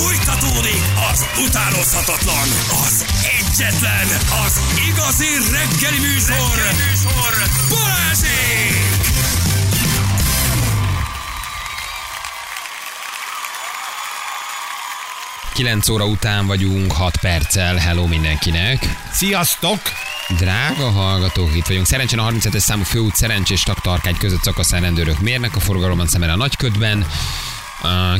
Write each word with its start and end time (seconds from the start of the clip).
Fújtatódik 0.00 0.82
az 1.10 1.26
utánozhatatlan, 1.46 2.48
az 2.84 3.04
egyetlen, 3.38 4.06
az 4.46 4.60
igazi 4.88 5.26
reggeli 5.52 5.98
műsor, 5.98 6.56
reggeli 6.56 6.76
műsor. 6.90 7.32
Balázsék! 7.68 9.00
9 15.54 15.88
óra 15.88 16.04
után 16.04 16.46
vagyunk, 16.46 16.92
6 16.92 17.16
perccel. 17.16 17.76
Hello 17.76 18.06
mindenkinek. 18.06 18.96
Sziasztok! 19.12 19.80
Drága 20.38 20.90
hallgatók, 20.90 21.56
itt 21.56 21.66
vagyunk. 21.66 21.86
Szerencsén 21.86 22.18
a 22.18 22.30
37-es 22.30 22.58
számú 22.58 22.82
főút 22.82 23.14
szerencsés 23.14 23.62
taktarkány 23.62 24.16
között 24.16 24.42
szakaszán 24.42 24.80
rendőrök 24.80 25.20
mérnek 25.20 25.56
a 25.56 25.60
forgalomban 25.60 26.06
szemben 26.06 26.30
a 26.30 26.36
nagyködben. 26.36 27.06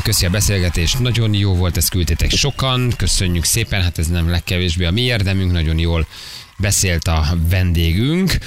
Köszi 0.03 0.25
a 0.25 0.29
beszélgetést, 0.29 0.99
nagyon 0.99 1.33
jó 1.33 1.55
volt, 1.55 1.77
ezt 1.77 1.89
küldtétek 1.89 2.31
sokan, 2.31 2.93
köszönjük 2.97 3.43
szépen, 3.43 3.81
hát 3.81 3.97
ez 3.97 4.07
nem 4.07 4.29
legkevésbé 4.29 4.85
a 4.85 4.91
mi 4.91 5.01
érdemünk, 5.01 5.51
nagyon 5.51 5.79
jól 5.79 6.07
beszélt 6.57 7.07
a 7.07 7.37
vendégünk. 7.49 8.37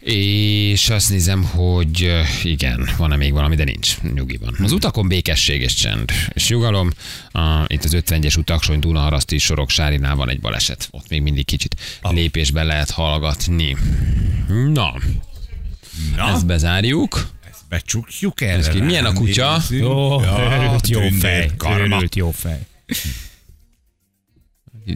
És 0.00 0.90
azt 0.90 1.10
nézem, 1.10 1.44
hogy 1.44 2.12
igen, 2.42 2.88
van-e 2.96 3.16
még 3.16 3.32
valami, 3.32 3.54
de 3.56 3.64
nincs. 3.64 4.00
Nyugi 4.14 4.36
van. 4.36 4.56
Az 4.62 4.72
utakon 4.72 5.08
békesség 5.08 5.60
és 5.60 5.74
csend 5.74 6.10
és 6.28 6.48
nyugalom. 6.48 6.90
A, 7.32 7.64
itt 7.66 7.84
az 7.84 7.96
50-es 7.96 8.38
utaksony 8.38 8.78
Dunaharaszti 8.78 9.38
Soroksárinál 9.38 10.14
van 10.14 10.28
egy 10.28 10.40
baleset. 10.40 10.88
Ott 10.90 11.08
még 11.08 11.22
mindig 11.22 11.44
kicsit 11.44 11.76
lépésben 12.02 12.66
lehet 12.66 12.90
hallgatni. 12.90 13.76
Na, 14.72 14.94
Na, 16.16 16.28
ezt 16.28 16.46
bezárjuk. 16.46 17.28
Becsukjuk. 17.68 18.40
Ez 18.40 18.68
ki- 18.68 18.80
milyen 18.80 19.04
a 19.04 19.12
kutya? 19.12 19.44
ránézünk. 19.46 19.82
Jó, 19.82 20.20
Ja, 20.20 20.58
őrült 20.62 20.88
jó 20.88 20.98
tündér 21.00 21.18
fej. 21.20 21.50
karma. 21.56 21.96
Őrült 21.96 22.14
jó 22.16 22.30
fej. 22.30 22.66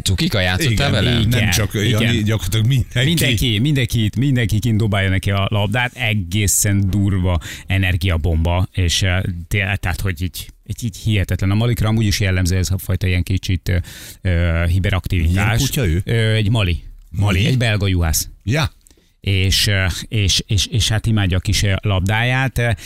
Cukika 0.02 0.40
játszottál 0.40 0.72
Igen, 0.72 0.90
vele? 0.90 1.10
nem 1.10 1.20
Igen, 1.22 1.50
csak 1.50 1.74
igen. 1.74 2.02
Jani, 2.02 2.22
gyakorlatilag 2.22 2.66
mindenki. 2.66 3.04
Mindenki, 3.08 3.58
mindenki, 3.58 4.10
mindenki 4.18 4.58
kint 4.58 4.76
dobálja 4.78 5.08
neki 5.08 5.30
a 5.30 5.46
labdát, 5.50 5.94
egészen 5.94 6.90
durva 6.90 7.40
energiabomba, 7.66 8.68
és 8.72 9.02
eh, 9.02 9.20
tehát, 9.48 10.00
hogy 10.00 10.22
így, 10.22 10.48
így, 10.66 10.84
így 10.84 10.96
hihetetlen. 10.96 11.50
A 11.50 11.54
Malikra 11.54 11.88
amúgy 11.88 12.06
is 12.06 12.20
jellemző 12.20 12.56
ez 12.56 12.70
a 12.70 12.78
fajta 12.78 13.06
ilyen 13.06 13.22
kicsit 13.22 13.82
uh, 14.22 14.64
hiperaktivitás. 14.66 15.32
Milyen 15.44 15.58
kutya 15.58 15.86
ő? 15.86 16.02
Ö, 16.04 16.32
egy 16.34 16.50
Mali. 16.50 16.82
Mali, 17.10 17.24
Mali? 17.38 17.46
egy 17.46 17.58
belga 17.58 17.86
juhász. 17.86 18.28
Ja, 18.44 18.70
és, 19.22 19.70
és, 20.08 20.42
és, 20.46 20.66
és 20.66 20.88
hát 20.88 21.06
imádja 21.06 21.36
a 21.36 21.40
kis 21.40 21.64
labdáját. 21.80 22.76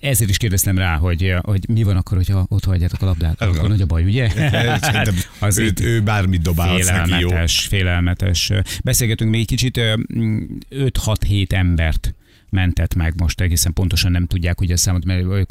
Ezért 0.00 0.30
is 0.30 0.36
kérdeztem 0.36 0.78
rá, 0.78 0.96
hogy, 0.96 1.34
hogy 1.42 1.68
mi 1.68 1.82
van 1.82 1.96
akkor, 1.96 2.16
hogyha 2.16 2.46
ott 2.48 2.64
hagyjátok 2.64 3.02
a 3.02 3.04
labdát. 3.04 3.42
Akkor 3.42 3.68
nagy 3.68 3.80
a 3.80 3.86
baj, 3.86 4.04
ugye? 4.04 4.28
szerintem 4.80 5.14
Az 5.38 5.58
ő, 5.58 5.64
itt- 5.64 5.80
ő 5.80 6.00
bármit 6.02 6.42
dobálhatsz 6.42 6.90
neki, 6.90 7.10
jó. 7.10 7.16
Félelmetes, 7.18 7.66
félelmetes. 7.66 8.52
Beszélgetünk 8.84 9.30
még 9.30 9.46
kicsit, 9.46 9.76
ö, 9.76 9.94
mm, 10.18 10.44
5-6-7 10.70 11.52
embert 11.52 12.14
mentett 12.50 12.94
meg 12.94 13.20
most 13.20 13.40
egészen 13.40 13.72
pontosan 13.72 14.10
nem 14.10 14.26
tudják 14.26 14.60
ugye 14.60 14.72
a 14.72 14.76
számot, 14.76 15.04
mert 15.04 15.22
ők 15.22 15.50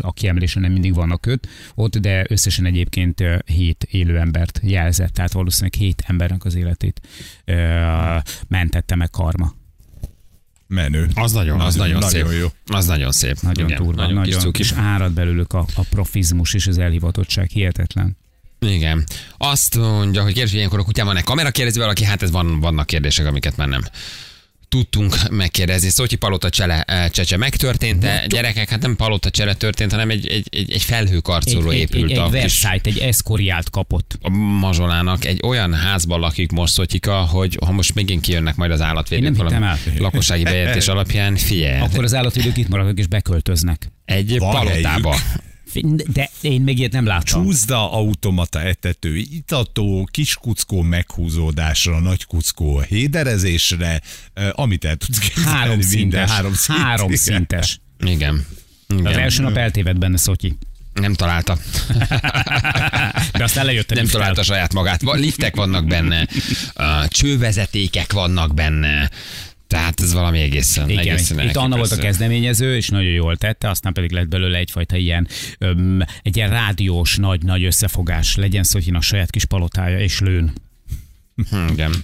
a 0.00 0.12
kiemelésen 0.12 0.62
nem 0.62 0.72
mindig 0.72 0.94
vannak 0.94 1.26
őt 1.26 1.48
ott, 1.74 1.98
de 1.98 2.24
összesen 2.28 2.64
egyébként 2.64 3.22
7 3.46 3.86
élő 3.90 4.18
embert 4.18 4.60
jelzett, 4.62 5.12
tehát 5.12 5.32
valószínűleg 5.32 5.74
7 5.74 6.02
embernek 6.06 6.44
az 6.44 6.54
életét 6.54 7.00
ö, 7.44 8.16
mentette 8.48 8.94
meg 8.96 9.10
karma. 9.10 9.56
Menő. 10.68 11.08
Az 11.14 11.32
nagyon, 11.32 11.60
az 11.60 11.74
nagyon, 11.74 11.98
nagyon 11.98 12.28
szép. 12.28 12.40
jó. 12.40 12.48
Az 12.76 12.86
nagyon 12.86 13.12
szép. 13.12 13.36
Nagyon 13.40 13.68
Igen, 13.68 13.82
durva, 13.82 14.00
nagyon, 14.00 14.14
nagyon, 14.14 14.32
kis 14.32 14.42
cuki. 14.42 14.60
és 14.60 14.72
árad 14.72 15.12
belőlük 15.12 15.52
a, 15.52 15.66
a 15.74 15.82
profizmus 15.90 16.54
és 16.54 16.66
az 16.66 16.78
elhivatottság, 16.78 17.50
hihetetlen. 17.50 18.16
Igen. 18.60 19.04
Azt 19.36 19.76
mondja, 19.76 20.22
hogy 20.22 20.32
kérdés, 20.32 20.50
hogy 20.50 20.58
ilyenkor 20.58 20.78
a 20.78 20.82
kutyán 20.82 21.06
van-e 21.06 21.20
kamera, 21.20 21.50
kérdezi 21.50 21.78
valaki, 21.78 22.04
hát 22.04 22.22
ez 22.22 22.30
van, 22.30 22.60
vannak 22.60 22.86
kérdések, 22.86 23.26
amiket 23.26 23.56
már 23.56 23.68
nem 23.68 23.82
tudtunk 24.68 25.28
megkérdezni. 25.30 25.88
Szotyi 25.88 26.16
Palota 26.16 26.50
csele, 26.50 26.82
eh, 26.82 27.08
csecse 27.08 27.36
megtörtént-e? 27.36 28.24
Gyerekek, 28.26 28.68
hát 28.68 28.80
nem 28.80 28.96
Palota 28.96 29.30
csele 29.30 29.54
történt, 29.54 29.90
hanem 29.90 30.10
egy, 30.10 30.26
egy, 30.26 30.46
egy, 30.50 30.72
egy 30.72 30.82
felhőkarcoló 30.82 31.70
egy, 31.70 31.78
épült 31.78 32.10
egy, 32.10 32.16
egy 32.16 32.22
kis 32.22 32.40
Versailles, 32.40 32.80
egy 32.82 32.98
eszkoriált 32.98 33.70
kapott. 33.70 34.18
a 34.22 34.30
mazsolának 34.30 35.24
egy 35.24 35.40
olyan 35.42 35.74
házban 35.74 36.20
lakik 36.20 36.50
most 36.50 36.72
Szotyika, 36.72 37.16
hogy 37.16 37.58
ha 37.64 37.72
most 37.72 37.94
megint 37.94 38.20
kijönnek 38.20 38.56
majd 38.56 38.70
az 38.70 38.80
állatvédők 38.80 39.36
valami 39.36 39.66
lakossági 39.98 40.42
bejelentés 40.42 40.88
alapján, 40.98 41.36
figyelj, 41.36 41.80
Akkor 41.80 42.04
az 42.04 42.14
állatvédők 42.14 42.56
itt 42.56 42.68
maradnak 42.68 42.98
és 42.98 43.06
beköltöznek. 43.06 43.90
egy 44.04 44.38
Van 44.38 44.50
palotába. 44.50 45.16
De 46.06 46.30
én 46.40 46.60
még 46.60 46.78
ilyet 46.78 46.92
nem 46.92 47.06
láttam. 47.06 47.44
Csúszda, 47.44 47.92
automata 47.92 48.60
etető, 48.60 49.16
itató, 49.16 50.08
kiskuckó 50.10 50.82
meghúzódásra, 50.82 52.00
nagykuckó 52.00 52.80
héderezésre, 52.80 54.00
eh, 54.34 54.48
amit 54.52 54.84
el 54.84 54.96
tudsz 54.96 55.18
képzelni. 55.18 55.50
Három 55.50 55.80
szintes. 55.80 56.30
Három, 56.30 56.54
szint. 56.54 56.78
Három 56.78 57.14
szintes. 57.14 57.80
Igen. 57.98 58.46
Igen. 58.88 59.06
Az 59.06 59.16
első 59.16 59.42
nap 59.42 59.56
eltévedt 59.56 59.98
benne 59.98 60.16
Szotyi. 60.16 60.56
Nem 60.94 61.14
találta. 61.14 61.58
De 63.32 63.44
aztán 63.44 63.64
lejött 63.64 63.90
a 63.90 63.94
Nem 63.94 64.06
találta 64.06 64.42
saját 64.42 64.72
magát. 64.72 65.02
Liftek 65.02 65.56
vannak 65.56 65.86
benne, 65.86 66.28
csővezetékek 67.08 68.12
vannak 68.12 68.54
benne, 68.54 69.10
tehát 69.68 70.00
ez 70.00 70.12
valami 70.12 70.40
egészen, 70.40 70.90
Igen, 70.90 70.98
egészen 70.98 71.40
itt 71.40 71.56
Anna 71.56 71.76
volt 71.76 71.90
a 71.90 71.96
kezdeményező, 71.96 72.76
és 72.76 72.88
nagyon 72.88 73.12
jól 73.12 73.36
tette, 73.36 73.68
aztán 73.68 73.92
pedig 73.92 74.10
lett 74.10 74.28
belőle 74.28 74.58
egyfajta 74.58 74.96
ilyen, 74.96 75.28
öm, 75.58 76.00
egy 76.22 76.36
ilyen 76.36 76.50
rádiós 76.50 77.16
nagy-nagy 77.16 77.64
összefogás. 77.64 78.36
Legyen 78.36 78.62
Szotyin 78.62 78.94
a 78.94 79.00
saját 79.00 79.30
kis 79.30 79.44
palotája, 79.44 80.00
és 80.00 80.20
lőn. 80.20 80.52
Hm, 81.50 81.72
Igen. 81.72 81.94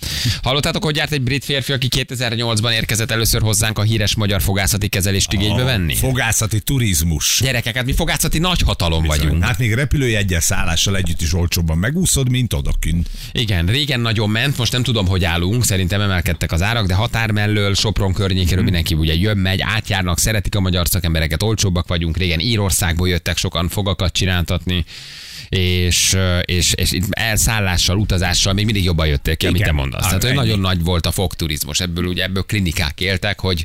Hallottátok, 0.42 0.84
hogy 0.84 0.96
járt 0.96 1.12
egy 1.12 1.22
brit 1.22 1.44
férfi, 1.44 1.72
aki 1.72 1.88
2008-ban 1.90 2.72
érkezett 2.72 3.10
először 3.10 3.42
hozzánk 3.42 3.78
a 3.78 3.82
híres 3.82 4.14
magyar 4.14 4.42
fogászati 4.42 4.88
kezelést 4.88 5.32
igénybe 5.32 5.62
venni? 5.62 5.94
Fogászati 5.94 6.60
turizmus. 6.60 7.40
Gyerekek, 7.42 7.76
hát 7.76 7.84
mi 7.84 7.92
fogászati 7.92 8.38
nagyhatalom 8.38 9.04
vagyunk. 9.04 9.44
Hát 9.44 9.58
még 9.58 9.74
repülőjegyen 9.74 10.40
szállással 10.40 10.96
együtt 10.96 11.20
is 11.20 11.34
olcsóbban 11.34 11.78
megúszod, 11.78 12.30
mint 12.30 12.52
odakint. 12.52 13.08
Igen, 13.32 13.66
régen 13.66 14.00
nagyon 14.00 14.30
ment, 14.30 14.56
most 14.58 14.72
nem 14.72 14.82
tudom, 14.82 15.06
hogy 15.06 15.24
állunk, 15.24 15.64
szerintem 15.64 16.00
emelkedtek 16.00 16.52
az 16.52 16.62
árak, 16.62 16.86
de 16.86 16.94
határ 16.94 17.30
mellől, 17.30 17.74
Sopron 17.74 18.12
környékéről 18.12 18.64
mindenki 18.64 18.94
ugye 18.94 19.14
jön, 19.14 19.38
megy, 19.38 19.60
átjárnak, 19.60 20.18
szeretik 20.18 20.54
a 20.54 20.60
magyar 20.60 20.88
szakembereket, 20.88 21.42
olcsóbbak 21.42 21.88
vagyunk, 21.88 22.16
régen 22.16 22.40
Írországból 22.40 23.08
jöttek 23.08 23.36
sokan 23.36 23.68
fogakat 23.68 24.12
csináltatni, 24.12 24.84
és, 25.58 26.16
és, 26.44 26.72
és 26.72 26.96
elszállással, 27.10 27.96
utazással 27.96 28.52
még 28.52 28.64
mindig 28.64 28.84
jobban 28.84 29.06
jöttél 29.06 29.36
ki, 29.36 29.46
amit 29.46 29.58
te 29.58 29.64
Igen. 29.64 29.76
mondasz. 29.76 30.02
Tehát, 30.06 30.22
hogy 30.22 30.34
nagyon 30.34 30.60
nagy 30.60 30.82
volt 30.82 31.06
a 31.06 31.10
fogturizmus, 31.10 31.80
ebből 31.80 32.04
ugye 32.04 32.22
ebből 32.22 32.42
klinikák 32.42 33.00
éltek, 33.00 33.40
hogy 33.40 33.64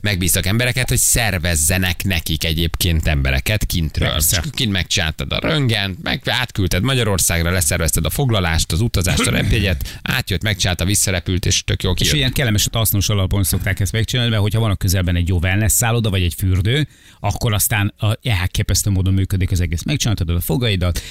megbíztak 0.00 0.46
embereket, 0.46 0.88
hogy 0.88 0.98
szervezzenek 0.98 2.04
nekik 2.04 2.44
egyébként 2.44 3.06
embereket 3.06 3.64
kintről. 3.64 4.08
Persze. 4.08 4.40
És 4.44 4.50
Kint 4.54 4.72
megcsináltad 4.72 5.32
a 5.32 5.38
röngen, 5.38 5.96
meg 6.02 6.22
átküldted 6.24 6.82
Magyarországra, 6.82 7.50
leszervezted 7.50 8.04
a 8.04 8.10
foglalást, 8.10 8.72
az 8.72 8.80
utazást, 8.80 9.26
a 9.26 9.30
repjegyet, 9.30 9.98
átjött, 10.02 10.42
megcsinálta, 10.42 10.84
visszarepült, 10.84 11.46
és 11.46 11.64
tök 11.64 11.82
jó 11.82 11.90
És 11.90 11.96
kijött. 11.96 12.14
ilyen 12.14 12.32
kellemes, 12.32 12.68
hasznos 12.72 13.08
alapon 13.08 13.44
szokták 13.44 13.80
ezt 13.80 13.92
megcsinálni, 13.92 14.30
mert 14.30 14.42
hogyha 14.42 14.60
van 14.60 14.70
a 14.70 14.76
közelben 14.76 15.16
egy 15.16 15.28
jó 15.28 15.38
wellness 15.38 15.72
szálloda, 15.72 16.10
vagy 16.10 16.22
egy 16.22 16.34
fürdő, 16.34 16.88
akkor 17.20 17.52
aztán 17.52 17.94
a, 17.98 18.18
elképesztő 18.22 18.90
módon 18.90 19.14
működik 19.14 19.50
az 19.50 19.60
egész. 19.60 19.82
Megcsináltad 19.82 20.28
a 20.28 20.40
fogaidat, 20.40 21.02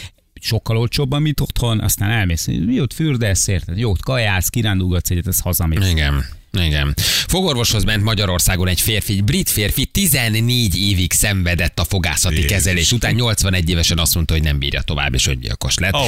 sokkal 0.42 0.78
olcsóbban, 0.78 1.22
mint 1.22 1.40
otthon, 1.40 1.80
aztán 1.80 2.10
elmész, 2.10 2.48
jót 2.68 2.94
fürdesz, 2.94 3.48
érted, 3.48 3.78
jót 3.78 4.02
kajálsz, 4.02 4.50
kirándulgatsz 4.50 5.10
egyet, 5.10 5.28
ez 5.28 5.40
hazamész. 5.40 5.90
Igen. 5.90 6.26
Igen. 6.52 6.94
Fogorvoshoz 7.28 7.84
ment 7.84 8.04
Magyarországon 8.04 8.68
egy 8.68 8.82
férfi, 8.82 9.14
egy 9.14 9.24
brit 9.24 9.50
férfi 9.50 9.86
14 9.86 10.78
évig 10.80 11.14
szenvedett 11.14 11.80
a 11.80 11.84
fogászati 11.84 12.36
Jézus. 12.36 12.52
kezelés 12.52 12.92
után, 12.92 13.14
81 13.14 13.70
évesen 13.70 13.98
azt 13.98 14.16
mondta, 14.16 14.34
hogy 14.34 14.44
nem 14.44 14.60
bírja 14.60 14.82
tovább, 14.82 15.14
és 15.14 15.28
öngyilkos 15.28 15.78
lett. 15.78 15.94
Ó. 15.96 16.00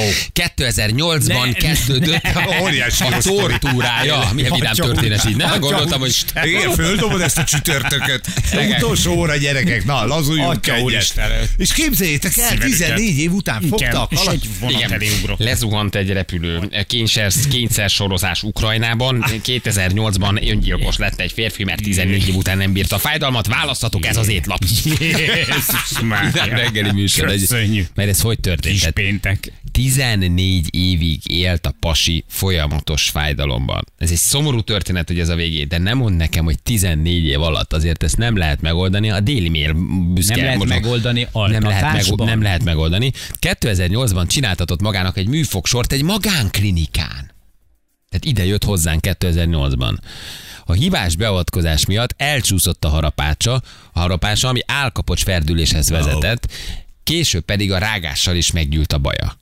2008-ban 0.56 1.44
Ne- 1.44 1.52
kezdődött 1.52 2.28
Óriási 2.62 3.02
a 3.02 3.08
jó 3.10 3.20
sztori. 3.20 3.36
tortúrája. 3.36 4.28
Milyen 4.34 4.52
vidám 4.52 4.74
történet 4.74 5.24
így, 5.28 5.36
nem? 5.36 5.60
Gondoltam, 5.60 6.00
hogy. 6.00 6.14
Igen, 6.44 6.70
földobod 6.70 7.20
ezt 7.20 7.38
a 7.38 7.44
csütörtököt. 7.44 8.26
Utolsó 8.76 9.12
óra 9.14 9.36
gyerekek, 9.36 9.84
na, 9.84 10.06
lazuljunk 10.06 10.66
egyet. 10.66 11.20
És 11.56 11.72
képzeljék 11.72 12.24
el, 12.36 12.58
14 12.58 13.18
év 13.18 13.32
után 13.32 13.62
fogtak 13.68 14.12
egy 14.30 14.48
vonat 14.60 14.90
elé 14.90 15.10
lezuhant 15.36 15.94
egy 15.94 16.10
repülő. 16.10 16.68
Kényszer, 16.86 17.32
kényszer 17.50 17.90
sorozás 17.90 18.42
Ukrajnában. 18.42 19.24
2008-ban 19.44 20.31
öngyilkos 20.36 20.96
lett 20.96 21.20
egy 21.20 21.32
férfi, 21.32 21.64
mert 21.64 21.82
14 21.82 22.28
év 22.28 22.34
után 22.34 22.56
nem 22.58 22.72
bírta 22.72 22.96
a 22.96 22.98
fájdalmat. 22.98 23.46
Választhatok, 23.46 24.06
ez 24.06 24.16
az 24.16 24.28
étlap. 24.28 24.58
Jézus 24.84 26.00
már. 26.02 26.32
reggeli 26.48 26.92
műsor. 26.92 27.28
Köszönjük. 27.28 27.88
Mert 27.94 28.08
ez 28.08 28.20
hogy 28.20 28.40
történt? 28.40 28.74
Kis 28.80 28.90
péntek. 28.94 29.52
14 29.72 30.74
évig 30.74 31.20
élt 31.30 31.66
a 31.66 31.74
pasi 31.80 32.24
folyamatos 32.28 33.08
fájdalomban. 33.08 33.84
Ez 33.98 34.10
egy 34.10 34.16
szomorú 34.16 34.60
történet, 34.60 35.08
hogy 35.08 35.18
ez 35.18 35.28
a 35.28 35.34
végé, 35.34 35.64
de 35.64 35.78
nem 35.78 35.98
mond 35.98 36.16
nekem, 36.16 36.44
hogy 36.44 36.62
14 36.62 37.24
év 37.24 37.40
alatt 37.40 37.72
azért 37.72 38.02
ezt 38.02 38.16
nem 38.16 38.36
lehet 38.36 38.60
megoldani. 38.60 39.10
A 39.10 39.20
Déli 39.20 39.48
Mail 39.48 39.72
büszke. 40.14 40.34
Nem 40.34 40.44
lehet 40.44 40.58
most- 40.58 40.70
megoldani 40.70 41.26
nem 41.32 41.62
lehet, 41.62 41.92
meg, 41.92 42.26
nem 42.26 42.42
lehet 42.42 42.64
megoldani. 42.64 43.12
2008-ban 43.40 44.28
csináltatott 44.28 44.80
magának 44.80 45.16
egy 45.16 45.28
műfogsort 45.28 45.92
egy 45.92 46.02
magánklinikán. 46.02 47.31
Tehát 48.12 48.24
ide 48.26 48.44
jött 48.44 48.64
hozzánk 48.64 49.00
2008-ban. 49.08 49.96
A 50.64 50.72
hibás 50.72 51.16
beavatkozás 51.16 51.86
miatt 51.86 52.14
elcsúszott 52.16 52.84
a 52.84 52.88
harapácsa, 52.88 53.62
a 53.92 54.00
harapása, 54.00 54.48
ami 54.48 54.60
álkapocs 54.66 55.22
ferdüléshez 55.22 55.90
vezetett, 55.90 56.52
később 57.02 57.44
pedig 57.44 57.72
a 57.72 57.78
rágással 57.78 58.36
is 58.36 58.52
meggyűlt 58.52 58.92
a 58.92 58.98
baja. 58.98 59.36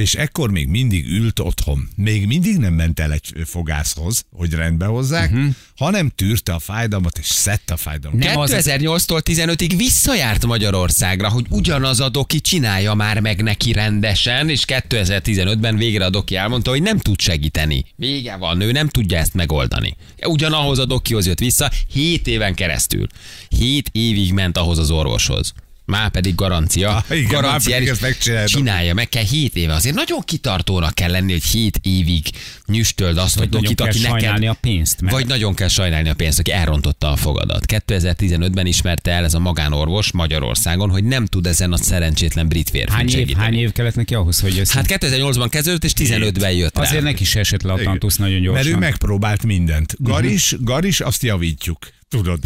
És 0.00 0.14
ekkor 0.14 0.50
még 0.50 0.68
mindig 0.68 1.06
ült 1.06 1.38
otthon. 1.38 1.88
Még 1.96 2.26
mindig 2.26 2.56
nem 2.56 2.74
ment 2.74 3.00
el 3.00 3.12
egy 3.12 3.32
fogászhoz, 3.44 4.24
hogy 4.36 4.52
rendbe 4.52 4.84
hozzák, 4.84 5.30
uh-huh. 5.30 5.54
hanem 5.76 6.08
tűrte 6.08 6.52
a 6.52 6.58
fájdalmat, 6.58 7.18
és 7.18 7.26
szedte 7.26 7.72
a 7.72 7.76
fájdalmat. 7.76 8.24
Nem 8.24 8.38
az- 8.38 8.50
2008-tól 8.54 9.20
15-ig 9.24 9.72
visszajárt 9.76 10.46
Magyarországra, 10.46 11.28
hogy 11.28 11.46
ugyanaz 11.48 12.00
a 12.00 12.08
doki 12.08 12.40
csinálja 12.40 12.94
már 12.94 13.20
meg 13.20 13.42
neki 13.42 13.72
rendesen, 13.72 14.48
és 14.48 14.62
2015-ben 14.66 15.76
végre 15.76 16.04
a 16.04 16.10
doki 16.10 16.36
elmondta, 16.36 16.70
hogy 16.70 16.82
nem 16.82 16.98
tud 16.98 17.20
segíteni. 17.20 17.84
Vége 17.96 18.36
van, 18.36 18.60
ő 18.60 18.72
nem 18.72 18.88
tudja 18.88 19.18
ezt 19.18 19.34
megoldani. 19.34 19.96
Ugyanahoz 20.26 20.78
a 20.78 20.84
dokihoz 20.84 21.26
jött 21.26 21.38
vissza, 21.38 21.70
7 21.92 22.26
éven 22.26 22.54
keresztül. 22.54 23.06
7 23.48 23.88
évig 23.92 24.32
ment 24.32 24.56
ahhoz 24.56 24.78
az 24.78 24.90
orvoshoz. 24.90 25.52
Már 25.84 26.10
pedig 26.10 26.34
garancia. 26.34 26.96
Ah, 26.96 27.04
igen, 27.10 27.22
már 27.22 27.42
garancia 27.42 27.76
pedig 27.76 27.88
és 27.88 28.26
ezt 28.26 28.50
csinálja, 28.50 28.94
meg 28.94 29.08
kell 29.08 29.24
7 29.24 29.56
éve. 29.56 29.74
Azért 29.74 29.94
nagyon 29.94 30.20
kitartónak 30.20 30.94
kell 30.94 31.10
lenni, 31.10 31.32
hogy 31.32 31.44
7 31.44 31.80
évig 31.82 32.26
nyüstöld 32.66 33.18
azt 33.18 33.36
a 33.36 33.38
Vagy 33.38 33.48
nagyon 33.48 33.62
dokit, 33.62 33.78
kell 33.78 33.86
aki 33.88 33.98
neked... 33.98 34.20
sajnálni 34.20 34.46
a 34.46 34.56
pénzt. 34.60 35.00
Mert 35.00 35.14
Vagy 35.14 35.26
nagyon 35.26 35.54
kell 35.54 35.68
sajnálni 35.68 36.08
a 36.08 36.14
pénzt, 36.14 36.38
aki 36.38 36.52
elrontotta 36.52 37.12
a 37.12 37.16
fogadat. 37.16 37.64
2015-ben 37.66 38.66
ismerte 38.66 39.10
el 39.10 39.24
ez 39.24 39.34
a 39.34 39.38
magánorvos 39.38 40.12
Magyarországon, 40.12 40.90
hogy 40.90 41.04
nem 41.04 41.26
tud 41.26 41.46
ezen 41.46 41.72
a 41.72 41.76
szerencsétlen 41.76 42.48
brit 42.48 42.70
férfi 42.70 42.92
hány 42.92 43.08
év, 43.08 43.10
segíteni. 43.10 43.44
hány 43.44 43.54
év 43.54 43.72
kellett 43.72 43.94
neki 43.94 44.14
ahhoz, 44.14 44.40
hogy 44.40 44.58
ez... 44.58 44.70
Hát 44.72 44.86
2018-ban 44.88 45.46
kezdődött, 45.50 45.84
és 45.84 45.92
15-ben 45.96 46.52
jött 46.52 46.76
rá. 46.76 46.82
Azért 46.82 47.02
neki 47.02 47.24
se 47.24 47.38
esett 47.38 47.62
le 47.62 47.72
a 47.72 47.82
tantusz 47.82 48.16
nagyon 48.16 48.40
gyorsan. 48.40 48.64
Mert 48.64 48.76
ő 48.76 48.78
megpróbált 48.78 49.42
mindent. 49.44 49.94
Garis, 49.98 50.54
garis, 50.60 51.00
azt 51.00 51.22
javítjuk. 51.22 51.78
Tudod. 52.10 52.38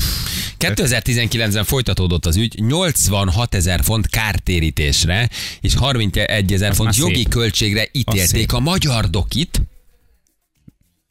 2019-ben 0.58 1.64
folytatódott 1.64 2.26
az 2.26 2.37
ügy 2.37 2.61
86 2.61 3.55
ezer 3.55 3.82
font 3.82 4.06
kártérítésre 4.06 5.28
és 5.61 5.75
31 5.75 6.52
ezer 6.52 6.75
font 6.75 6.96
jogi 6.96 7.14
szép. 7.14 7.28
költségre 7.28 7.88
ítélték 7.93 8.52
a 8.52 8.61
magyar 8.61 9.11
dokit, 9.11 9.62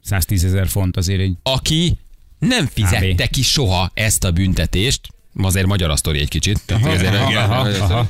110 0.01 0.43
ezer 0.43 0.67
font 0.67 0.97
azért 0.97 1.19
egy... 1.19 1.33
aki 1.43 1.97
nem 2.39 2.67
fizette 2.73 3.27
ki 3.27 3.41
soha 3.41 3.91
ezt 3.93 4.23
a 4.23 4.31
büntetést. 4.31 5.07
Azért 5.35 5.65
magyar 5.65 5.89
a 5.89 5.95
sztori 5.95 6.19
egy 6.19 6.29
kicsit. 6.29 6.61
Tehát 6.65 6.85
azért- 6.85 7.13
aha, 7.15 7.33
aha, 7.39 7.67
aha. 7.69 8.09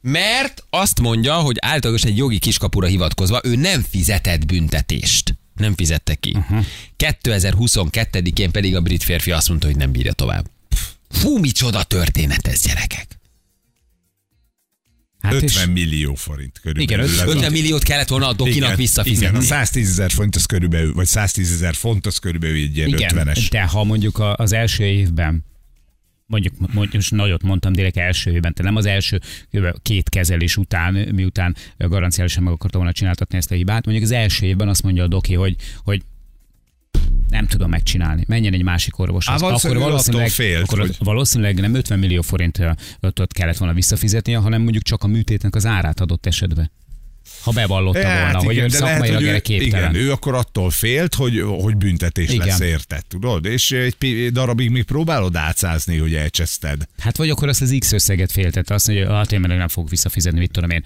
Mert 0.00 0.64
azt 0.70 1.00
mondja, 1.00 1.34
hogy 1.34 1.56
általában 1.60 2.06
egy 2.06 2.16
jogi 2.16 2.38
kiskapura 2.38 2.86
hivatkozva 2.86 3.40
ő 3.44 3.54
nem 3.56 3.82
fizetett 3.90 4.46
büntetést. 4.46 5.34
Nem 5.54 5.74
fizette 5.74 6.14
ki. 6.14 6.32
Uh-huh. 6.36 6.64
2022-én 6.98 8.50
pedig 8.50 8.76
a 8.76 8.80
brit 8.80 9.02
férfi 9.02 9.30
azt 9.30 9.48
mondta, 9.48 9.66
hogy 9.66 9.76
nem 9.76 9.92
bírja 9.92 10.12
tovább. 10.12 10.50
Fú, 11.10 11.38
micsoda 11.38 11.82
történet 11.82 12.46
ez, 12.46 12.62
gyerekek. 12.62 13.06
Hát 15.20 15.32
50 15.32 15.68
millió 15.70 16.14
forint 16.14 16.60
körülbelül. 16.62 17.04
Igen, 17.04 17.20
Ez 17.22 17.28
a- 17.28 17.30
50 17.36 17.52
milliót 17.52 17.82
kellett 17.82 18.08
volna 18.08 18.28
a 18.28 18.32
dokinak 18.32 18.56
Igen, 18.56 18.76
visszafizetni. 18.76 19.26
Igen, 19.26 19.40
a 19.40 19.40
110 19.44 19.88
ezer 19.88 20.10
font 20.10 20.36
az 20.36 20.44
körülbelül, 20.44 20.92
vagy 20.94 21.06
110 21.06 21.52
ezer 21.52 21.74
font 21.74 22.06
az 22.06 22.18
körülbelül 22.18 22.56
egy 22.56 22.76
ilyen 22.76 22.88
Igen, 22.88 23.10
50-es. 23.14 23.46
de 23.50 23.62
ha 23.62 23.84
mondjuk 23.84 24.18
a- 24.18 24.34
az 24.36 24.52
első 24.52 24.84
évben 24.84 25.44
mondjuk, 26.26 26.54
mondjuk 26.58 26.92
most 26.92 27.10
nagyot 27.10 27.42
mondtam 27.42 27.72
direkt 27.72 27.96
első 27.96 28.30
évben, 28.30 28.54
tehát 28.54 28.72
nem 28.72 28.76
az 28.76 28.86
első 28.86 29.20
két 29.82 30.08
kezelés 30.08 30.56
után, 30.56 30.94
miután 30.94 31.56
garanciálisan 31.78 32.42
meg 32.42 32.52
akarta 32.52 32.76
volna 32.78 32.92
csináltatni 32.92 33.36
ezt 33.36 33.50
a 33.50 33.54
hibát, 33.54 33.84
mondjuk 33.84 34.06
az 34.06 34.12
első 34.12 34.46
évben 34.46 34.68
azt 34.68 34.82
mondja 34.82 35.02
a 35.02 35.08
doki, 35.08 35.34
hogy, 35.34 35.56
hogy 35.84 36.02
nem 37.28 37.46
tudom 37.46 37.70
megcsinálni. 37.70 38.24
Menjen 38.28 38.52
egy 38.52 38.62
másik 38.62 38.98
orvoshoz. 38.98 39.42
Á, 39.42 39.46
valószínűleg 39.46 39.88
ő 39.88 39.92
attól 39.92 40.28
félt, 40.28 40.62
akkor 40.62 40.78
hogy- 40.78 40.96
valószínűleg 40.98 41.60
nem 41.60 41.74
50 41.74 41.98
millió 41.98 42.22
forintot 42.22 43.32
kellett 43.32 43.56
volna 43.56 43.74
visszafizetnie, 43.74 44.36
hanem 44.38 44.62
mondjuk 44.62 44.82
csak 44.82 45.02
a 45.02 45.06
műtétnek 45.06 45.54
az 45.54 45.66
árát 45.66 46.00
adott 46.00 46.26
esetben. 46.26 46.70
Ha 47.42 47.50
bevallotta 47.50 48.06
Hát 48.06 48.22
volna, 48.32 48.38
hogy 48.38 48.52
igen, 48.54 48.64
ön 48.64 48.70
de 48.70 48.78
lehet, 48.78 48.92
szakmailag 48.96 49.18
hogy 49.20 49.28
erre 49.28 49.36
ő, 49.36 49.40
képtelen. 49.40 49.90
igen, 49.90 50.02
ő 50.06 50.12
akkor 50.12 50.34
attól 50.34 50.70
félt, 50.70 51.14
hogy, 51.14 51.40
hogy 51.60 51.76
büntetés 51.76 52.30
Igen. 52.30 52.46
lesz 52.46 52.60
érte, 52.60 53.02
tudod? 53.08 53.44
És 53.44 53.70
egy 53.70 54.32
darabig 54.32 54.70
még 54.70 54.82
próbálod 54.82 55.36
átszázni, 55.36 55.96
hogy 55.98 56.14
elcseszted. 56.14 56.88
Hát 56.98 57.16
vagy 57.16 57.30
akkor 57.30 57.48
azt 57.48 57.62
az 57.62 57.76
X 57.78 57.92
összeget 57.92 58.32
féltette, 58.32 58.74
azt 58.74 58.86
mondja, 58.86 59.06
hogy 59.06 59.16
hát 59.16 59.32
én 59.32 59.40
meg 59.40 59.56
nem 59.56 59.68
fogok 59.68 59.90
visszafizetni, 59.90 60.38
mit 60.38 60.50
tudom 60.50 60.70
én, 60.70 60.84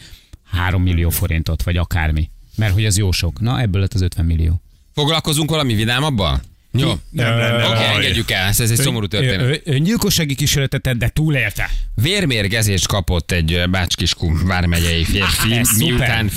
3 0.51 0.83
millió 0.83 1.11
forintot, 1.11 1.63
vagy 1.63 1.77
akármi. 1.77 2.31
Mert 2.57 2.73
hogy 2.73 2.85
az 2.87 2.97
jó 2.97 3.11
sok. 3.13 3.41
Na, 3.41 3.61
ebből 3.61 3.81
lett 3.81 3.95
az 3.95 4.01
50 4.01 4.25
millió. 4.25 4.61
Foglalkozunk 4.95 5.51
valami 5.51 5.75
vidámabban? 5.75 6.41
Jó. 6.73 6.93
Nem 7.11 7.37
lenne 7.39 7.65
Oké, 7.69 7.75
baj. 7.75 7.95
engedjük 7.95 8.31
el, 8.31 8.47
ez, 8.49 8.61
ez 8.61 8.71
egy 8.71 8.77
szomorú 8.77 9.07
történet. 9.07 9.61
Öngyilkossági 9.65 10.35
kísérletet 10.35 10.83
tett, 10.83 10.97
de 10.97 11.09
túlélte. 11.09 11.71
Vérmérgezést 11.95 12.87
kapott 12.87 13.33
egy 13.33 13.63
Bácskiskun 13.71 14.47
vármegyei 14.47 15.05
férfi, 15.05 15.61
szuper. 15.65 15.89
miután 15.89 16.29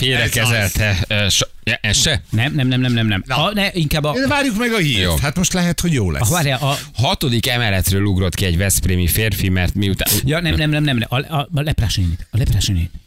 so- 1.30 1.50
ja, 1.64 1.78
Ez 1.82 1.98
se? 2.02 2.22
Nem, 2.30 2.54
nem, 2.54 2.68
nem, 2.68 2.82
nem, 2.82 2.94
nem. 2.94 3.08
nem. 3.08 3.24
A, 3.28 3.54
ne, 3.54 3.70
inkább 3.74 4.04
a... 4.04 4.16
Várjuk 4.28 4.58
meg 4.58 4.72
a 4.72 4.78
hírt. 4.78 5.02
Jó. 5.02 5.16
Hát 5.22 5.36
most 5.36 5.54
lehet, 5.54 5.80
hogy 5.80 5.94
jó 5.94 6.12
lesz. 6.12 6.30
a, 6.30 6.34
várjál, 6.34 6.60
a, 6.62 6.78
Hatodik 6.94 7.48
emeletről 7.48 8.04
ugrott 8.04 8.36
ki 8.36 8.46
egy 8.46 8.58
Veszprémi 8.58 9.08
férfi, 9.08 9.50
mert 9.50 9.74
miután... 9.74 10.08
ja, 10.26 10.40
nem, 10.40 10.56
nem, 10.56 10.70
nem, 10.70 10.84
nem, 10.84 10.98
nem. 10.98 11.08
A, 11.10 11.36
a, 11.36 11.50
a 11.54 11.62
leprás 11.62 11.96
nénit. 11.96 12.28
A 12.32 12.38
leprás 12.38 12.66
nénit. 12.68 12.92
Á, 12.94 13.01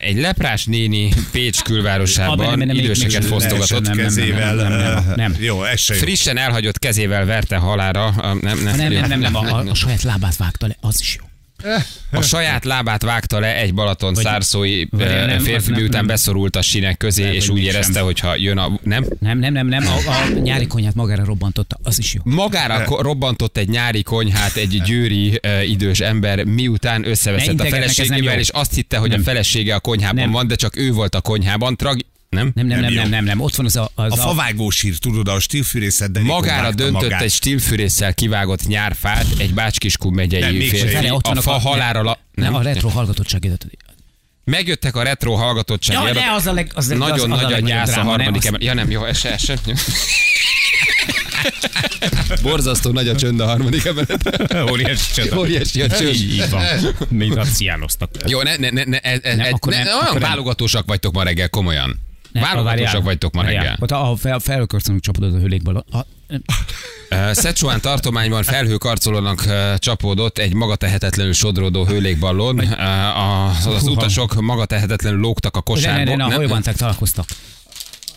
Egy 0.00 0.16
leprás 0.18 0.64
néni 0.64 1.12
Pécs 1.32 1.60
külvárosában 1.62 2.36
nem, 2.36 2.58
nem, 2.58 2.66
nem, 2.66 2.76
időseket 2.76 3.24
fosztogatott. 3.24 3.82
nem, 3.86 3.96
kezével. 3.96 4.54
nem, 4.54 4.68
nem, 4.68 4.78
nem, 4.80 4.96
eh, 4.96 5.14
nem. 5.14 5.36
Jó, 5.40 5.64
ez 5.64 5.80
se 5.80 5.94
jó. 5.94 6.00
Frissen 6.00 6.36
elhagyott 6.36 6.78
kezével 6.78 7.24
verte 7.24 7.56
halára. 7.56 8.04
a- 8.04 8.34
Nem, 8.40 8.58
nem, 8.62 8.76
Nem, 8.76 8.92
nem, 8.92 9.08
nem, 9.08 9.20
nem, 9.20 9.34
a, 9.34 9.40
a, 9.40 9.64
a 9.70 9.74
saját 9.74 10.02
lábát 10.02 10.36
vágta 10.36 10.66
le, 10.66 10.76
az 10.80 11.00
is 11.00 11.16
jó. 11.20 11.26
A 12.10 12.20
saját 12.22 12.64
lábát 12.64 13.02
vágta 13.02 13.38
le 13.40 13.56
egy 13.56 13.74
Balaton 13.74 14.12
Vagy- 14.14 14.24
szárszói 14.24 14.84
vagy 14.90 15.06
nem, 15.06 15.38
férfi, 15.38 15.70
nem, 15.70 15.78
miután 15.80 15.98
nem. 15.98 16.06
beszorult 16.06 16.56
a 16.56 16.62
sinek 16.62 16.96
közé, 16.96 17.20
Lehet, 17.22 17.36
és 17.36 17.46
hogy 17.48 17.58
úgy 17.58 17.64
érezte, 17.64 18.00
hogyha 18.00 18.36
jön 18.36 18.58
a... 18.58 18.78
Nem? 18.82 19.04
Nem, 19.20 19.38
nem, 19.38 19.52
nem, 19.52 19.66
nem. 19.66 19.86
A, 19.86 20.10
a 20.10 20.38
nyári 20.38 20.66
konyhát 20.66 20.94
magára 20.94 21.24
robbantotta, 21.24 21.78
az 21.82 21.98
is 21.98 22.14
jó. 22.14 22.20
Magára 22.24 22.84
ko- 22.84 23.00
robbantott 23.00 23.56
egy 23.56 23.68
nyári 23.68 24.02
konyhát 24.02 24.56
egy 24.56 24.82
győri 24.84 25.40
uh, 25.46 25.68
idős 25.70 26.00
ember, 26.00 26.44
miután 26.44 27.08
összeveszett 27.08 27.60
a 27.60 27.64
feleségével, 27.64 28.38
és 28.38 28.48
azt 28.48 28.74
hitte, 28.74 28.96
hogy 28.96 29.10
Nem. 29.10 29.20
a 29.20 29.22
felesége 29.22 29.74
a 29.74 29.80
konyhában 29.80 30.14
Nem. 30.22 30.30
van, 30.30 30.46
de 30.46 30.54
csak 30.54 30.76
ő 30.76 30.92
volt 30.92 31.14
a 31.14 31.20
konyhában. 31.20 31.76
Tragi... 31.76 32.06
Nem? 32.32 32.50
Nem, 32.54 32.66
nem, 32.66 32.80
Nem 32.80 32.92
nem, 32.92 33.08
nem, 33.08 33.24
nem. 33.24 33.40
Ott 33.40 33.54
van 33.54 33.66
az 33.66 33.76
a... 33.76 33.90
Az 33.94 34.12
A 34.12 34.16
favágósír, 34.16 34.98
tudod, 34.98 35.28
a 35.28 35.40
stílfűrészet, 35.40 36.12
de 36.12 36.20
Magára 36.20 36.72
döntött 36.72 37.02
magát. 37.02 37.22
egy 37.22 37.30
stílfűrésszel 37.32 38.14
kivágott 38.14 38.66
nyárfát 38.66 39.26
egy 39.38 39.54
Bácskiskun 39.54 40.12
megyei 40.12 40.68
férfi. 40.68 41.10
Ott 41.10 41.24
A 41.24 41.28
vannak 41.28 41.42
fa 41.42 41.54
a- 41.54 41.58
halára... 41.58 42.02
La... 42.02 42.18
Nem, 42.34 42.54
a 42.54 42.62
retro 42.62 42.88
hallgatottságért. 42.88 43.66
Megjöttek 44.44 44.96
a 44.96 45.02
retro 45.02 45.34
hallgatottság. 45.34 46.06
Ja, 46.06 46.12
de 46.12 46.24
az 46.36 46.46
a 46.46 46.52
leg- 46.52 46.70
az- 46.74 46.90
az- 46.90 46.98
Nagyon 46.98 47.12
az 47.12 47.22
a 47.22 47.26
nagy 47.26 47.38
a 47.44 47.48
legnagyobb 47.48 47.68
gyász 47.68 47.96
a 47.96 48.02
harmadik 48.02 48.44
ember. 48.44 48.62
Ja 48.62 48.74
nem, 48.74 48.90
jó, 48.90 49.04
ez 49.04 49.18
se, 49.18 49.32
ez 49.32 49.44
se. 49.44 49.54
Borzasztó 52.42 52.90
nagy 52.90 53.08
a 53.08 53.16
csönd 53.16 53.40
a 53.40 53.46
harmadik 53.46 53.84
emelet. 53.84 54.42
Óriási 54.72 55.12
csoda. 55.14 55.38
Óriási 55.38 55.82
a 55.82 55.88
csönd. 55.88 56.14
Így 56.14 56.50
van. 56.50 56.64
Mint 57.08 57.36
a 57.36 57.44
ciánoztak. 57.44 58.10
Jó, 58.26 58.42
ne, 58.42 58.56
ne, 58.56 58.70
ne, 58.70 58.84
ne, 58.84 58.98
ne, 59.02 59.16
ne, 59.22 59.34
Nem, 59.34 59.52
akkor 59.52 59.72
ne, 59.72 59.78
nem, 59.78 59.86
olyan 59.86 59.98
akkor 60.06 60.20
nem. 60.20 60.28
válogatósak 60.28 60.86
vagytok 60.86 61.12
ma 61.14 61.22
reggel, 61.22 61.48
komolyan. 61.48 61.86
Nem, 61.86 61.88
Válogatósak 61.88 62.11
várjál, 62.32 63.00
vagytok 63.00 63.34
ma 63.34 63.42
reggel. 63.42 63.76
Ott 63.80 63.90
a 63.90 64.16
fel, 64.18 64.38
felkarcolunk 64.38 65.02
csapodott 65.02 65.34
a 65.34 65.38
hőlékből. 65.38 65.84
A, 65.90 66.06
Szecsuán 67.32 67.80
tartományban 67.80 68.42
felhőkarcolónak 68.42 69.44
csapódott 69.78 70.38
egy 70.38 70.54
magatehetetlenül 70.54 71.32
sodródó 71.32 71.84
hőlékballon. 71.84 72.58
Az, 72.58 73.66
az 73.66 73.86
utasok 73.86 74.40
magatehetetlenül 74.40 75.20
lógtak 75.20 75.56
a 75.56 75.62
ne, 75.66 75.72
ne, 75.72 75.80
kosárba. 75.80 76.16
ne, 76.16 76.24
a 76.24 76.30
hajóbanták 76.30 76.76
találkoztak. 76.76 77.24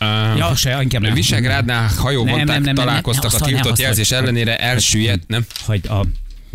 Uh, 0.02 0.38
Ja, 0.38 0.56
se, 0.56 0.82
inkább 0.82 1.02
nem. 1.02 1.14
Visegrádnál 1.14 1.86
Nem, 1.86 1.98
hajóbanták 1.98 2.46
nem, 2.46 2.62
nem, 2.62 2.64
nem, 2.64 2.76
találkoztak 2.76 3.34
a 3.34 3.46
tiltott 3.46 3.80
jelzés 3.80 4.12
ellenére 4.12 4.58
elsüllyedt, 4.58 5.28
nem? 5.28 5.46
Hogy 5.66 5.88
a, 5.88 6.06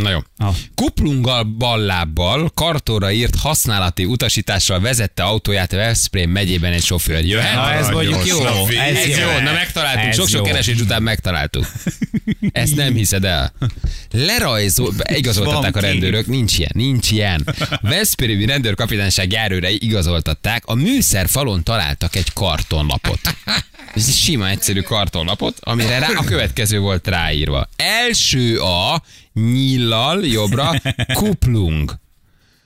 Na 0.01 0.11
jó. 0.11 0.19
Ah. 0.37 0.55
Kuplunggal 0.75 1.43
ballábbal, 1.43 2.51
kartóra 2.55 3.13
írt 3.13 3.37
használati 3.37 4.05
utasítással 4.05 4.81
vezette 4.81 5.23
autóját 5.23 5.73
Veszprém 5.73 6.31
megyében 6.31 6.73
egy 6.73 6.83
sofőr. 6.83 7.25
Jöhet? 7.25 7.55
Na, 7.55 7.73
ez 7.73 7.89
mondjuk 7.89 8.27
jó. 8.27 8.45
Ez 8.45 8.97
Ez 8.97 9.19
jó, 9.19 9.39
na 9.45 9.53
megtaláltuk, 9.53 10.13
sok-sok 10.13 10.39
jó. 10.39 10.43
keresés 10.43 10.81
után 10.81 11.03
megtaláltuk. 11.03 11.67
Ezt 12.53 12.77
nem 12.77 12.95
hiszed 12.95 13.25
el. 13.25 13.53
Lerajzol, 14.11 14.95
igazoltatták 15.15 15.77
a 15.77 15.81
rendőrök, 15.81 16.27
nincs 16.27 16.59
ilyen, 16.59 16.71
nincs 16.75 17.11
ilyen. 17.11 17.47
Veszprémi 17.81 18.45
rendőrkapitányság 18.47 19.33
járőrei 19.33 19.79
igazoltatták, 19.83 20.63
a 20.67 20.75
műszerfalon 20.75 21.63
találtak 21.63 22.17
egy 22.17 22.33
kartonlapot. 22.33 23.21
Ez 23.95 24.07
egy 24.09 24.15
sima, 24.15 24.49
egyszerű 24.49 24.81
kartonlapot, 24.81 25.59
amire 25.61 25.99
rá 25.99 26.09
a 26.17 26.25
következő 26.25 26.79
volt 26.79 27.07
ráírva. 27.07 27.69
Első 27.77 28.59
a 28.61 29.03
nyíllal 29.33 30.27
jobbra 30.27 30.81
kuplung. 31.13 31.99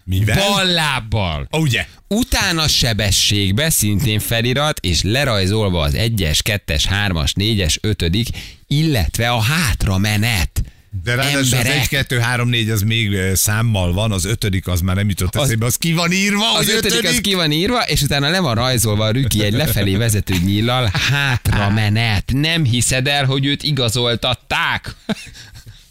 Mivel? 0.04 0.49
Ballábbal. 0.49 1.49
Ó, 1.56 1.59
Ugye? 1.59 1.87
Utána 2.09 2.68
sebességbe 2.68 3.71
szintén 3.71 4.18
felirat, 4.18 4.78
és 4.80 5.02
lerajzolva 5.02 5.83
az 5.83 5.92
1-es, 5.97 6.38
2-es, 6.44 6.85
3-as, 7.06 7.30
4-es, 7.37 7.76
5 7.80 8.28
illetve 8.66 9.30
a 9.30 9.40
hátra 9.40 9.99
menet. 9.99 10.53
De 11.02 11.14
ráadásul 11.14 11.38
az 11.38 11.52
Emberek. 11.52 11.80
1, 11.80 11.88
2, 11.88 12.18
3, 12.18 12.48
4 12.48 12.70
az 12.70 12.82
még 12.82 13.16
számmal 13.34 13.92
van, 13.92 14.12
az 14.12 14.24
ötödik 14.24 14.66
az 14.66 14.80
már 14.80 14.96
nem 14.96 15.08
jutott 15.08 15.36
eszébe, 15.36 15.66
az 15.66 15.76
ki 15.76 15.92
van 15.92 16.12
írva, 16.12 16.52
Az 16.52 16.64
hogy 16.64 16.74
ötödik 16.74 17.08
az 17.08 17.20
ki 17.20 17.34
van 17.34 17.52
írva, 17.52 17.82
és 17.82 18.02
utána 18.02 18.28
le 18.28 18.40
van 18.40 18.54
rajzolva 18.54 19.04
a 19.04 19.10
rüki 19.10 19.44
egy 19.44 19.52
lefelé 19.52 19.96
vezető 19.96 20.34
nyíllal, 20.44 20.90
hátra 21.10 21.70
menet. 21.70 22.32
Nem 22.32 22.64
hiszed 22.64 23.06
el, 23.06 23.24
hogy 23.24 23.46
őt 23.46 23.62
igazoltatták? 23.62 24.94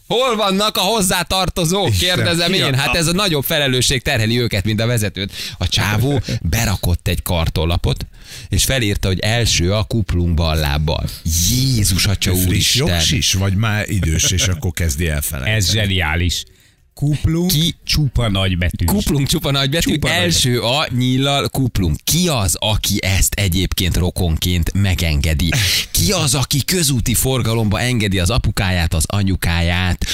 Hol 0.08 0.36
vannak 0.36 0.78
a 0.78 0.82
hozzátartozók? 0.82 1.92
Kérdezem 1.92 2.54
én. 2.54 2.74
Hát 2.74 2.96
ez 2.96 3.08
a 3.08 3.14
nagyobb 3.14 3.44
felelősség 3.44 4.02
terheli 4.02 4.40
őket, 4.40 4.64
mint 4.64 4.82
a 4.82 4.86
vezetőt. 4.86 5.32
A 5.58 5.68
csávó 5.68 6.22
berakott 6.42 7.08
egy 7.08 7.22
kartonlapot, 7.22 8.06
és 8.54 8.64
felírta, 8.64 9.08
hogy 9.08 9.20
első 9.20 9.74
a 9.74 9.84
kuplung 9.84 10.34
ballábbal. 10.34 11.10
Jézus, 11.50 12.06
atya 12.06 12.32
úristen. 12.34 12.88
jogsis, 12.88 13.34
vagy 13.34 13.56
már 13.56 13.90
idős, 13.90 14.32
és 14.32 14.48
akkor 14.48 14.72
kezdi 14.72 15.08
elfelejteni. 15.08 15.58
Ez 15.58 15.72
zseniális. 15.72 16.44
Kuplunk, 16.94 17.52
Ki- 17.52 17.76
csupa 17.84 18.30
nagybetű. 18.30 18.86
Kuplung 18.86 19.28
csupa 19.28 19.52
nagybetű, 19.52 19.92
Csupa 19.94 20.10
első 20.10 20.62
a 20.62 20.88
nyíllal 20.98 21.50
kuplung. 21.50 21.96
Ki 22.04 22.28
az, 22.28 22.56
aki 22.60 23.04
ezt 23.04 23.34
egyébként 23.34 23.98
rokonként 23.98 24.74
megengedi? 24.74 25.50
Ki 25.92 26.12
az, 26.12 26.36
aki 26.36 26.64
közúti 26.66 27.14
forgalomba 27.14 27.80
engedi 27.80 28.20
az 28.20 28.30
apukáját, 28.30 28.94
az 28.94 29.04
anyukáját? 29.08 30.06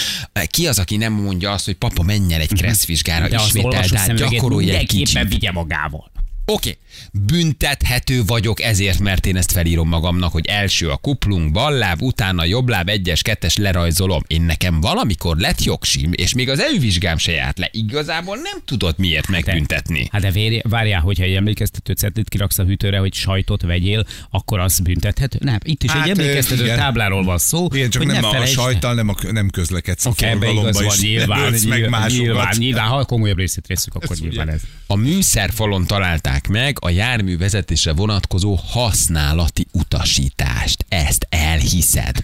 Ki 0.47 0.67
az, 0.67 0.79
aki 0.79 0.97
nem 0.97 1.13
mondja 1.13 1.51
azt, 1.51 1.65
hogy 1.65 1.75
papa 1.75 2.03
menj 2.03 2.33
el 2.33 2.41
egy 2.41 2.53
kresszvizsgára, 2.53 3.27
De 3.27 3.35
azt 3.35 3.47
ismételd 3.47 3.73
olvasó 3.73 3.95
át, 3.95 4.05
szemüveget 4.05 4.31
gyakorolj 4.33 4.69
egy 4.69 4.87
kicsit. 4.87 5.27
vigye 5.27 5.51
magával. 5.51 6.11
Oké, 6.51 6.77
büntethető 7.13 8.23
vagyok 8.25 8.61
ezért, 8.61 8.99
mert 8.99 9.25
én 9.25 9.35
ezt 9.35 9.51
felírom 9.51 9.87
magamnak, 9.87 10.31
hogy 10.31 10.45
első 10.45 10.89
a 10.89 10.97
kuplung, 10.97 11.51
balláb, 11.51 12.01
utána 12.01 12.43
jobbláb, 12.43 12.89
egyes, 12.89 13.21
kettes 13.21 13.57
lerajzolom. 13.57 14.23
Én 14.27 14.41
nekem 14.41 14.81
valamikor 14.81 15.37
lett 15.37 15.63
jogsim, 15.63 16.11
és 16.15 16.33
még 16.33 16.49
az 16.49 16.59
elővizsgám 16.59 17.17
se 17.17 17.31
járt 17.31 17.57
le. 17.57 17.69
Igazából 17.71 18.35
nem 18.35 18.61
tudod 18.65 18.95
miért 18.97 19.27
megbüntetni. 19.27 20.07
Hát 20.11 20.21
de 20.21 20.31
vérj, 20.31 20.59
várjál, 20.63 21.01
hogyha 21.01 21.23
egy 21.23 21.33
emlékeztető 21.33 21.93
cetlit 21.93 22.29
kiraksz 22.29 22.57
a 22.57 22.63
hűtőre, 22.63 22.97
hogy 22.97 23.13
sajtot 23.13 23.61
vegyél, 23.61 24.05
akkor 24.29 24.59
az 24.59 24.79
büntethető? 24.79 25.37
Nem, 25.41 25.57
itt 25.63 25.83
is 25.83 25.91
Hát, 25.91 26.03
egy 26.07 26.19
emlékeztető 26.19 26.63
igen. 26.63 26.77
tábláról 26.77 27.23
van 27.23 27.37
szó. 27.37 27.67
Igen, 27.73 27.89
csak 27.89 28.03
hogy 28.03 28.11
nem 28.11 28.21
ne 28.31 28.37
a 28.37 28.45
sajtal, 28.45 28.93
nem, 28.93 29.09
a, 29.09 29.15
nem 29.31 29.49
közlekedsz 29.49 30.05
a 30.05 30.13
ebbe 30.17 30.49
igaz 30.49 30.63
forgalomba, 30.63 30.93
és 30.93 31.01
nyilván, 31.01 31.53
nyilván, 31.53 32.11
nyilván, 32.11 32.55
nyilván, 32.57 32.87
ha 32.87 33.05
komolyabb 33.05 33.37
részét 33.37 33.67
veszük, 33.67 33.95
akkor 33.95 34.11
Ez 34.11 34.19
nyilván 34.19 34.47
ugye. 34.47 34.55
ez. 34.55 34.61
A 34.87 34.95
műszerfalon 34.95 35.85
találták 35.85 36.38
meg 36.47 36.77
a 36.81 36.89
jármű 36.89 37.37
vezetésre 37.37 37.93
vonatkozó 37.93 38.59
használati 38.67 39.65
utasítást. 39.71 40.85
Ezt 40.89 41.25
elhiszed. 41.29 42.23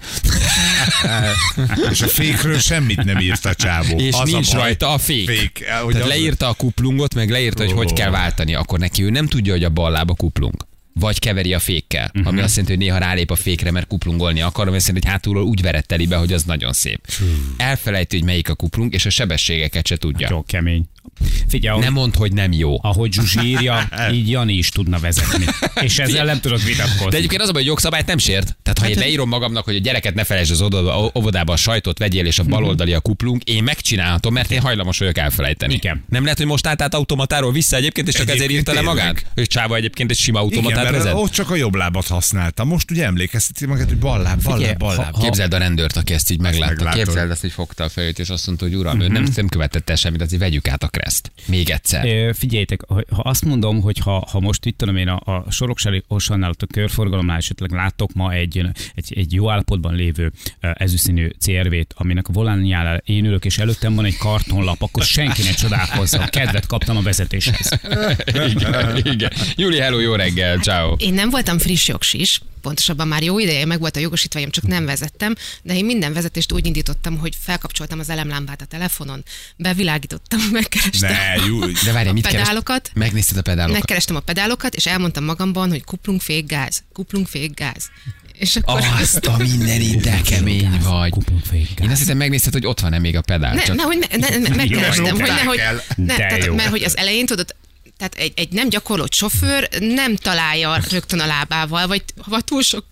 És 1.92 2.02
a 2.02 2.08
fékről 2.08 2.60
semmit 2.60 3.04
nem 3.04 3.20
írt 3.20 3.46
a 3.46 3.54
csávó. 3.56 3.98
És 4.00 4.14
Az 4.14 4.30
nincs 4.32 4.52
baj. 4.52 4.62
rajta 4.62 4.94
a 4.94 4.98
fék. 4.98 5.30
fék 5.30 5.62
eh, 5.68 5.80
hogy 5.80 5.94
Tehát 5.94 6.08
leírta 6.08 6.48
a 6.48 6.54
kuplungot, 6.54 7.14
meg 7.16 7.30
leírta, 7.30 7.64
hogy 7.64 7.72
hogy 7.72 7.92
Ó. 7.92 7.94
kell 7.94 8.10
váltani. 8.10 8.54
Akkor 8.56 8.80
neki 8.80 9.04
ő 9.04 9.10
nem 9.10 9.28
tudja, 9.28 9.54
hogy 9.54 9.64
a 9.64 9.70
bal 9.70 9.92
láb 9.92 10.10
a 10.10 10.14
kuplung. 10.14 10.68
Vagy 11.00 11.20
keveri 11.20 11.54
a 11.54 11.60
fékkel, 11.60 12.10
Mhm. 12.14 12.28
ami 12.28 12.42
azt 12.42 12.56
jelenti, 12.56 12.76
hogy 12.78 12.86
néha 12.86 12.98
rálép 12.98 13.32
a 13.32 13.36
fékre, 13.36 13.72
mert 13.72 13.88
kuplungolni 13.88 14.42
akar, 14.42 14.68
ami 14.68 14.76
azt 14.76 14.88
jelenti, 14.88 15.08
hogy 15.08 15.16
hátulról 15.16 15.44
úgy 15.44 15.62
veretteli 15.62 16.06
be, 16.08 16.16
hogy 16.16 16.34
az 16.34 16.44
nagyon 16.44 16.74
szép. 16.74 17.08
Elfelejti, 17.58 18.16
hogy 18.18 18.26
melyik 18.26 18.50
a 18.50 18.56
kuplung, 18.56 18.94
és 18.94 19.06
a 19.06 19.10
sebességeket 19.10 19.88
se 19.88 19.96
tudja. 19.98 20.28
Jó, 20.32 20.44
kemény. 20.44 20.86
Figyelj, 21.48 21.80
Nem 21.80 21.94
mond, 21.94 22.16
hogy 22.16 22.34
nem 22.34 22.52
jó. 22.52 22.78
ahogy 22.82 23.14
Zsuzsi 23.14 23.40
írja, 23.46 23.90
így 24.14 24.30
Jani 24.30 24.54
is 24.54 24.70
tudna 24.70 25.00
vezetni. 25.00 25.46
És 25.82 26.00
ezzel 26.00 26.26
nem 26.26 26.40
tudod 26.40 26.60
De 26.60 26.66
vitatkozni. 26.66 27.18
egyébként 27.18 27.42
az 27.42 27.48
a 27.50 27.52
baj, 27.52 27.62
hogy 27.62 27.70
jogszabályt 27.70 28.06
nem 28.06 28.18
sért. 28.18 28.58
Tehát 28.64 28.80
ha 28.80 28.90
én 28.90 28.98
leírom 28.98 29.30
magamnak, 29.30 29.64
hogy 29.64 29.76
a 29.76 29.80
gyereket 29.80 30.14
ne 30.14 30.24
felejtsd 30.24 30.52
az 30.52 30.62
óvodába, 31.18 31.54
a 31.54 31.56
sajtot 31.56 32.00
vegyél, 32.00 32.26
és 32.26 32.40
a 32.40 32.44
baloldali 32.44 32.94
a 32.94 33.00
kuplung, 33.00 33.42
én 33.50 33.64
megcsinálhatom, 33.64 34.34
mert 34.34 34.52
én 34.52 34.62
hajlamos 34.62 34.98
vagyok 34.98 35.18
elfelejteni. 35.18 35.74
Igen. 35.74 36.04
Nem 36.10 36.24
lehet, 36.24 36.38
hogy 36.38 36.48
most 36.48 36.68
állt 36.68 36.82
át 36.82 36.94
automatáról 36.94 37.52
vissza 37.52 37.76
egyébként, 37.76 38.08
és 38.08 38.14
csak 38.14 38.28
ezért 38.28 38.44
Egyébként 38.44 38.68
írta 38.68 38.82
le 38.82 38.88
magát? 38.94 39.26
Hogy 39.36 39.48
Csáva 39.48 39.76
egyébként 39.76 40.12
egy 40.12 40.18
sima 40.18 40.40
Igen, 40.40 40.50
automatát 40.50 40.84
mert 40.84 40.96
vezet? 41.04 41.14
ott 41.14 41.32
csak 41.32 41.50
a 41.50 41.56
jobb 41.56 41.76
lábat 41.76 42.08
használta. 42.08 42.64
Most 42.64 42.92
ugye 42.92 43.06
emlékezteti 43.06 43.66
magát, 43.66 43.88
hogy 43.88 43.98
bal 43.98 44.22
láb, 44.22 44.44
bal 44.44 44.60
láb, 44.60 44.78
bal 44.78 44.96
láb. 44.96 45.20
Képzeld 45.22 45.54
a 45.54 45.58
rendőrt, 45.58 45.98
aki 45.98 46.14
ezt 46.14 46.30
így 46.32 46.40
meglátta. 46.40 46.90
Képzeld 46.90 47.32
azt, 47.32 47.42
hogy 47.42 47.52
fogta 47.52 47.84
a 47.84 47.90
fejét, 47.90 48.20
és 48.20 48.30
azt 48.30 48.48
mondta, 48.48 48.66
hogy 48.66 48.76
uram, 48.76 49.00
ő 49.00 49.08
nem, 49.08 49.28
nem 49.36 49.48
követett 49.48 49.90
el 49.90 49.96
semmit, 49.96 50.22
azért 50.22 50.42
vegyük 50.42 50.68
át 50.68 50.84
a 50.84 50.88
kreszt. 50.96 51.32
Még 51.48 51.70
egyszer. 51.70 52.06
Ö, 52.06 52.32
Figyeljétek, 52.34 52.86
ha 52.88 53.22
azt 53.22 53.46
mondom, 53.46 53.82
hogy 53.82 53.98
ha, 53.98 54.28
ha 54.32 54.40
most 54.40 54.66
itt 54.66 54.78
tudom 54.78 54.96
én 54.96 55.08
a, 55.08 55.20
a 55.26 55.52
Soroksári-Osannál, 55.52 56.50
ott 56.50 56.62
a 56.62 56.66
körforgalomnál 56.66 57.38
esetleg 57.38 57.72
látok 57.72 58.14
ma 58.14 58.32
egy, 58.32 58.66
egy, 58.96 59.14
egy 59.16 59.34
jó 59.34 59.50
állapotban 59.50 59.96
lévő 59.96 60.32
ö, 60.60 60.70
ezüstszínű 60.74 61.30
CRV-t, 61.40 61.94
aminek 61.98 62.28
a 62.28 62.32
volánjánál 62.32 63.02
én 63.06 63.26
ülök, 63.26 63.46
és 63.46 63.58
előttem 63.58 63.96
van 63.96 64.06
egy 64.06 64.18
kartonlap, 64.18 64.82
akkor 64.82 65.04
senki 65.04 65.44
ne 65.44 65.52
csodálkozzon. 65.52 66.26
Kedvet 66.26 66.66
kaptam 66.66 66.98
a 66.98 67.02
vezetéshez. 67.02 67.70
igen, 68.50 68.98
igen. 69.04 69.32
Júli, 69.56 69.80
hello, 69.80 70.00
jó 70.00 70.14
reggel, 70.16 70.58
ciao. 70.58 70.96
Én 70.98 71.14
nem 71.14 71.30
voltam 71.30 71.58
friss 71.58 71.88
jogsis, 71.88 72.42
pontosabban 72.66 73.08
már 73.08 73.24
jó 73.24 73.40
ideje 73.40 73.66
meg 73.66 73.80
volt 73.80 73.96
a 73.96 74.00
jogosítványom, 74.00 74.50
csak 74.50 74.68
nem 74.68 74.86
vezettem, 74.86 75.36
de 75.62 75.76
én 75.76 75.86
minden 75.86 76.14
vezetést 76.14 76.52
úgy 76.52 76.66
indítottam, 76.66 77.18
hogy 77.18 77.38
felkapcsoltam 77.40 78.00
az 78.00 78.10
elemlámpát 78.10 78.62
a 78.62 78.66
telefonon, 78.66 79.24
bevilágítottam, 79.56 80.40
megkerestem 80.60 81.12
Ne, 81.12 81.46
jú, 81.46 81.60
De 81.60 81.92
várj, 81.92 82.10
a 82.10 82.14
mit 82.14 82.28
pedálokat, 82.28 82.92
Megnézted 82.94 83.38
a 83.38 83.42
pedálokat? 83.42 83.78
megkerestem 83.78 84.16
a 84.16 84.20
pedálokat, 84.20 84.76
és 84.76 84.86
elmondtam 84.86 85.24
magamban, 85.24 85.70
hogy 85.70 85.84
kuplunk 85.84 86.22
fék 86.22 86.46
gáz, 86.46 86.84
kuplunk 86.94 87.28
fék 87.28 87.54
gáz. 87.54 87.90
És 88.34 88.56
akkor... 88.56 88.82
Azt 89.02 89.26
a 89.26 89.38
mindenit, 89.38 90.02
de 90.08 90.22
kemény 90.22 90.80
vagy. 90.84 91.10
Kuplunk 91.10 91.46
fékgáz. 91.46 91.86
Én 91.86 91.90
azt 91.90 92.00
hiszem 92.00 92.18
megnézted, 92.18 92.54
hogy 92.54 92.66
ott 92.66 92.80
van-e 92.80 93.00
még 93.00 93.16
a 93.16 93.22
pedál. 93.22 93.54
Ne, 93.54 93.64
csak... 93.64 93.76
ne, 93.76 94.18
ne, 94.18 94.38
ne, 94.38 94.56
megkerestem, 94.56 95.16
hogy 95.16 95.28
nehogy, 95.28 95.60
ne, 95.96 96.16
tehát, 96.16 96.46
jó. 96.46 96.54
mert 96.56 96.70
hogy 96.70 96.84
az 96.84 96.98
elején 96.98 97.26
tudod, 97.26 97.56
tehát 97.98 98.16
egy, 98.16 98.34
egy 98.36 98.52
nem 98.52 98.70
gyakorlott 98.70 99.14
sofőr 99.14 99.70
nem 99.80 100.16
találja 100.16 100.80
rögtön 100.90 101.20
a 101.20 101.26
lábával, 101.26 101.88
vagy 101.88 102.04
ha 102.30 102.42
túl 102.42 102.62
sok, 102.62 102.86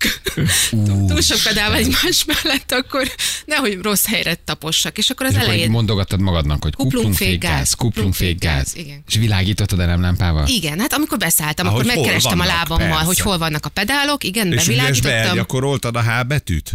túl, 0.69 1.05
túl 1.07 1.21
sok 1.21 1.39
pedál 1.43 1.69
van 1.69 1.77
egymás 1.77 2.25
mellett, 2.25 2.71
akkor 2.71 3.11
nehogy 3.45 3.79
rossz 3.81 4.05
helyre 4.05 4.35
tapossak. 4.35 4.97
És 4.97 5.09
akkor 5.09 5.25
az 5.25 5.33
És 5.33 5.39
elején... 5.39 5.69
mondogattad 5.69 6.19
magadnak, 6.19 6.63
hogy 6.63 6.73
Kuplung 6.73 6.93
kuplung 6.93 7.15
fékgáz, 7.15 7.49
fékgáz, 7.51 7.73
kuplung 7.73 7.93
kuplung 7.93 8.13
fékgáz, 8.13 8.71
fékgáz. 8.71 8.85
igen. 8.85 9.03
És 9.07 9.15
világítottad 9.15 9.79
a 9.79 9.85
lámpával? 9.85 10.47
Igen, 10.47 10.79
hát 10.79 10.93
amikor 10.93 11.17
beszálltam, 11.17 11.67
Ahogy 11.67 11.79
akkor 11.81 11.95
megkerestem 11.95 12.39
a 12.39 12.43
vannak, 12.43 12.53
lábammal, 12.57 12.87
persze. 12.87 13.05
hogy 13.05 13.19
hol 13.19 13.37
vannak 13.37 13.65
a 13.65 13.69
pedálok, 13.69 14.23
igen, 14.23 14.53
és 14.53 14.65
bevilágítottam. 14.65 15.27
begyakoroltad 15.27 15.95
a 15.95 16.01
H 16.01 16.25
betűt? 16.27 16.71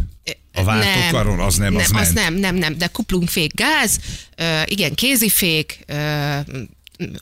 A 0.52 0.64
váltókaron, 0.64 1.40
az 1.40 1.56
nem, 1.56 1.76
az, 1.76 1.82
nem, 1.82 1.90
ment. 1.92 2.06
az 2.06 2.12
nem, 2.12 2.34
nem, 2.34 2.54
nem, 2.54 2.78
de 2.78 2.86
kuplung 2.86 3.28
fék 3.28 3.54
gáz, 3.54 3.98
ö, 4.36 4.60
igen, 4.64 4.94
kézifék, 4.94 5.78
ö, 5.86 5.94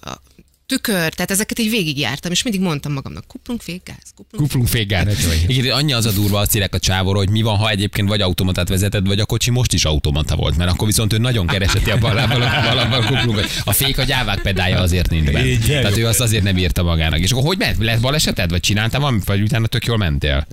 a 0.00 0.20
tükör, 0.66 1.12
tehát 1.12 1.30
ezeket 1.30 1.58
így 1.58 1.70
végigjártam, 1.70 2.30
és 2.32 2.42
mindig 2.42 2.60
mondtam 2.60 2.92
magamnak, 2.92 3.26
kuplung 3.26 3.60
fék 3.60 3.82
gáz, 3.84 4.12
kuplung 4.14 4.42
Kuplung 4.42 4.68
fékgáz. 4.68 5.28
Igen, 5.46 5.76
annyi 5.76 5.92
az 5.92 6.06
a 6.06 6.10
durva, 6.12 6.38
azt 6.38 6.54
írják 6.54 6.74
a 6.74 6.78
csávóra, 6.78 7.18
hogy 7.18 7.30
mi 7.30 7.42
van, 7.42 7.56
ha 7.56 7.70
egyébként 7.70 8.08
vagy 8.08 8.20
automatát 8.20 8.68
vezeted, 8.68 9.06
vagy 9.06 9.20
a 9.20 9.24
kocsi 9.24 9.50
most 9.50 9.72
is 9.72 9.84
automata 9.84 10.36
volt, 10.36 10.56
mert 10.56 10.70
akkor 10.70 10.86
viszont 10.86 11.12
ő 11.12 11.18
nagyon 11.18 11.46
kereseti 11.46 11.90
a 11.90 11.98
balával 11.98 12.42
a 12.78 13.06
kuplungot. 13.06 13.46
A 13.64 13.72
fék 13.72 13.98
a 13.98 14.02
gyávák 14.02 14.40
pedálja 14.42 14.80
azért 14.80 15.10
nincs 15.10 15.30
benne. 15.30 15.46
Így, 15.46 15.66
Tehát 15.66 15.96
ő 15.96 16.06
azt 16.06 16.20
azért 16.20 16.42
nem 16.42 16.58
írta 16.58 16.82
magának. 16.82 17.18
És 17.20 17.30
akkor 17.30 17.44
hogy 17.44 17.58
ment? 17.58 17.78
Lett 17.78 18.00
baleseted? 18.00 18.50
Vagy 18.50 18.60
csináltam 18.60 19.00
valamit? 19.00 19.24
Vagy 19.24 19.42
utána 19.42 19.66
tök 19.66 19.84
jól 19.84 19.96
mentél? 19.96 20.46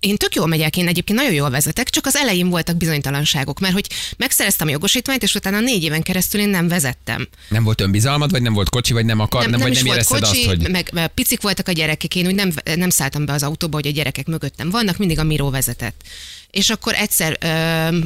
Én 0.00 0.16
tök 0.16 0.34
jól 0.34 0.46
megyek, 0.46 0.76
én 0.76 0.88
egyébként 0.88 1.18
nagyon 1.18 1.34
jól 1.34 1.50
vezetek, 1.50 1.90
csak 1.90 2.06
az 2.06 2.16
elején 2.16 2.48
voltak 2.48 2.76
bizonytalanságok, 2.76 3.60
mert 3.60 3.72
hogy 3.74 3.86
megszereztem 4.16 4.68
a 4.68 4.70
jogosítványt, 4.70 5.22
és 5.22 5.34
utána 5.34 5.60
négy 5.60 5.82
éven 5.82 6.02
keresztül 6.02 6.40
én 6.40 6.48
nem 6.48 6.68
vezettem. 6.68 7.28
Nem 7.48 7.64
volt 7.64 7.80
önbizalmad, 7.80 8.30
vagy 8.30 8.42
nem 8.42 8.52
volt 8.52 8.68
kocsi, 8.68 8.92
vagy 8.92 9.04
nem 9.04 9.20
akar, 9.20 9.40
nem, 9.40 9.50
nem, 9.50 9.60
vagy 9.60 9.70
is 9.70 9.76
nem 9.76 9.86
volt 9.86 9.96
érezted 9.96 10.20
kocsi, 10.20 10.38
azt, 10.38 10.48
hogy... 10.48 10.70
meg 10.70 10.90
meg 10.92 11.08
picik 11.08 11.42
voltak 11.42 11.68
a 11.68 11.72
gyerekek, 11.72 12.14
én 12.14 12.26
úgy 12.26 12.34
nem, 12.34 12.52
nem 12.74 12.90
szálltam 12.90 13.24
be 13.24 13.32
az 13.32 13.42
autóba, 13.42 13.76
hogy 13.76 13.86
a 13.86 13.90
gyerekek 13.90 14.26
mögöttem 14.26 14.70
vannak, 14.70 14.96
mindig 14.96 15.18
a 15.18 15.24
Miró 15.24 15.50
vezetett. 15.50 16.02
És 16.50 16.70
akkor 16.70 16.94
egyszer 16.94 17.36
ö, 17.40 17.46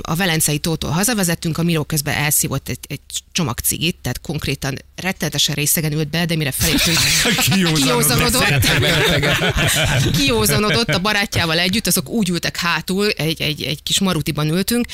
a 0.01 0.15
Velencei 0.15 0.59
tótól 0.59 0.91
hazavezettünk, 0.91 1.59
a 1.59 1.63
Miró 1.63 1.85
közben 1.85 2.15
elszívott 2.15 2.69
egy, 2.69 2.79
egy 2.87 3.01
csomag 3.33 3.59
cigit, 3.59 3.97
tehát 4.03 4.21
konkrétan 4.21 4.79
rettenetesen 4.97 5.55
részegen 5.55 5.93
ült 5.93 6.09
be, 6.09 6.25
de 6.25 6.37
mire 6.37 6.51
feléptünk, 6.51 6.99
kiózanodott, 7.75 8.71
kiózanodott 10.17 10.89
a 10.89 10.99
barátjával 10.99 11.59
együtt, 11.59 11.87
azok 11.87 12.09
úgy 12.09 12.29
ültek 12.29 12.57
hátul, 12.57 13.09
egy, 13.09 13.43
egy, 13.43 13.63
egy 13.63 13.83
kis 13.83 14.01
marutiban 14.01 14.49
ültünk, 14.49 14.87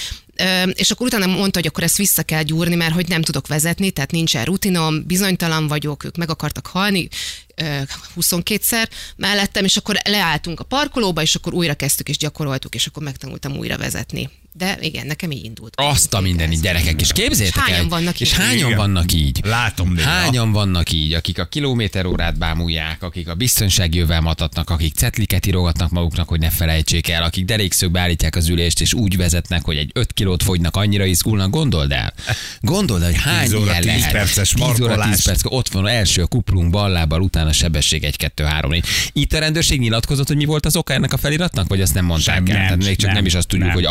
és 0.73 0.91
akkor 0.91 1.07
utána 1.07 1.27
mondta, 1.27 1.59
hogy 1.59 1.69
akkor 1.69 1.83
ezt 1.83 1.97
vissza 1.97 2.23
kell 2.23 2.43
gyúrni, 2.43 2.75
mert 2.75 2.95
hogy 2.95 3.09
nem 3.09 3.23
tudok 3.23 3.47
vezetni, 3.47 3.91
tehát 3.91 4.11
nincsen 4.11 4.45
rutinom, 4.45 5.07
bizonytalan 5.07 5.67
vagyok, 5.67 6.05
ők 6.05 6.17
meg 6.17 6.31
akartak 6.31 6.67
halni, 6.67 7.09
ö, 7.55 7.81
22-szer 8.17 8.89
mellettem, 9.17 9.65
és 9.65 9.77
akkor 9.77 9.97
leálltunk 10.05 10.61
a 10.61 10.65
parkolóba, 10.65 11.23
és 11.23 11.35
akkor 11.35 11.55
újra 11.55 11.75
kezdtük, 11.75 12.09
és 12.09 12.17
gyakoroltuk, 12.17 12.75
és 12.75 12.87
akkor 12.87 13.03
megtanultam 13.03 13.57
újra 13.57 13.79
vezetni. 13.79 14.31
De 14.53 14.79
igen, 14.81 15.07
nekem 15.07 15.31
így 15.31 15.45
indult. 15.45 15.75
Azt 15.77 16.15
a 16.15 16.21
mindenit, 16.21 16.55
Ez. 16.57 16.63
gyerekek, 16.63 17.01
és 17.01 17.13
képzétek 17.13 17.55
És 17.55 17.61
hányan 17.61 17.81
el, 17.83 17.89
vannak 17.89 18.21
és 18.21 18.31
így? 18.31 18.37
hányan 18.37 18.57
Igen. 18.67 18.77
vannak 18.77 19.13
így? 19.13 19.41
Látom 19.45 19.93
néha. 19.93 20.09
Hányan 20.11 20.53
vannak 20.53 20.93
így, 20.93 21.13
akik 21.13 21.39
a 21.39 21.45
kilométerórát 21.45 22.39
bámulják, 22.39 23.03
akik 23.03 23.29
a 23.29 23.35
biztonsági 23.35 23.99
jövel 23.99 24.21
matatnak, 24.21 24.71
akik 24.71 24.95
cetliket 24.95 25.47
írogatnak 25.47 25.91
maguknak, 25.91 26.29
hogy 26.29 26.41
ne 26.41 26.51
felejtsék 26.51 27.09
el, 27.09 27.23
akik 27.23 27.45
derékszögbe 27.45 28.01
állítják 28.01 28.37
az 28.37 28.49
ülést, 28.49 28.81
és 28.81 28.95
úgy 28.95 29.17
vezetnek, 29.17 29.65
hogy 29.65 29.77
egy 29.77 29.91
5 29.95 30.13
kilót 30.13 30.43
fogynak, 30.43 30.77
annyira 30.77 31.05
izgulnak, 31.05 31.51
gondold 31.51 31.93
el. 31.93 32.13
Gondold 32.61 33.03
el, 33.03 33.11
hogy 33.11 33.21
hány 33.23 33.45
10 33.45 33.55
óra, 33.55 33.71
ilyen 33.71 33.81
10 33.83 33.91
lehet. 33.91 34.13
perces 34.13 34.49
10 34.51 34.63
óra, 34.63 34.73
10 34.77 34.79
markolás. 34.87 35.23
perc, 35.23 35.41
ott 35.45 35.69
van 35.69 35.87
első 35.87 36.23
a 36.23 36.27
kuplunk 36.27 36.71
ballábbal, 36.71 37.21
utána 37.21 37.53
sebesség 37.53 38.05
1, 38.05 38.17
2, 38.17 38.45
3, 38.45 38.71
4. 38.71 38.85
Itt 39.13 39.33
a 39.33 39.39
rendőrség 39.39 39.81
nyilatkozott, 39.81 40.27
hogy 40.27 40.37
mi 40.37 40.45
volt 40.45 40.67
az 40.67 40.77
oka 40.77 40.93
ennek 40.93 41.13
a 41.13 41.17
feliratnak, 41.17 41.69
vagy 41.69 41.81
azt 41.81 41.95
nem 41.95 42.05
mondták 42.05 42.35
Semmi, 42.35 42.51
el? 42.51 42.57
nem, 42.57 42.67
Tehát 42.67 42.85
még 42.85 42.97
csak 42.97 43.07
nem, 43.07 43.15
nem, 43.15 43.27
is 43.27 43.35
azt 43.35 43.47
tudjuk, 43.49 43.67
nem. 43.67 43.77
hogy 43.77 43.85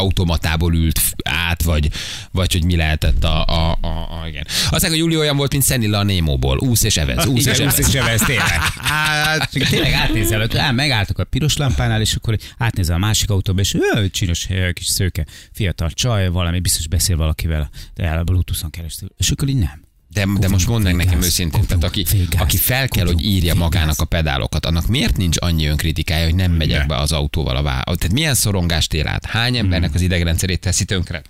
automatából 0.49 0.75
ült 0.75 1.01
át, 1.23 1.63
vagy, 1.63 1.89
vagy 2.31 2.51
hogy 2.51 2.63
mi 2.63 2.75
lehetett 2.75 3.23
a, 3.23 3.45
a, 3.45 3.77
a, 3.81 4.21
a 4.21 4.27
igen. 4.27 4.45
Aztán, 4.69 4.89
hogy 4.89 4.99
Júli 4.99 5.17
olyan 5.17 5.37
volt, 5.37 5.51
mint 5.51 5.63
Szenilla 5.63 5.97
a 5.97 6.03
Némóból. 6.03 6.57
Úsz 6.57 6.83
és 6.83 6.97
evez, 6.97 7.25
úsz 7.25 7.45
és 7.45 7.59
evez. 7.59 7.79
úsz 7.79 7.87
és 7.87 7.93
evez, 7.93 8.21
tényleg. 8.21 8.59
Hát, 8.77 9.49
tényleg 9.69 9.93
átnézel, 9.93 10.71
megálltak 10.71 11.19
a 11.19 11.23
piros 11.23 11.57
lámpánál, 11.57 12.01
és 12.01 12.15
akkor 12.15 12.37
átnézel 12.57 12.95
a 12.95 12.99
másik 12.99 13.29
autóba, 13.29 13.59
és 13.59 13.73
ő, 13.73 14.09
csinos 14.09 14.47
kis 14.73 14.87
szőke, 14.87 15.25
fiatal 15.51 15.89
csaj, 15.89 16.29
valami 16.29 16.59
biztos 16.59 16.87
beszél 16.87 17.17
valakivel, 17.17 17.69
de 17.95 18.03
el 18.03 18.17
a 18.17 18.23
Bluetooth-on 18.23 18.69
keresztül. 18.69 19.09
És 19.17 19.31
akkor 19.31 19.47
így 19.47 19.57
nem. 19.57 19.87
De, 20.13 20.25
de 20.39 20.47
most 20.47 20.67
mondd 20.67 20.83
meg 20.83 20.95
nekem 20.95 21.21
őszintén, 21.21 21.65
tehát 21.65 21.83
aki, 21.83 22.05
aki 22.37 22.57
fel 22.57 22.87
kell, 22.87 23.05
hogy 23.05 23.25
írja 23.25 23.55
magának 23.55 23.99
a 23.99 24.05
pedálokat, 24.05 24.65
annak 24.65 24.87
miért 24.87 25.17
nincs 25.17 25.37
annyi 25.39 25.65
önkritikája, 25.65 26.25
hogy 26.25 26.35
nem 26.35 26.51
megyek 26.51 26.87
be 26.87 26.95
az 26.97 27.11
autóval 27.11 27.55
a 27.55 27.61
vá... 27.61 27.81
Tehát 27.83 28.11
milyen 28.11 28.35
szorongást 28.35 28.93
él 28.93 29.07
át? 29.07 29.25
Hány 29.25 29.51
Hmm. 29.51 29.63
embernek 29.63 29.93
az 29.93 30.01
idegrendszerét 30.01 30.59
teszi 30.59 30.85
tönkre? 30.85 31.21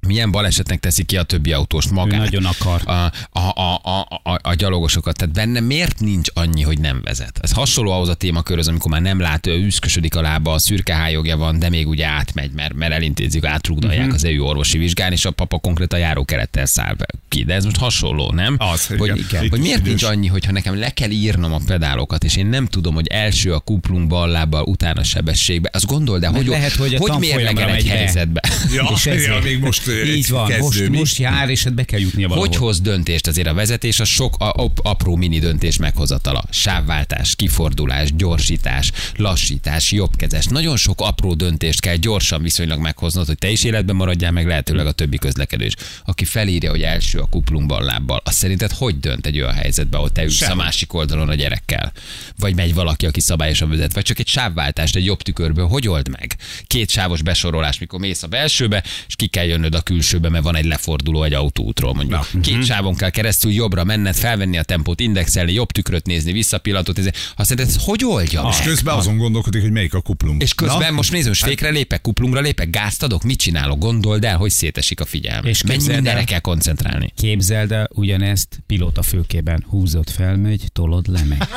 Milyen 0.00 0.30
balesetnek 0.30 0.80
teszi 0.80 1.04
ki 1.04 1.16
a 1.16 1.22
többi 1.22 1.52
autóst 1.52 1.90
magát? 1.90 2.20
Ő 2.20 2.22
nagyon 2.22 2.44
akar. 2.44 2.80
A, 2.84 2.90
a, 3.38 3.52
a, 3.54 3.80
a, 3.82 4.20
a, 4.22 4.38
a 4.42 4.54
gyalogosokat. 4.54 5.16
Tehát 5.16 5.34
benne 5.34 5.60
miért 5.60 6.00
nincs 6.00 6.28
annyi, 6.34 6.62
hogy 6.62 6.78
nem 6.80 7.00
vezet? 7.04 7.38
Ez 7.42 7.52
hasonló 7.52 7.90
ahhoz 7.90 8.08
a 8.08 8.14
témakörhöz, 8.14 8.68
amikor 8.68 8.90
már 8.90 9.02
nem 9.02 9.20
lát, 9.20 9.46
ő 9.46 9.64
üszkösödik 9.64 10.14
a 10.14 10.20
lába, 10.20 10.52
a 10.52 10.58
szürke 10.58 10.94
hájogja 10.94 11.36
van, 11.36 11.58
de 11.58 11.68
még 11.68 11.88
ugye 11.88 12.06
átmegy, 12.06 12.50
mert, 12.52 12.74
mert 12.74 12.92
elintézik, 12.92 13.44
átrugdalják 13.44 14.00
uh-huh. 14.00 14.14
az 14.14 14.24
EU 14.24 14.44
orvosi 14.44 14.78
vizsgán, 14.78 15.12
és 15.12 15.24
a 15.24 15.30
papa 15.30 15.58
konkrétan 15.58 15.98
járókerettel 15.98 16.66
száll 16.66 16.94
be 16.94 17.06
ki. 17.28 17.44
De 17.44 17.54
ez 17.54 17.64
most 17.64 17.76
hasonló, 17.76 18.32
nem? 18.32 18.56
Az, 18.58 18.86
hogy, 18.86 19.18
igen. 19.18 19.44
Itt 19.44 19.50
hogy 19.50 19.60
miért 19.60 19.82
nincs 19.82 20.02
annyi, 20.02 20.26
hogyha 20.26 20.52
nekem 20.52 20.78
le 20.78 20.90
kell 20.90 21.10
írnom 21.10 21.52
a 21.52 21.60
pedálokat, 21.66 22.24
és 22.24 22.36
én 22.36 22.46
nem 22.46 22.66
tudom, 22.66 22.94
hogy 22.94 23.06
első 23.06 23.52
a 23.52 23.58
kuplunk 23.58 24.06
bal 24.06 24.28
lábbal, 24.28 24.62
utána 24.62 25.02
sebességbe. 25.02 25.70
Azt 25.72 25.86
gondold 25.86 26.24
el, 26.24 26.32
hogy, 26.32 26.46
lehet, 26.46 26.72
hogy 26.72 26.94
hogy 26.94 27.18
mérlegel 27.18 27.68
egy 27.68 27.88
helyzetbe. 27.88 28.40
Ja, 28.74 28.88
és 28.94 29.06
ezért, 29.06 29.34
ja, 29.34 29.40
még 29.42 29.58
most 29.58 29.86
így 30.04 30.28
van, 30.28 30.48
kezdő, 30.48 30.62
most, 30.62 30.88
mi? 30.88 30.98
most 30.98 31.16
jár, 31.16 31.48
és 31.50 31.64
hát 31.64 31.74
be 31.74 31.84
kell 31.84 32.00
jutnia 32.00 32.28
valahol. 32.28 32.48
Hogy 32.48 32.56
hoz 32.56 32.80
döntést 32.80 33.26
azért 33.26 33.46
a 33.46 33.54
vezetés, 33.54 34.00
a 34.00 34.04
sok 34.04 34.34
a, 34.38 34.48
a, 34.48 34.72
apró 34.82 35.16
mini 35.16 35.38
döntés 35.38 35.76
meghozatala. 35.76 36.44
Sávváltás, 36.50 37.34
kifordulás, 37.36 38.14
gyorsítás, 38.14 38.92
lassítás, 39.16 39.92
jobbkezes. 39.92 40.46
Nagyon 40.46 40.76
sok 40.76 41.00
apró 41.00 41.34
döntést 41.34 41.80
kell 41.80 41.96
gyorsan 41.96 42.42
viszonylag 42.42 42.80
meghoznod, 42.80 43.26
hogy 43.26 43.38
te 43.38 43.50
is 43.50 43.64
életben 43.64 43.96
maradjál, 43.96 44.32
meg 44.32 44.46
lehetőleg 44.46 44.86
a 44.86 44.92
többi 44.92 45.18
közlekedés. 45.18 45.74
Aki 46.04 46.24
felírja, 46.24 46.70
hogy 46.70 46.82
első 46.82 47.18
a 47.18 47.26
kuplunk 47.26 47.66
bal 47.66 47.82
lábbal, 47.82 48.20
azt 48.24 48.36
szerinted 48.36 48.72
hogy 48.72 49.00
dönt 49.00 49.26
egy 49.26 49.40
olyan 49.40 49.54
helyzetbe, 49.54 49.96
ahol 49.96 50.10
te 50.10 50.22
ülsz 50.22 50.36
Semmi. 50.36 50.52
a 50.52 50.54
másik 50.54 50.92
oldalon 50.92 51.28
a 51.28 51.34
gyerekkel? 51.34 51.92
Vagy 52.38 52.54
megy 52.54 52.74
valaki, 52.74 53.06
aki 53.06 53.20
szabályosan 53.20 53.68
vezet, 53.68 53.92
vagy 53.92 54.04
csak 54.04 54.18
egy 54.18 54.28
sávváltást 54.28 54.96
egy 54.96 55.04
jobb 55.04 55.22
tükörből, 55.22 55.66
hogy 55.66 55.88
old 55.88 56.08
meg? 56.08 56.36
Két 56.66 56.90
sávos 56.90 57.22
besorolás, 57.22 57.78
mikor 57.78 58.00
mész 58.00 58.22
a 58.22 58.26
belsőbe, 58.26 58.84
és 59.06 59.16
ki 59.16 59.26
kell 59.26 59.44
jönnöd 59.44 59.74
a 59.76 59.80
külsőbe, 59.80 60.28
mert 60.28 60.44
van 60.44 60.56
egy 60.56 60.64
leforduló 60.64 61.22
egy 61.22 61.32
autóútról 61.32 61.94
mondjuk. 61.94 62.32
Na. 62.32 62.40
Két 62.40 62.64
sávon 62.64 62.96
kell 62.96 63.10
keresztül 63.10 63.52
jobbra 63.52 63.84
menned, 63.84 64.14
felvenni 64.14 64.58
a 64.58 64.62
tempót, 64.62 65.00
indexelni, 65.00 65.52
jobb 65.52 65.72
tükröt 65.72 66.06
nézni, 66.06 66.32
visszapillantot 66.32 66.96
nézni. 66.96 67.10
Azt 67.36 67.48
szerinted 67.48 67.74
ez 67.74 67.82
hogy 67.84 68.04
oldja 68.04 68.46
És 68.50 68.56
meg? 68.58 68.66
közben 68.66 68.94
azon 68.94 69.16
gondolkodik, 69.16 69.62
hogy 69.62 69.70
melyik 69.70 69.94
a 69.94 70.00
kuplunk. 70.00 70.42
És 70.42 70.54
közben 70.54 70.78
Na? 70.88 70.90
most 70.90 71.12
nézem, 71.12 71.28
most 71.28 71.44
fékre 71.44 71.68
lépek, 71.68 72.00
kuplungra 72.00 72.40
lépek, 72.40 72.70
gázt 72.70 73.02
adok, 73.02 73.22
mit 73.22 73.38
csinálok, 73.38 73.78
gondold 73.78 74.24
el, 74.24 74.36
hogy 74.36 74.50
szétesik 74.50 75.00
a 75.00 75.04
figyelme. 75.04 75.48
És 75.48 75.62
Mennyi 75.62 75.86
mindenre 75.86 76.18
el- 76.18 76.24
kell 76.24 76.38
koncentrálni. 76.38 77.12
Képzeld 77.16 77.72
el, 77.72 77.88
ugyanezt 77.94 78.58
pilóta 78.66 79.02
fülkében 79.02 79.64
húzod, 79.68 80.10
felmegy, 80.10 80.64
tolod, 80.72 81.06
lemegy. 81.08 81.38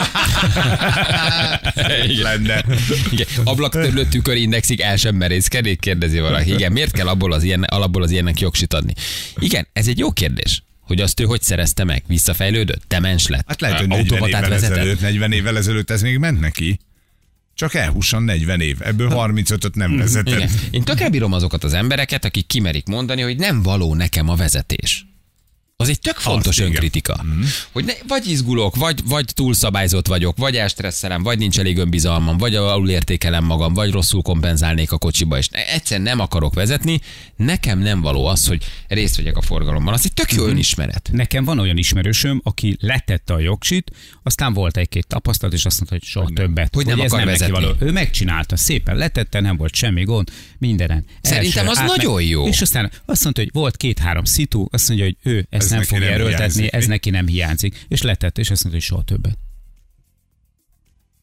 lenne. 2.21 2.65
Igen, 3.11 3.27
ablaktörlő 3.43 4.05
tükör 4.05 4.35
indexig 4.35 4.79
el 4.79 4.95
sem 4.95 5.15
merészkedik, 5.15 5.79
kérdezi 5.79 6.19
valaki. 6.19 6.53
Igen, 6.53 6.71
miért 6.71 6.91
kell 6.91 7.07
abból 7.07 7.33
az, 7.33 7.43
ilyen, 7.43 7.63
alapból 7.63 8.03
az 8.03 8.08
ilyennek 8.11 8.39
jogsit 8.39 8.73
adni? 8.73 8.93
Igen, 9.35 9.67
ez 9.73 9.87
egy 9.87 9.97
jó 9.97 10.11
kérdés. 10.11 10.63
Hogy 10.81 11.01
azt 11.01 11.19
ő 11.19 11.23
hogy 11.23 11.41
szerezte 11.41 11.83
meg? 11.83 12.03
Visszafejlődött? 12.07 12.83
Demens 12.87 13.27
lett? 13.27 13.47
Hát 13.47 13.61
lehet, 13.61 13.79
hogy 13.79 13.87
40 13.87 14.07
Automatát 14.07 14.37
évvel 14.37 14.49
vezetett? 14.49 14.77
ezelőtt, 14.77 15.01
40 15.01 15.31
évvel 15.31 15.57
ezelőtt 15.57 15.89
ez 15.89 16.01
még 16.01 16.17
ment 16.17 16.39
neki. 16.39 16.79
Csak 17.55 17.73
elhusson 17.73 18.23
40 18.23 18.61
év. 18.61 18.77
Ebből 18.81 19.09
35-öt 19.13 19.75
nem 19.75 19.97
vezetett. 19.97 20.35
Igen. 20.35 20.49
Én 20.71 20.83
tök 20.83 20.99
elbírom 20.99 21.33
azokat 21.33 21.63
az 21.63 21.73
embereket, 21.73 22.25
akik 22.25 22.47
kimerik 22.47 22.87
mondani, 22.87 23.21
hogy 23.21 23.37
nem 23.37 23.61
való 23.61 23.95
nekem 23.95 24.29
a 24.29 24.35
vezetés. 24.35 25.05
Az 25.81 25.89
egy 25.89 25.99
tök 25.99 26.15
fontos 26.15 26.57
igen. 26.57 26.69
önkritika. 26.69 27.25
Hogy 27.71 27.85
ne, 27.85 27.93
vagy 28.07 28.27
izgulok, 28.27 28.75
vagy, 28.75 29.01
vagy 29.05 29.25
túlszabályzott 29.33 30.07
vagyok, 30.07 30.37
vagy 30.37 30.55
elstresszelem, 30.55 31.23
vagy 31.23 31.37
nincs 31.37 31.59
elég 31.59 31.77
önbizalmam, 31.77 32.37
vagy 32.37 32.55
alul 32.55 32.89
értékelem 32.89 33.43
magam, 33.43 33.73
vagy 33.73 33.91
rosszul 33.91 34.21
kompenzálnék 34.21 34.91
a 34.91 34.97
kocsiba, 34.97 35.37
és 35.37 35.47
ne- 35.47 35.67
egyszer 35.67 36.01
nem 36.01 36.19
akarok 36.19 36.53
vezetni, 36.53 36.99
nekem 37.35 37.79
nem 37.79 38.01
való 38.01 38.25
az, 38.25 38.47
hogy 38.47 38.65
részt 38.87 39.15
vegyek 39.15 39.37
a 39.37 39.41
forgalomban. 39.41 39.93
Az 39.93 40.01
egy 40.05 40.13
tök 40.13 40.33
jó 40.33 40.45
önismeret. 40.45 41.09
Nekem 41.11 41.43
van 41.43 41.59
olyan 41.59 41.77
ismerősöm, 41.77 42.41
aki 42.43 42.77
letette 42.79 43.33
a 43.33 43.39
jogsit, 43.39 43.91
aztán 44.23 44.53
volt 44.53 44.77
egy-két 44.77 45.07
tapasztalat, 45.07 45.53
és 45.53 45.65
azt 45.65 45.77
mondta, 45.77 45.95
hogy 45.95 46.07
soha 46.07 46.29
többet. 46.33 46.75
Hogy 46.75 46.85
nem 46.85 46.99
ez 46.99 47.11
akar 47.11 47.25
neki 47.25 47.39
vezetni. 47.39 47.63
való. 47.63 47.75
Ő 47.79 47.91
megcsinálta, 47.91 48.57
szépen 48.57 48.95
letette, 48.95 49.39
nem 49.39 49.57
volt 49.57 49.75
semmi 49.75 50.03
gond, 50.03 50.29
mindenen. 50.57 51.05
Szerintem 51.21 51.67
az 51.67 51.77
nagyon 51.77 52.21
jó. 52.21 52.47
És 52.47 52.61
aztán 52.61 52.91
azt 53.05 53.23
mondta, 53.23 53.41
hogy 53.41 53.49
volt 53.53 53.77
két-három 53.77 54.23
szitu, 54.23 54.65
azt 54.71 54.87
mondja, 54.87 55.05
hogy 55.05 55.17
ő 55.23 55.47
ezt 55.49 55.68
Ez 55.71 55.77
nem 55.77 55.83
fogja 55.83 56.13
erőltetni, 56.13 56.35
hiányzik, 56.53 56.73
ez 56.73 56.85
neki 56.85 57.09
nem 57.09 57.27
hiányzik. 57.27 57.85
És 57.87 58.01
letette, 58.01 58.41
és 58.41 58.49
azt 58.49 58.63
mondta, 58.63 58.81
hogy 58.81 58.89
soha 58.89 59.03
többet. 59.03 59.37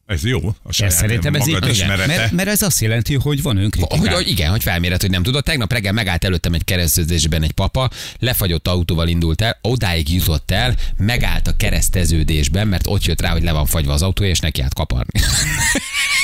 Ez 0.07 0.25
jó. 0.25 0.47
A 0.47 0.53
Ez 0.67 0.75
saját 0.75 0.93
szerintem 0.93 1.35
ez 1.35 1.47
így, 1.47 1.67
ismerete. 1.69 2.15
mert, 2.15 2.31
mert, 2.31 2.49
ez 2.49 2.61
azt 2.61 2.81
jelenti, 2.81 3.15
hogy 3.15 3.41
van 3.41 3.57
önkritika. 3.57 3.97
Hogy, 3.97 4.13
hogy 4.13 4.29
igen, 4.29 4.49
hogy 4.51 4.63
felméred, 4.63 5.01
hogy 5.01 5.09
nem 5.09 5.23
tudod. 5.23 5.43
Tegnap 5.43 5.71
reggel 5.71 5.91
megállt 5.91 6.23
előttem 6.23 6.53
egy 6.53 6.63
keresztezésben 6.63 7.43
egy 7.43 7.51
papa, 7.51 7.89
lefagyott 8.19 8.67
autóval 8.67 9.07
indult 9.07 9.41
el, 9.41 9.57
odáig 9.61 10.13
jutott 10.13 10.51
el, 10.51 10.75
megállt 10.97 11.47
a 11.47 11.55
kereszteződésben, 11.55 12.67
mert 12.67 12.87
ott 12.87 13.05
jött 13.05 13.21
rá, 13.21 13.31
hogy 13.31 13.43
le 13.43 13.51
van 13.51 13.65
fagyva 13.65 13.93
az 13.93 14.01
autó, 14.01 14.23
és 14.23 14.39
neki 14.39 14.61
át 14.61 14.73
kaparni. 14.73 15.19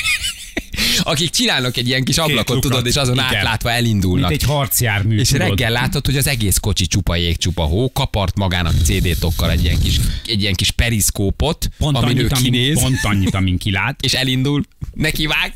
Akik 1.03 1.29
csinálnak 1.29 1.77
egy 1.77 1.87
ilyen 1.87 2.03
kis 2.03 2.17
ablakot, 2.17 2.61
tudod, 2.61 2.85
és 2.85 2.95
azon 2.95 3.13
Igen. 3.13 3.25
átlátva 3.25 3.69
Mint 3.69 3.81
elindulnak. 3.81 4.31
egy 4.31 4.43
harcjármű. 4.43 5.19
És 5.19 5.29
tudod. 5.29 5.47
reggel 5.47 5.71
látod, 5.71 6.05
hogy 6.05 6.17
az 6.17 6.27
egész 6.27 6.57
kocsi 6.57 6.85
csupa 6.85 7.15
jég, 7.15 7.37
csupa 7.37 7.63
hó, 7.63 7.91
kapart 7.91 8.37
magának 8.37 8.73
CD-tokkal 8.83 9.51
egy 9.51 9.63
ilyen 9.63 9.79
kis, 9.79 9.99
egy 10.25 10.41
ilyen 10.41 10.53
kis 10.53 10.71
periszkópot, 10.71 11.69
pont 11.77 11.97
amin 11.97 12.17
ő 12.17 12.19
annyit, 12.19 12.31
amin, 12.31 12.51
kinéz, 12.51 12.79
pont 12.81 13.03
annyit, 13.03 13.33
amin 13.33 13.57
kilát. 13.57 14.01
és 14.05 14.13
elindul, 14.13 14.63
neki 14.93 15.25
vág, 15.25 15.53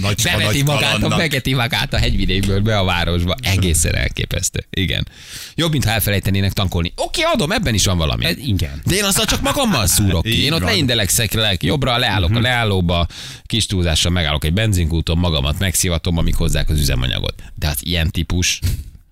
Nagy, 0.00 0.22
Beveti 0.22 0.62
magát, 0.62 1.02
a, 1.02 1.08
vegeti 1.08 1.54
magát 1.54 1.92
a 1.92 1.98
hegyvidékből 1.98 2.60
be 2.60 2.78
a 2.78 2.84
városba. 2.84 3.34
Egészen 3.42 3.94
elképesztő. 3.94 4.66
Igen. 4.70 5.08
Jobb, 5.54 5.72
mint 5.72 5.84
ha 5.84 5.90
elfelejtenének 5.90 6.52
tankolni. 6.52 6.92
Oké, 6.96 7.22
adom, 7.22 7.52
ebben 7.52 7.74
is 7.74 7.84
van 7.84 7.96
valami. 7.98 8.24
Ez, 8.24 8.36
igen. 8.36 8.82
De 8.84 8.94
én 8.94 9.04
azzal 9.04 9.24
csak 9.24 9.40
magammal 9.40 9.86
szúrok 9.86 10.22
ki. 10.22 10.42
Én 10.42 10.52
ott 10.52 10.60
van. 10.60 10.68
leindelek, 10.70 11.08
szekrelek, 11.08 11.62
jobbra 11.62 11.96
leállok 11.98 12.30
a 12.34 12.40
leállóba, 12.40 13.06
kis 13.46 13.66
túlzással 13.66 14.12
megállok 14.12 14.44
egy 14.44 14.52
benzinkúton, 14.52 15.18
magamat 15.18 15.58
megszivatom, 15.58 16.16
amíg 16.16 16.34
hozzák 16.34 16.68
az 16.68 16.78
üzemanyagot. 16.78 17.42
De 17.54 17.68
az 17.68 17.78
ilyen 17.80 18.10
típus, 18.10 18.60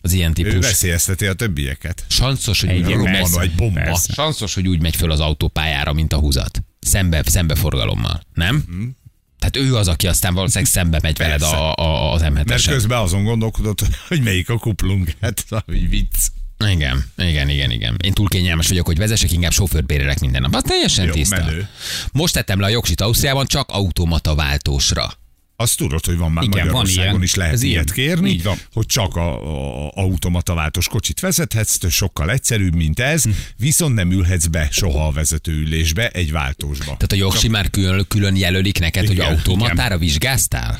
az 0.01 0.13
ilyen 0.13 0.31
Ő 0.31 0.33
típus, 0.33 0.55
veszélyezteti 0.67 1.27
a 1.27 1.33
többieket. 1.33 2.05
sanszos, 2.09 2.61
hogy 2.61 2.71
úgy, 2.77 2.91
Egy 2.91 3.03
persze, 3.03 3.35
vagy 3.37 3.51
bomba. 3.55 3.81
persze. 3.81 4.13
sanszos, 4.13 4.55
hogy 4.55 4.69
úgy 4.69 4.81
megy 4.81 4.97
föl 4.97 5.11
az 5.11 5.21
autópályára, 5.21 5.93
mint 5.93 6.13
a 6.13 6.17
húzat. 6.19 6.63
Szembe, 6.81 7.23
szembe 7.27 7.55
forgalommal. 7.55 8.21
Nem? 8.35 8.65
Tehát 9.39 9.57
ő 9.57 9.77
az, 9.77 9.89
aki 9.89 10.07
aztán 10.07 10.35
valószínűleg 10.35 10.73
szembe 10.73 10.99
megy 11.03 11.17
veled 11.17 11.43
a, 11.43 11.75
a, 11.75 12.13
az 12.13 12.23
m 12.23 12.33
Mert 12.33 12.67
közben 12.67 12.99
azon 12.99 13.25
gondolkodott, 13.25 13.81
hogy 14.09 14.23
melyik 14.23 14.49
a 14.49 14.59
kuplunk. 14.59 15.13
Hát, 15.21 15.45
hogy 15.67 15.89
vicc. 15.89 16.15
Igen, 16.69 17.05
igen, 17.17 17.49
igen, 17.49 17.71
igen. 17.71 17.97
Én 18.05 18.13
túl 18.13 18.29
kényelmes 18.29 18.69
vagyok, 18.69 18.87
hogy 18.87 18.99
vezessek, 18.99 19.33
inkább 19.33 19.53
sofőrt 19.53 19.87
bérelek 19.87 20.21
minden 20.21 20.41
nap. 20.41 20.55
Az 20.55 20.63
teljesen 20.63 21.07
Jó, 21.07 21.13
tiszta. 21.13 21.45
menő. 21.45 21.69
Most 22.13 22.35
tettem 22.35 22.61
le 22.61 22.67
a 22.67 22.71
jogsit 22.71 23.01
Ausztriában 23.01 23.47
csak 23.47 23.71
automata 23.71 24.35
váltósra. 24.35 25.13
Azt 25.59 25.77
tudod, 25.77 26.05
hogy 26.05 26.17
van 26.17 26.33
már 26.33 26.45
Igen, 26.45 26.57
van 26.57 26.67
Magyarországon 26.67 27.11
ilyen. 27.11 27.23
is 27.23 27.35
lehet 27.35 27.53
Ez 27.53 27.63
ilyet 27.63 27.97
ilyen. 27.97 28.09
kérni, 28.09 28.31
Így 28.31 28.43
van. 28.43 28.57
hogy 28.73 28.87
csak 28.87 29.17
a, 29.17 29.87
a 29.87 29.91
automata 29.95 30.55
váltós 30.55 30.89
kocsit 30.89 31.21
vezethetsz, 31.21 31.89
sokkal 31.91 32.31
egyszerűbb, 32.31 32.75
mint 32.75 33.01
ez, 33.01 33.23
Hm. 33.23 33.31
viszont 33.57 33.95
nem 33.95 34.11
ülhetsz 34.11 34.47
be 34.47 34.69
soha 34.71 35.07
a 35.07 35.11
vezetőülésbe 35.13 36.09
egy 36.09 36.33
váltósba. 36.33 36.85
Tehát 36.85 37.13
a 37.13 37.17
jogsi 37.17 37.49
már 37.49 37.71
külön, 37.71 38.05
külön 38.09 38.37
jelölik 38.37 38.79
neked, 38.79 39.07
hogy 39.07 39.17
Igen, 39.17 39.33
automatára 39.33 39.99
vizsgáztál? 39.99 40.79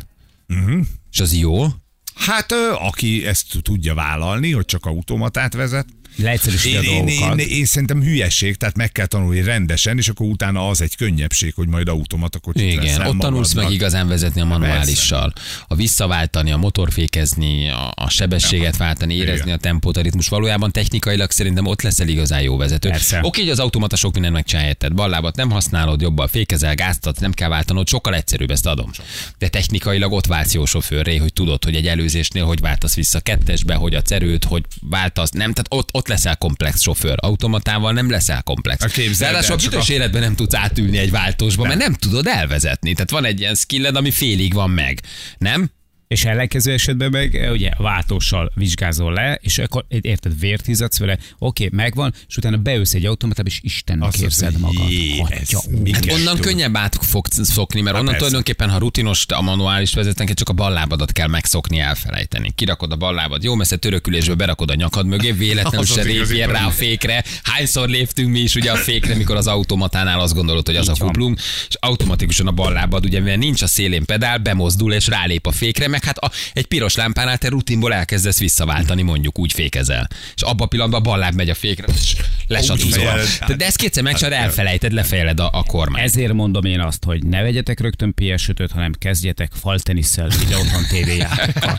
Uh-huh. 0.49 0.85
És 1.13 1.21
az 1.21 1.35
jó? 1.37 1.67
Hát 2.15 2.53
aki 2.79 3.27
ezt 3.27 3.47
tudja 3.63 3.95
vállalni, 3.95 4.53
hogy 4.53 4.65
csak 4.65 4.87
automatát 4.87 5.55
vezet, 5.55 5.87
Leegyszerűsíti 6.17 6.77
a 6.77 6.81
én, 6.81 6.91
én, 6.91 7.09
én, 7.09 7.19
dolgokat. 7.19 7.47
én, 7.47 7.65
szerintem 7.65 8.03
hülyeség, 8.03 8.57
tehát 8.57 8.77
meg 8.77 8.93
kell 8.93 9.07
tanulni 9.07 9.43
rendesen, 9.43 9.99
és 9.99 10.09
akkor 10.09 10.27
utána 10.27 10.69
az 10.69 10.81
egy 10.81 10.97
könnyebbség, 10.97 11.55
hogy 11.55 11.69
majd 11.69 11.89
automata 11.89 12.39
kocsit 12.39 12.63
Igen, 12.73 13.07
ott 13.07 13.19
tanulsz 13.19 13.47
meg 13.49 13.65
magadnak. 13.65 13.73
igazán 13.73 14.09
vezetni 14.09 14.41
a 14.41 14.45
manuálissal. 14.45 15.33
A 15.69 15.75
visszaváltani, 15.75 16.53
a 16.53 16.57
motorfékezni, 16.57 17.69
a, 17.69 17.93
a 17.95 18.09
sebességet 18.11 18.77
váltani, 18.77 19.15
érezni 19.15 19.45
Igen. 19.45 19.55
a 19.55 19.61
tempót, 19.61 19.97
a 19.97 20.01
ritmus. 20.01 20.29
Valójában 20.29 20.73
technikailag 20.73 21.31
szerintem 21.31 21.67
ott 21.67 21.83
leszel 21.83 22.09
igazán 22.09 22.43
jó 22.43 22.57
vezető. 22.57 22.89
Persze. 22.89 23.21
Oké, 23.23 23.41
hogy 23.41 23.51
az 23.51 23.59
automata 23.59 23.97
sok 23.97 24.13
mindent 24.13 24.35
megcsinálja, 24.35 24.73
tehát 24.73 24.95
ballábat 24.97 25.37
nem 25.37 25.51
használod, 25.51 26.01
jobban 26.01 26.29
fékezel, 26.29 26.75
gáztat, 26.75 27.21
nem 27.21 27.33
kell 27.33 27.49
váltanod, 27.49 27.89
sokkal 27.89 28.15
egyszerűbb, 28.15 28.51
ezt 28.51 28.67
adom. 28.67 28.91
De 29.39 29.49
technikailag 29.49 30.13
ott 30.13 30.27
váltsz 30.27 30.55
jó 30.55 30.65
sofőrré, 30.65 31.17
hogy 31.17 31.33
tudod, 31.33 31.65
hogy 31.65 31.75
egy 31.75 31.87
előzésnél 31.87 32.45
hogy 32.45 32.61
váltasz 32.61 32.95
vissza 32.95 33.21
kettesbe, 33.21 33.75
hogy 33.75 33.95
a 33.95 34.03
cerőt, 34.03 34.45
hogy 34.45 34.63
váltasz, 34.81 35.31
nem, 35.31 35.53
tehát 35.53 35.67
ott, 35.69 35.89
ott 35.93 36.06
leszel 36.09 36.37
komplex 36.37 36.81
sofőr. 36.81 37.17
Automatával 37.17 37.93
nem 37.93 38.11
leszel 38.11 38.43
komplex. 38.43 38.85
A 38.85 38.89
Ráadásul 39.19 39.57
büdös 39.57 39.89
életben 39.89 40.21
nem 40.21 40.35
tudsz 40.35 40.55
átülni 40.55 40.99
egy 40.99 41.11
váltósba, 41.11 41.65
mert 41.65 41.79
nem 41.79 41.95
tudod 41.95 42.27
elvezetni. 42.27 42.93
Tehát 42.93 43.11
van 43.11 43.25
egy 43.25 43.41
ilyen 43.41 43.55
skilled, 43.55 43.97
ami 43.97 44.11
félig 44.11 44.55
van 44.55 44.71
meg. 44.71 45.01
Nem? 45.39 45.71
És 46.09 46.25
ellenkező 46.25 46.73
esetben 46.73 47.11
meg 47.11 47.35
eh, 47.37 47.51
ugye 47.53 47.71
váltóssal 47.79 48.53
vizsgázol 48.55 49.13
le, 49.13 49.39
és 49.43 49.59
akkor 49.59 49.85
érted, 49.89 50.39
vért 50.39 50.69
izzadsz 50.69 50.99
vele, 50.99 51.19
oké, 51.39 51.69
megvan, 51.73 52.15
és 52.29 52.37
utána 52.37 52.57
beülsz 52.57 52.95
egy 52.95 53.07
automatába, 53.07 53.49
és 53.49 53.59
Istennek 53.63 54.09
Azt 54.09 54.23
érzed 54.23 54.53
hogy 54.53 54.61
magad. 54.61 54.91
jé, 54.91 55.19
Atya. 55.21 55.61
Hát 55.93 56.13
onnan 56.13 56.39
könnyebb 56.39 56.77
át 56.77 56.99
fogsz 57.01 57.51
szokni, 57.51 57.81
mert 57.81 57.95
onnan 57.95 58.05
persze. 58.05 58.19
tulajdonképpen, 58.19 58.71
ha 58.71 58.79
rutinos 58.79 59.25
a 59.29 59.43
manuális 59.43 59.95
vezetnek, 59.95 60.35
csak 60.35 60.49
a 60.49 60.53
ballábadat 60.53 61.13
kell 61.13 61.29
megszokni, 61.29 61.79
elfelejteni. 61.79 62.53
Kirakod 62.55 62.93
a 62.93 62.97
ballábad, 62.97 63.43
jó 63.43 63.55
messze 63.55 63.77
törökülésbe 63.77 64.35
berakod 64.35 64.71
a 64.71 64.75
nyakad 64.75 65.07
mögé, 65.07 65.33
véletlenül 65.33 65.81
Az 65.87 65.93
se 65.93 66.01
az 66.01 66.07
lépjél 66.07 66.47
rá 66.47 66.67
a 66.67 66.71
fékre. 66.71 67.25
Hányszor 67.43 67.89
léptünk 67.89 68.31
mi 68.31 68.39
is 68.41 68.55
ugye 68.55 68.73
a 68.73 68.77
fékre, 68.77 69.15
mikor 69.15 69.37
az 69.37 69.47
automatánál 69.47 70.21
azt 70.21 70.35
gondolod, 70.35 70.67
hogy 70.67 70.77
az 70.77 70.85
Így 70.85 70.91
a 70.91 70.95
van. 70.99 71.07
kuplung, 71.09 71.37
és 71.69 71.77
automatikusan 71.81 72.47
a 72.47 72.53
ballábad, 72.53 73.05
ugye 73.05 73.21
mivel 73.21 73.37
nincs 73.37 73.63
a 73.63 73.67
szélén 73.67 74.05
pedál, 74.05 74.39
bemozdul 74.39 74.93
és 74.93 75.07
rálép 75.07 75.47
a 75.47 75.53
fékre, 75.53 75.89
meg 75.97 76.05
hát 76.05 76.19
a, 76.19 76.31
egy 76.53 76.67
piros 76.67 76.95
lámpánál 76.95 77.39
te 77.39 77.49
rutinból 77.49 77.95
elkezdesz 77.95 78.39
visszaváltani, 78.39 79.03
mondjuk 79.03 79.39
úgy 79.39 79.53
fékezel. 79.53 80.09
És 80.35 80.43
abban 80.43 80.67
a 80.67 80.69
pillanatban 80.69 81.01
a 81.01 81.03
balláb 81.03 81.35
megy 81.35 81.51
a 81.51 81.55
fékre, 81.55 81.87
és 81.95 82.17
lesatúzol. 82.47 83.21
De 83.57 83.67
ezt 83.67 83.77
kétszer 83.77 84.03
megcsinálod, 84.03 84.39
elfelejted, 84.39 84.93
lefejeled 84.93 85.41
a, 85.41 85.49
a 85.53 85.63
kormányt. 85.63 86.05
Ezért 86.05 86.33
mondom 86.33 86.65
én 86.65 86.81
azt, 86.81 87.05
hogy 87.05 87.27
ne 87.27 87.43
vegyetek 87.43 87.81
rögtön 87.81 88.15
PS5-öt, 88.21 88.71
hanem 88.73 88.93
kezdjetek 88.99 89.53
faltenisszel, 89.61 90.29
ide 90.43 90.57
otthon 90.57 90.87
tévéjátékkal. 90.89 91.79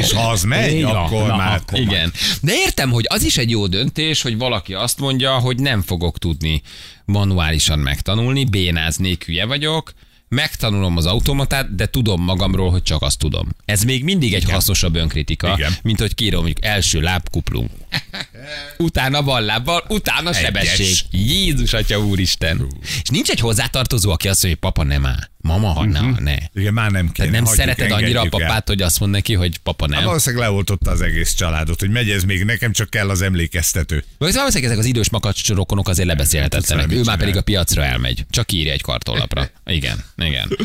és 0.00 0.12
ha 0.12 0.30
az 0.30 0.42
megy, 0.42 0.82
van. 0.82 0.96
akkor 0.96 1.26
Na, 1.26 1.36
már... 1.36 1.60
akkor 1.60 1.78
Igen. 1.78 2.12
De 2.40 2.52
értem, 2.54 2.90
hogy 2.90 3.04
az 3.08 3.22
is 3.22 3.36
egy 3.36 3.50
jó 3.50 3.66
döntés, 3.66 4.22
hogy 4.22 4.38
valaki 4.38 4.74
azt 4.74 4.98
mondja, 4.98 5.38
hogy 5.38 5.56
nem 5.58 5.82
fogok 5.82 6.18
tudni 6.18 6.62
manuálisan 7.04 7.78
megtanulni, 7.78 8.44
bénáznék, 8.44 9.24
hülye 9.24 9.44
vagyok, 9.44 9.92
megtanulom 10.32 10.96
az 10.96 11.06
automatát, 11.06 11.74
de 11.74 11.86
tudom 11.86 12.22
magamról, 12.22 12.70
hogy 12.70 12.82
csak 12.82 13.02
azt 13.02 13.18
tudom. 13.18 13.48
Ez 13.64 13.82
még 13.82 14.04
mindig 14.04 14.34
egy 14.34 14.50
hasznosabb 14.50 14.94
önkritika, 14.96 15.52
Igen. 15.56 15.72
mint 15.82 16.00
hogy 16.00 16.14
kírom, 16.14 16.42
mondjuk 16.42 16.64
első 16.64 17.00
lábkuplunk. 17.00 17.70
utána 18.78 19.22
ballábbal, 19.22 19.84
utána 19.88 20.28
Egyes. 20.28 20.42
sebesség. 20.42 20.96
Jézus, 21.10 21.72
atya 21.72 21.98
úristen. 21.98 22.66
És 23.02 23.08
nincs 23.08 23.30
egy 23.30 23.40
hozzátartozó, 23.40 24.10
aki 24.10 24.28
azt 24.28 24.42
mondja, 24.42 24.60
hogy 24.62 24.72
papa 24.72 24.88
nem 24.88 25.06
áll. 25.06 25.30
Mama, 25.42 25.68
ha 25.68 25.84
uh-huh. 25.84 26.18
ne. 26.18 26.34
Igen, 26.54 26.72
már 26.72 26.90
nem. 26.90 27.12
Tehát 27.12 27.32
nem 27.32 27.44
hagyjuk, 27.44 27.60
szereted 27.60 27.90
annyira 27.90 27.96
a 27.96 28.22
engedjük 28.22 28.40
el. 28.40 28.46
papát, 28.48 28.68
hogy 28.68 28.82
azt 28.82 29.00
mond 29.00 29.12
neki, 29.12 29.34
hogy 29.34 29.58
papa 29.58 29.84
Hát 29.86 29.94
nem. 29.94 30.04
valószínűleg 30.04 30.48
leoltotta 30.48 30.90
az 30.90 31.00
egész 31.00 31.34
családot, 31.34 31.80
hogy 31.80 31.90
megy 31.90 32.10
ez 32.10 32.24
még, 32.24 32.44
nekem 32.44 32.72
csak 32.72 32.90
kell 32.90 33.10
az 33.10 33.22
emlékeztető. 33.22 34.04
Vagy 34.18 34.34
valószínűleg 34.34 34.64
ezek 34.70 34.78
az 34.78 34.84
idős 34.90 35.10
makacs 35.10 35.48
rokonok 35.48 35.88
azért 35.88 36.08
lebeszélhetetlenek. 36.08 36.92
Ő 36.92 37.02
már 37.02 37.18
pedig 37.18 37.36
a 37.36 37.42
piacra 37.42 37.84
elmegy. 37.84 38.24
Csak 38.30 38.52
írja 38.52 38.72
egy 38.72 38.82
kartonlapra. 38.82 39.50
Igen, 39.66 40.04
igen. 40.16 40.56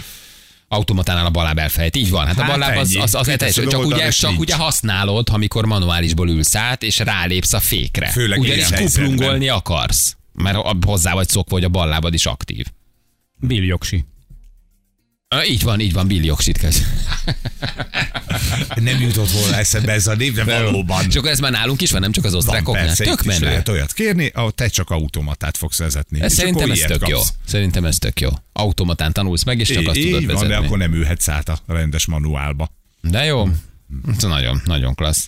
Automatánál 0.67 1.25
a 1.25 1.29
balláb 1.29 1.59
elfejt. 1.59 1.95
Így 1.95 2.09
van. 2.09 2.25
Hát 2.25 2.39
a 2.39 2.43
Hát 2.43 2.77
az, 2.77 2.89
ennyi. 2.89 3.01
az, 3.03 3.15
az 3.15 3.27
Kiteszed 3.27 3.63
etes, 3.63 3.71
csak, 3.71 3.85
ugye, 3.85 4.09
csak 4.09 4.29
nincs. 4.29 4.41
ugye 4.41 4.55
használod, 4.55 5.27
amikor 5.31 5.65
manuálisból 5.65 6.29
ülsz 6.29 6.55
át, 6.55 6.83
és 6.83 6.99
rálépsz 6.99 7.53
a 7.53 7.59
fékre. 7.59 8.07
Főleg 8.09 8.39
Ugyanis 8.39 8.67
kuplungolni 8.67 9.47
akarsz. 9.49 10.15
Mert 10.33 10.55
a- 10.57 10.77
hozzá 10.85 11.13
vagy 11.13 11.27
szokva, 11.27 11.55
hogy 11.55 11.63
a 11.63 11.69
ballábad 11.69 12.13
is 12.13 12.25
aktív. 12.25 12.65
Bill 13.39 13.63
Jogsi. 13.63 14.05
Így 15.49 15.63
van, 15.63 15.79
így 15.79 15.93
van, 15.93 16.07
Bill 16.07 16.23
Jogsit 16.23 16.57
kezd. 16.57 16.85
Nem 18.75 19.01
jutott 19.01 19.29
volna 19.31 19.55
eszembe 19.57 19.91
ez 19.91 20.07
a 20.07 20.15
név, 20.15 20.33
de 20.33 20.43
valóban. 20.43 21.05
És 21.09 21.15
akkor 21.15 21.29
ez 21.29 21.39
már 21.39 21.51
nálunk 21.51 21.81
is 21.81 21.91
van, 21.91 22.01
nem 22.01 22.11
csak 22.11 22.23
az 22.23 22.33
osztrákoknál. 22.33 22.85
persze, 22.85 23.03
Tök 23.03 23.23
menő. 23.23 23.45
lehet 23.45 23.69
olyat 23.69 23.93
kérni, 23.93 24.31
ahol 24.33 24.51
te 24.51 24.67
csak 24.67 24.89
automatát 24.89 25.57
fogsz 25.57 25.77
vezetni. 25.77 26.21
Ez 26.21 26.33
szerintem 26.33 26.71
ez 26.71 26.79
tök 26.79 27.07
jó. 27.07 27.17
kapsz. 27.17 27.33
Szerintem 27.47 27.85
ez 27.85 27.97
tök 27.97 28.19
jó. 28.19 28.29
Automatán 28.53 29.13
tanulsz 29.13 29.43
meg, 29.43 29.59
és 29.59 29.67
csak 29.71 29.87
azt 29.87 29.97
Így 29.97 30.03
tudod 30.05 30.25
van, 30.25 30.33
vezetni. 30.33 30.53
de 30.53 30.55
akkor 30.65 30.77
nem 30.77 30.93
ülhetsz 30.93 31.27
át 31.27 31.49
a 31.49 31.59
rendes 31.67 32.05
manuálba. 32.05 32.69
De 33.01 33.23
jó, 33.23 33.47
ez 34.17 34.23
nagyon, 34.23 34.61
nagyon 34.65 34.95
klassz. 34.95 35.27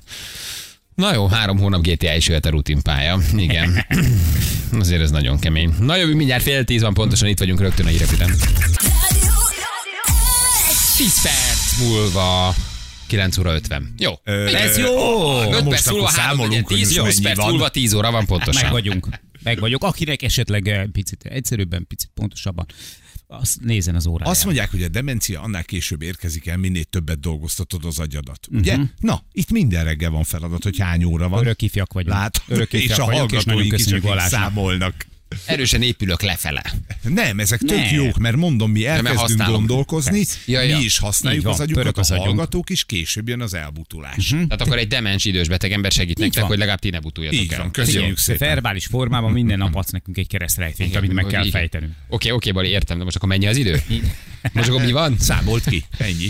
Na 0.95 1.13
jó, 1.13 1.27
három 1.27 1.57
hónap 1.59 1.81
GTA 1.81 2.15
is 2.15 2.27
jöhet 2.27 2.45
a 2.45 2.49
rutinpálya. 2.49 3.19
Igen. 3.35 3.85
Azért 4.79 5.01
ez 5.01 5.11
nagyon 5.11 5.39
kemény. 5.39 5.73
Na 5.79 5.95
jövő 5.95 6.15
mindjárt 6.15 6.43
fél 6.43 6.63
tíz 6.63 6.81
van 6.81 6.93
pontosan, 6.93 7.27
itt 7.27 7.39
vagyunk 7.39 7.59
rögtön 7.59 7.85
a 7.85 7.89
hírek 7.89 8.11
után. 8.11 8.35
10 10.99 11.21
perc 11.21 11.79
múlva 11.79 12.55
9 13.07 13.37
óra 13.37 13.53
50. 13.53 13.93
Jó. 13.97 14.13
Ö, 14.23 14.45
Ez 14.45 14.77
jó. 14.77 15.41
5 15.41 15.49
most 15.49 15.69
perc 15.69 15.89
múlva 15.89 16.09
3 16.09 16.37
számolunk, 16.37 16.67
hogy 16.67 16.77
10, 16.77 16.85
most 16.85 16.97
8 16.97 17.13
mennyi 17.13 17.25
perc 17.25 17.37
van. 17.37 17.49
múlva 17.49 17.69
10 17.69 17.93
óra 17.93 18.11
van 18.11 18.25
pontosan. 18.25 18.63
Meg 18.63 18.71
vagyunk. 18.71 19.09
Meg 19.43 19.59
vagyok. 19.59 19.83
Akinek 19.83 20.21
esetleg 20.21 20.67
eh, 20.67 20.85
picit 20.85 21.23
egyszerűbben, 21.23 21.85
picit 21.87 22.09
pontosabban, 22.13 22.65
azt 23.27 23.61
nézzen 23.61 23.95
az 23.95 24.07
óráján. 24.07 24.31
Azt 24.33 24.45
mondják, 24.45 24.71
hogy 24.71 24.83
a 24.83 24.87
demencia 24.87 25.41
annál 25.41 25.63
később 25.63 26.01
érkezik 26.01 26.47
el, 26.47 26.57
minél 26.57 26.83
többet 26.83 27.19
dolgoztatod 27.19 27.85
az 27.85 27.99
agyadat. 27.99 28.47
Ugye? 28.51 28.77
Mhm. 28.77 28.85
Na, 28.99 29.23
itt 29.31 29.51
minden 29.51 29.83
reggel 29.83 30.09
van 30.09 30.23
feladat, 30.23 30.63
hogy 30.63 30.79
hány 30.79 31.03
óra 31.03 31.29
van. 31.29 31.39
Örök 31.41 31.61
ifjak 31.61 31.93
vagyunk. 31.93 32.15
Lát, 32.15 32.43
Örök 32.47 32.73
és 32.73 32.83
ifjak 32.83 32.99
a 32.99 33.05
vagyunk, 33.05 33.31
és 33.31 33.43
nagyon 33.43 33.61
hallgatóink 33.61 33.79
is 33.79 33.83
köszönjük 33.83 34.17
akik 34.17 34.29
számolnak. 34.29 35.07
Erősen 35.45 35.81
épülök 35.81 36.21
lefele. 36.21 36.63
Nem, 37.03 37.39
ezek 37.39 37.59
tök 37.59 37.77
Nem. 37.77 37.93
jók, 37.95 38.17
mert 38.17 38.35
mondom, 38.35 38.71
mi 38.71 38.85
elkezdünk 38.85 39.43
gondolkozni, 39.43 40.23
Ja, 40.45 40.61
ja. 40.61 40.77
mi 40.77 40.83
is 40.83 40.97
használjuk 40.97 41.39
Így 41.41 41.45
van, 41.45 41.53
az 41.53 41.59
agyunkat, 41.59 41.97
a 41.97 41.99
az 41.99 42.11
agyunk. 42.11 42.27
hallgatók 42.27 42.69
is, 42.69 42.83
később 42.85 43.27
jön 43.27 43.41
az 43.41 43.53
elbutulás. 43.53 44.27
Tehát 44.29 44.61
akkor 44.61 44.77
egy 44.77 44.87
demens 44.87 45.25
idős 45.25 45.47
beteg 45.47 45.71
ember 45.71 45.91
segít 45.91 46.17
nektek, 46.17 46.39
van. 46.39 46.49
hogy 46.49 46.57
legalább 46.57 46.79
ti 46.79 46.89
ne 46.89 46.99
butuljatok 46.99 47.39
Így 47.39 47.51
el. 47.53 47.59
van, 47.59 47.71
köszönjük 47.71 48.17
szépen. 48.17 48.47
verbális 48.47 48.85
formában 48.85 49.31
minden 49.31 49.57
nap 49.57 49.75
adsz 49.75 49.89
nekünk 49.91 50.17
egy 50.17 50.27
keresztrejtvényt, 50.27 50.95
amit 50.95 51.13
meg 51.13 51.25
kell 51.25 51.45
Így. 51.45 51.51
fejtenünk. 51.51 51.91
Oké, 52.09 52.29
oké, 52.29 52.51
Bali, 52.51 52.69
értem, 52.69 52.97
de 52.97 53.03
most 53.03 53.15
akkor 53.15 53.29
mennyi 53.29 53.47
az 53.47 53.57
idő? 53.57 53.81
Most 54.53 54.69
akkor 54.69 54.85
mi 54.85 54.91
van? 54.91 55.15
Számolt 55.19 55.63
ki, 55.69 55.83
ennyi. 55.97 56.27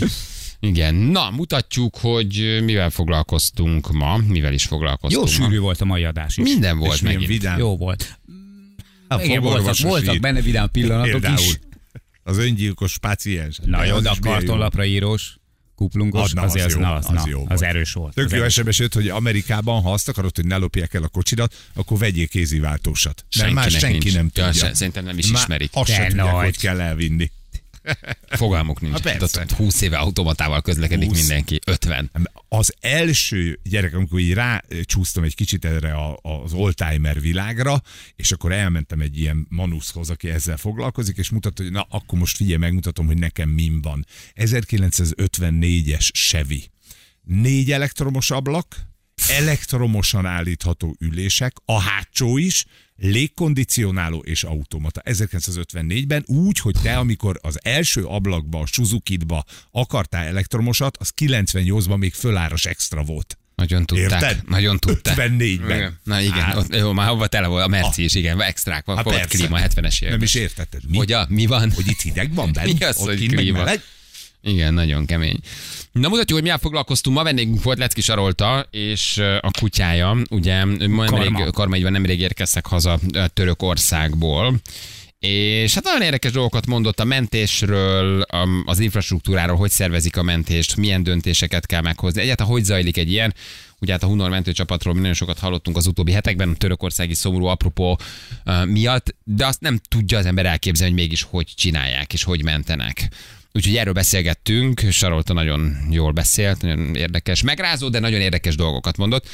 Igen, 0.62 0.94
na, 0.94 1.30
mutatjuk, 1.30 1.96
hogy 1.96 2.60
mivel 2.64 2.90
foglalkoztunk 2.90 3.92
ma, 3.92 4.16
mivel 4.26 4.52
is 4.52 4.62
Jó 4.62 4.68
foglalkoztunk 4.68 5.24
ma. 5.26 5.32
sűrű 5.44 5.58
volt 5.58 5.80
a 5.80 5.84
mai 5.84 6.04
adás 6.04 6.36
is. 6.36 6.44
Minden 6.44 6.78
volt 6.78 7.02
megint. 7.02 7.26
vidám. 7.26 7.58
Jó 7.58 7.76
volt. 7.76 8.18
A 9.14 9.22
Igen, 9.22 9.40
voltak, 9.42 9.76
voltak 9.78 10.14
ír. 10.14 10.20
benne 10.20 10.40
vidám 10.40 10.70
pillanatok 10.70 11.10
Például 11.10 11.38
is. 11.38 11.58
az 12.22 12.38
öngyilkos 12.38 12.98
páciens. 12.98 13.58
Na 13.64 13.84
jó, 13.84 13.94
Az 13.96 14.02
de 14.02 14.10
a 14.10 14.16
kartonlapra 14.20 14.84
írós, 14.84 15.36
kuplungos, 15.74 16.22
Az, 16.22 16.32
na, 16.32 16.42
az 16.42 16.50
azért 16.50 16.66
az, 16.66 16.72
jó, 16.74 16.80
na, 16.80 16.94
az, 16.94 17.04
az 17.08 17.12
na, 17.12 17.22
jó 17.28 17.44
az 17.48 17.62
erős 17.62 17.92
volt. 17.92 18.14
Tök 18.14 18.24
Az 18.24 18.32
jó. 18.32 18.48
SMS 18.48 18.78
jött, 18.78 18.94
hogy 18.94 19.08
Amerikában, 19.08 19.82
ha 19.82 19.92
azt 19.92 20.08
akarod, 20.08 20.36
hogy 20.36 20.46
ne 20.46 20.56
lopják 20.56 20.94
el 20.94 21.02
a 21.02 21.08
kocsidat, 21.08 21.54
akkor 21.74 21.98
vegyél 21.98 22.26
kéziváltósat. 22.26 23.24
Mert 23.38 23.52
már 23.52 23.70
senki 23.70 23.98
nincs. 23.98 24.14
nem 24.14 24.30
Ja, 24.34 24.44
tudja. 24.44 24.66
se- 24.66 24.74
szerintem 24.74 25.04
nem 25.04 25.18
is 25.18 25.30
ismerik. 25.30 25.70
Azt 25.72 25.90
sem 25.92 26.06
tudják, 26.08 26.34
hogy 26.34 26.56
kell 26.58 26.80
elvinni. 26.80 27.30
Fogalmuk 28.28 28.80
nincs. 28.80 29.00
Persze. 29.00 29.40
Ott 29.40 29.52
20 29.52 29.80
éve 29.80 29.96
automatával 29.96 30.62
közlekedik 30.62 31.08
20. 31.08 31.18
mindenki. 31.18 31.58
50. 31.66 32.10
Az 32.48 32.74
első 32.80 33.60
gyerek, 33.62 33.94
amikor 33.94 34.18
így 34.18 34.32
rácsúsztam 34.32 35.24
egy 35.24 35.34
kicsit 35.34 35.64
erre 35.64 35.92
a, 35.92 36.18
az 36.22 36.52
oldtimer 36.52 37.20
világra, 37.20 37.82
és 38.16 38.32
akkor 38.32 38.52
elmentem 38.52 39.00
egy 39.00 39.18
ilyen 39.18 39.46
manuszhoz, 39.48 40.10
aki 40.10 40.28
ezzel 40.28 40.56
foglalkozik, 40.56 41.16
és 41.16 41.30
mutatta, 41.30 41.62
hogy 41.62 41.72
na, 41.72 41.86
akkor 41.90 42.18
most 42.18 42.36
figyelj, 42.36 42.58
megmutatom, 42.58 43.06
hogy 43.06 43.18
nekem 43.18 43.48
min 43.48 43.80
van. 43.80 44.06
1954-es 44.34 46.12
Chevy. 46.12 46.70
Négy 47.22 47.72
elektromos 47.72 48.30
ablak, 48.30 48.76
elektromosan 49.28 50.26
állítható 50.26 50.96
ülések, 50.98 51.56
a 51.64 51.80
hátsó 51.80 52.36
is, 52.36 52.64
légkondicionáló 53.00 54.18
és 54.18 54.42
automata. 54.44 55.02
1954-ben 55.04 56.24
úgy, 56.26 56.58
hogy 56.58 56.76
te, 56.82 56.96
amikor 56.98 57.38
az 57.42 57.58
első 57.62 58.04
ablakba, 58.04 58.60
a 58.60 58.66
Suzuki-ba 58.66 59.44
akartál 59.70 60.26
elektromosat, 60.26 60.96
az 60.96 61.12
98-ban 61.20 61.98
még 61.98 62.14
föláras 62.14 62.64
extra 62.64 63.02
volt. 63.02 63.38
Nagyon 63.54 63.86
tudták. 63.86 64.10
Érted? 64.22 64.42
Nagyon 64.48 64.78
tudták. 64.78 65.16
54-ben. 65.16 65.76
Igen. 65.76 65.98
Na 66.04 66.20
igen, 66.20 66.32
Hát. 66.34 66.56
ott, 66.56 66.74
jó, 66.76 66.92
már 66.92 67.08
hova 67.08 67.26
tele 67.26 67.46
volt 67.46 67.64
a 67.64 67.68
Merci 67.68 68.04
is, 68.04 68.14
igen, 68.14 68.42
extrák 68.42 68.84
van, 68.84 69.02
volt 69.02 69.26
klíma 69.26 69.58
70-es 69.58 69.74
években. 69.74 70.10
Nem 70.10 70.22
is 70.22 70.34
értetted. 70.34 70.80
Mi? 70.88 70.96
Hogy 70.96 71.12
a, 71.12 71.26
mi 71.28 71.46
van? 71.46 71.72
Hogy 71.72 71.88
itt 71.88 72.00
hideg 72.00 72.34
van 72.34 72.52
benne? 72.52 72.72
Mi 72.72 72.84
az, 72.84 72.96
Ott 72.98 73.06
hogy 73.06 73.26
klíma? 73.28 73.58
meleg? 73.58 73.82
Igen, 74.42 74.74
nagyon 74.74 75.06
kemény. 75.06 75.38
Na 75.92 76.08
mutatjuk, 76.08 76.32
hogy 76.32 76.42
milyen 76.42 76.58
foglalkoztunk. 76.58 77.16
Ma 77.16 77.22
vendégünk 77.22 77.62
volt 77.62 77.78
Lecki 77.78 78.00
Sarolta, 78.00 78.66
és 78.70 79.18
a 79.40 79.50
kutyája, 79.60 80.16
ugye 80.30 80.64
ma 80.64 80.74
nemrég, 80.74 81.32
Karma. 81.32 81.50
Karma 81.50 81.76
így 81.76 81.82
van, 81.82 81.92
nemrég 81.92 82.20
érkeztek 82.20 82.66
haza 82.66 82.98
Törökországból. 83.34 84.60
És 85.18 85.74
hát 85.74 85.84
nagyon 85.84 86.02
érdekes 86.02 86.32
dolgokat 86.32 86.66
mondott 86.66 87.00
a 87.00 87.04
mentésről, 87.04 88.26
az 88.64 88.78
infrastruktúráról, 88.78 89.56
hogy 89.56 89.70
szervezik 89.70 90.16
a 90.16 90.22
mentést, 90.22 90.76
milyen 90.76 91.02
döntéseket 91.02 91.66
kell 91.66 91.80
meghozni. 91.80 92.20
Egyáltalán 92.20 92.52
hogy 92.52 92.64
zajlik 92.64 92.96
egy 92.96 93.12
ilyen. 93.12 93.34
Ugye 93.80 93.92
hát 93.92 94.02
a 94.02 94.06
Hunor 94.06 94.30
mentőcsapatról 94.30 94.94
mi 94.94 95.00
nagyon 95.00 95.14
sokat 95.14 95.38
hallottunk 95.38 95.76
az 95.76 95.86
utóbbi 95.86 96.12
hetekben, 96.12 96.48
a 96.48 96.54
törökországi 96.54 97.14
szomorú 97.14 97.44
apropó 97.44 97.98
miatt, 98.64 99.14
de 99.24 99.46
azt 99.46 99.60
nem 99.60 99.80
tudja 99.88 100.18
az 100.18 100.26
ember 100.26 100.46
elképzelni, 100.46 100.92
hogy 100.92 101.02
mégis 101.02 101.22
hogy 101.22 101.46
csinálják 101.56 102.12
és 102.12 102.22
hogy 102.22 102.44
mentenek. 102.44 103.08
Úgyhogy 103.52 103.76
erről 103.76 103.92
beszélgettünk, 103.92 104.80
Sarolta 104.90 105.32
nagyon 105.32 105.76
jól 105.90 106.12
beszélt, 106.12 106.62
nagyon 106.62 106.94
érdekes, 106.94 107.42
megrázó, 107.42 107.88
de 107.88 107.98
nagyon 107.98 108.20
érdekes 108.20 108.56
dolgokat 108.56 108.96
mondott. 108.96 109.28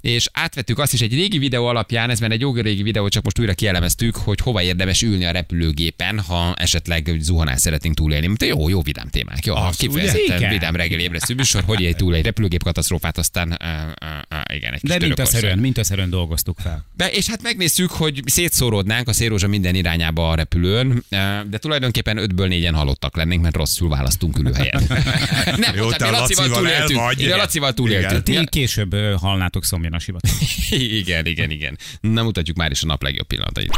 És 0.00 0.28
átvettük 0.32 0.78
azt 0.78 0.92
is 0.92 1.00
egy 1.00 1.14
régi 1.14 1.38
videó 1.38 1.66
alapján, 1.66 2.10
ez 2.10 2.20
már 2.20 2.30
egy 2.30 2.40
jó 2.40 2.54
régi 2.54 2.82
videó, 2.82 3.08
csak 3.08 3.24
most 3.24 3.38
újra 3.38 3.54
kielemeztük, 3.54 4.16
hogy 4.16 4.40
hova 4.40 4.62
érdemes 4.62 5.02
ülni 5.02 5.24
a 5.24 5.30
repülőgépen, 5.30 6.20
ha 6.20 6.54
esetleg 6.54 7.16
zuhanást 7.18 7.58
szeretnénk 7.58 7.94
túlélni. 7.94 8.26
Mint 8.26 8.44
jó, 8.44 8.68
jó 8.68 8.82
vidám 8.82 9.08
témák. 9.08 9.44
Jó, 9.44 9.54
Az, 9.54 9.76
kifejezetten 9.76 10.48
vidám 10.48 10.76
reggeli 10.76 11.02
ébresztő 11.02 11.34
műsor, 11.34 11.62
hogy 11.66 11.84
egy 11.84 11.96
túl 11.96 12.14
egy 12.14 12.24
repülőgép 12.24 12.62
katasztrófát, 12.62 13.18
aztán 13.18 13.48
uh, 13.48 13.56
uh, 13.58 14.38
uh, 14.40 14.56
igen, 14.56 14.72
egy 14.72 14.80
kis 14.80 14.90
De 14.90 14.98
mintaszerűen, 14.98 15.58
mintaszerűen 15.58 16.10
dolgoztuk 16.10 16.58
fel. 16.58 16.84
De, 16.96 17.10
és 17.10 17.28
hát 17.28 17.42
megnéztük, 17.42 17.90
hogy 17.90 18.22
szétszóródnánk 18.24 19.08
a 19.08 19.12
szélrózsa 19.12 19.48
minden 19.48 19.74
irányába 19.74 20.30
a 20.30 20.34
repülőn, 20.34 21.04
de 21.50 21.58
tulajdonképpen 21.58 22.16
ötből 22.16 22.48
négyen 22.48 22.74
halottak 22.74 23.16
lennénk, 23.16 23.42
mert 23.42 23.56
rosszul 23.56 23.88
választunk 23.88 24.38
ülőhelyet. 24.38 24.88
Nem, 25.56 25.74
Jó, 25.76 25.90
te 25.90 26.10
Lacival 26.10 26.48
túléltünk. 26.48 27.00
Lacival 27.36 27.72
túléltünk. 27.72 28.22
Ti 28.22 28.46
később 28.48 28.94
halnátok 29.16 29.64
szomjan 29.64 29.89
a 29.92 29.98
sivatag. 29.98 30.30
Igen, 31.00 31.26
igen, 31.26 31.50
igen. 31.50 31.78
Na 32.00 32.22
mutatjuk 32.22 32.56
már 32.56 32.70
is 32.70 32.82
a 32.82 32.86
nap 32.86 33.02
legjobb 33.02 33.26
pillanatait. 33.26 33.74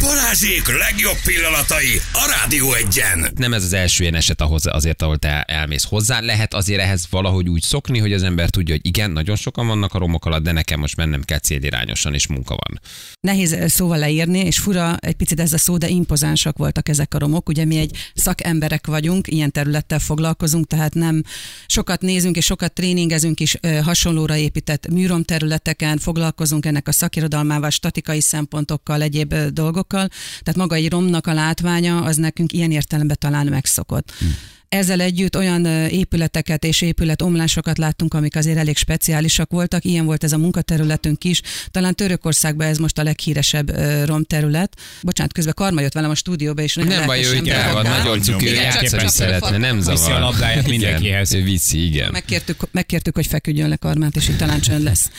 Balázsék 0.00 0.78
legjobb 0.78 1.16
pillanatai 1.24 2.00
a 2.12 2.34
Rádió 2.38 2.72
egyen. 2.72 3.32
Nem 3.34 3.52
ez 3.52 3.64
az 3.64 3.72
első 3.72 4.02
ilyen 4.02 4.14
eset 4.14 4.40
ahhoz, 4.40 4.66
azért, 4.66 5.02
ahol 5.02 5.18
te 5.18 5.42
elmész 5.42 5.84
hozzá. 5.84 6.20
Lehet 6.20 6.54
azért 6.54 6.80
ehhez 6.80 7.06
valahogy 7.10 7.48
úgy 7.48 7.62
szokni, 7.62 7.98
hogy 7.98 8.12
az 8.12 8.22
ember 8.22 8.50
tudja, 8.50 8.74
hogy 8.74 8.86
igen, 8.86 9.10
nagyon 9.10 9.36
sokan 9.36 9.66
vannak 9.66 9.94
a 9.94 9.98
romok 9.98 10.24
alatt, 10.24 10.42
de 10.42 10.52
nekem 10.52 10.80
most 10.80 10.96
mennem 10.96 11.22
kell 11.22 11.38
célirányosan, 11.38 12.14
és 12.14 12.26
munka 12.26 12.56
van. 12.66 12.80
Nehéz 13.20 13.52
eh, 13.52 13.68
szóval 13.68 13.98
leírni, 13.98 14.38
és 14.38 14.58
fura 14.58 14.96
egy 14.96 15.14
picit 15.14 15.40
ez 15.40 15.52
a 15.52 15.58
szó, 15.58 15.76
de 15.76 15.88
impozánsak 15.88 16.56
voltak 16.56 16.88
ezek 16.88 17.14
a 17.14 17.18
romok. 17.18 17.48
Ugye 17.48 17.64
mi 17.64 17.78
egy 17.78 17.96
szakemberek 18.14 18.86
vagyunk, 18.86 19.26
ilyen 19.26 19.52
területtel 19.52 19.98
foglalkozunk, 19.98 20.66
tehát 20.66 20.94
nem 20.94 21.22
sokat 21.66 22.00
nézünk 22.00 22.36
és 22.36 22.44
sokat 22.44 22.72
tréningezünk 22.72 23.40
is 23.40 23.56
hasonlóra 23.82 24.36
épített 24.36 24.88
műrom 24.88 25.22
területeken, 25.48 25.98
foglalkozunk 25.98 26.66
ennek 26.66 26.88
a 26.88 26.92
szakirodalmával, 26.92 27.70
statikai 27.70 28.20
szempontokkal, 28.20 29.02
egyéb 29.02 29.34
dolgokkal. 29.34 30.08
Tehát 30.40 30.56
maga 30.56 30.74
egy 30.74 30.90
romnak 30.90 31.26
a 31.26 31.32
látványa 31.32 32.02
az 32.02 32.16
nekünk 32.16 32.52
ilyen 32.52 32.70
értelemben 32.70 33.16
talán 33.20 33.46
megszokott. 33.46 34.12
Hm. 34.18 34.26
Ezzel 34.68 35.00
együtt 35.00 35.36
olyan 35.36 35.64
épületeket 35.90 36.64
és 36.64 36.80
épületomlásokat 36.80 37.78
láttunk, 37.78 38.14
amik 38.14 38.36
azért 38.36 38.58
elég 38.58 38.76
speciálisak 38.76 39.50
voltak. 39.50 39.84
Ilyen 39.84 40.04
volt 40.04 40.24
ez 40.24 40.32
a 40.32 40.38
munkaterületünk 40.38 41.24
is. 41.24 41.40
Talán 41.70 41.94
Törökországban 41.94 42.66
ez 42.66 42.78
most 42.78 42.98
a 42.98 43.02
leghíresebb 43.02 43.78
romterület. 44.04 44.76
Bocsánat, 45.02 45.32
közben 45.32 45.54
Karma 45.56 45.80
jött 45.80 45.92
velem 45.92 46.10
a 46.10 46.14
stúdióba, 46.14 46.62
és 46.62 46.74
nagyon 46.74 46.96
Nem 46.96 47.06
baj, 47.06 47.24
ő 47.24 47.34
itt 47.34 47.52
van, 47.72 47.82
nagyon 47.82 48.22
cuki, 48.22 48.48
ő 48.48 48.54
játszani 48.54 49.08
szeretne, 49.08 49.56
nem 49.56 49.76
Viszi 49.76 49.90
a 49.90 49.96
zavar. 49.96 50.20
labdáját 50.20 50.68
mindenkihez. 50.68 51.30
Viszi, 51.30 51.84
igen. 51.86 52.10
Megkértük, 52.12 52.62
megkértük, 52.70 53.14
hogy 53.14 53.26
feküdjön 53.26 53.68
le 53.68 53.76
Karmát, 53.76 54.16
és 54.16 54.28
itt 54.28 54.36
talán 54.36 54.60
csönd 54.60 54.82
lesz. 54.82 55.10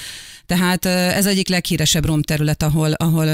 Tehát 0.49 0.85
ez 0.85 1.25
egyik 1.25 1.47
leghíresebb 1.47 2.05
romterület, 2.05 2.63
ahol, 2.63 2.91
ahol 2.91 3.25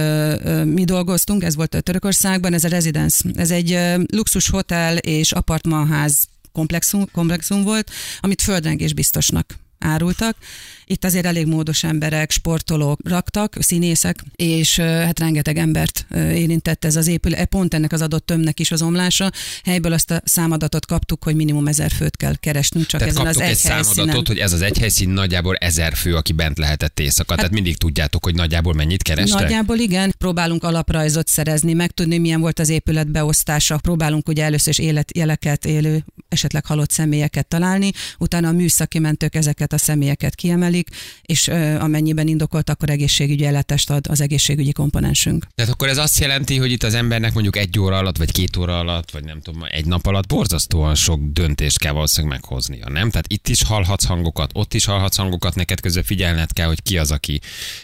mi 0.64 0.84
dolgoztunk, 0.84 1.44
ez 1.44 1.56
volt 1.56 1.84
Törökországban, 1.84 2.54
ez 2.54 2.64
a 2.64 2.68
Residence. 2.68 3.30
Ez 3.36 3.52
egy 3.52 3.80
luxus 4.08 4.50
hotel 4.50 4.98
és 4.98 5.32
apartmanház 5.32 6.28
komplexum, 6.52 7.06
komplexum 7.12 7.64
volt, 7.64 7.92
amit 8.20 8.42
földrengés 8.42 8.94
biztosnak 8.94 9.65
árultak. 9.80 10.38
Itt 10.86 11.06
azért 11.06 11.26
elég 11.26 11.46
módos 11.46 11.84
emberek, 11.84 12.32
sportolók 12.32 13.00
raktak, 13.04 13.56
színészek, 13.60 14.24
és 14.36 14.80
hát 14.80 15.20
rengeteg 15.20 15.58
embert 15.58 16.06
érintett 16.16 16.86
ez 16.86 16.96
az 16.96 17.08
épület, 17.08 17.46
pont 17.46 17.74
ennek 17.74 17.92
az 17.92 18.02
adott 18.02 18.26
tömnek 18.26 18.60
is 18.60 18.72
az 18.72 18.82
omlása. 18.82 19.32
Helyből 19.64 19.94
azt 19.94 20.12
a 20.12 20.22
számadatot 20.24 20.86
kaptuk, 20.86 21.24
hogy 21.24 21.36
minimum 21.36 21.68
ezer 21.68 21.92
főt 21.92 22.18
kell 22.18 22.36
keresnünk 22.36 22.86
csak 22.86 23.00
Tehát 23.00 23.16
ezen 23.16 23.28
az 23.28 23.36
egy 23.36 23.42
egy 23.42 23.48
helyszínen. 23.48 23.84
számadatot, 23.84 24.28
hogy 24.28 24.38
ez 24.38 24.54
az 24.54 24.62
egy 24.62 24.78
helyszín 24.78 25.10
nagyjából 25.10 25.56
ezer 25.56 25.94
fő, 25.96 26.16
aki 26.16 26.34
bent 26.34 26.58
lehetett 26.58 27.00
éjszaka. 27.00 27.30
Hát, 27.30 27.38
Tehát 27.38 27.54
mindig 27.54 27.78
tudjátok, 27.78 28.24
hogy 28.24 28.36
nagyjából 28.36 28.74
mennyit 28.74 29.02
kerestek. 29.02 29.42
Nagyjából 29.42 29.78
igen, 29.78 30.14
próbálunk 30.18 30.64
alaprajzot 30.64 31.28
szerezni, 31.28 31.74
megtudni, 31.74 32.18
milyen 32.18 32.40
volt 32.40 32.60
az 32.60 32.70
épület 32.70 33.12
beosztása, 33.12 33.78
próbálunk 33.78 34.28
ugye 34.28 34.44
először 34.44 34.74
is 34.80 34.86
életjeleket, 34.86 35.66
élő, 35.66 36.06
esetleg 36.30 36.66
halott 36.66 36.92
személyeket 36.92 37.48
találni, 37.48 37.92
utána 38.18 38.48
a 38.48 38.52
műszaki 38.52 39.00
mentők 39.00 39.36
ezeket 39.36 39.65
a 39.74 39.78
személyeket 39.78 40.36
kiemelik, 40.36 40.90
és 41.22 41.48
amennyiben 41.80 42.28
indokolt, 42.28 42.70
akkor 42.70 42.90
egészségügyi 42.90 43.46
ellátást 43.46 43.90
ad 43.90 44.08
az 44.10 44.22
egészségügyi 44.22 44.72
komponensünk. 44.72 45.46
Tehát 45.56 45.72
akkor 45.72 45.88
ez 45.88 45.98
azt 45.98 46.20
jelenti, 46.20 46.58
hogy 46.58 46.72
itt 46.72 46.84
az 46.84 46.94
embernek 46.94 47.34
mondjuk 47.34 47.58
egy 47.58 47.80
óra 47.80 47.98
alatt, 47.98 48.18
vagy 48.18 48.32
két 48.32 48.58
óra 48.58 48.80
alatt, 48.80 49.12
vagy 49.12 49.24
nem 49.24 49.42
tudom, 49.42 49.64
egy 49.70 49.86
nap 49.86 50.06
alatt 50.06 50.28
borzasztóan 50.28 50.96
sok 50.96 51.20
döntést 51.24 51.80
kell 51.80 51.92
valószínűleg 51.92 52.40
meghoznia, 52.40 52.90
nem? 52.90 53.10
Tehát 53.10 53.32
itt 53.32 53.48
is 53.48 53.64
hallhatsz 53.64 54.06
hangokat, 54.06 54.52
ott 54.54 54.74
is 54.74 54.86
hallhatsz 54.86 55.18
hangokat, 55.18 55.56
neked 55.56 55.80
közben 55.80 56.04
figyelned 56.04 56.54
kell, 56.54 56.68
hogy 56.68 56.82
ki 56.82 56.98
az, 56.98 57.12
aki 57.12 57.40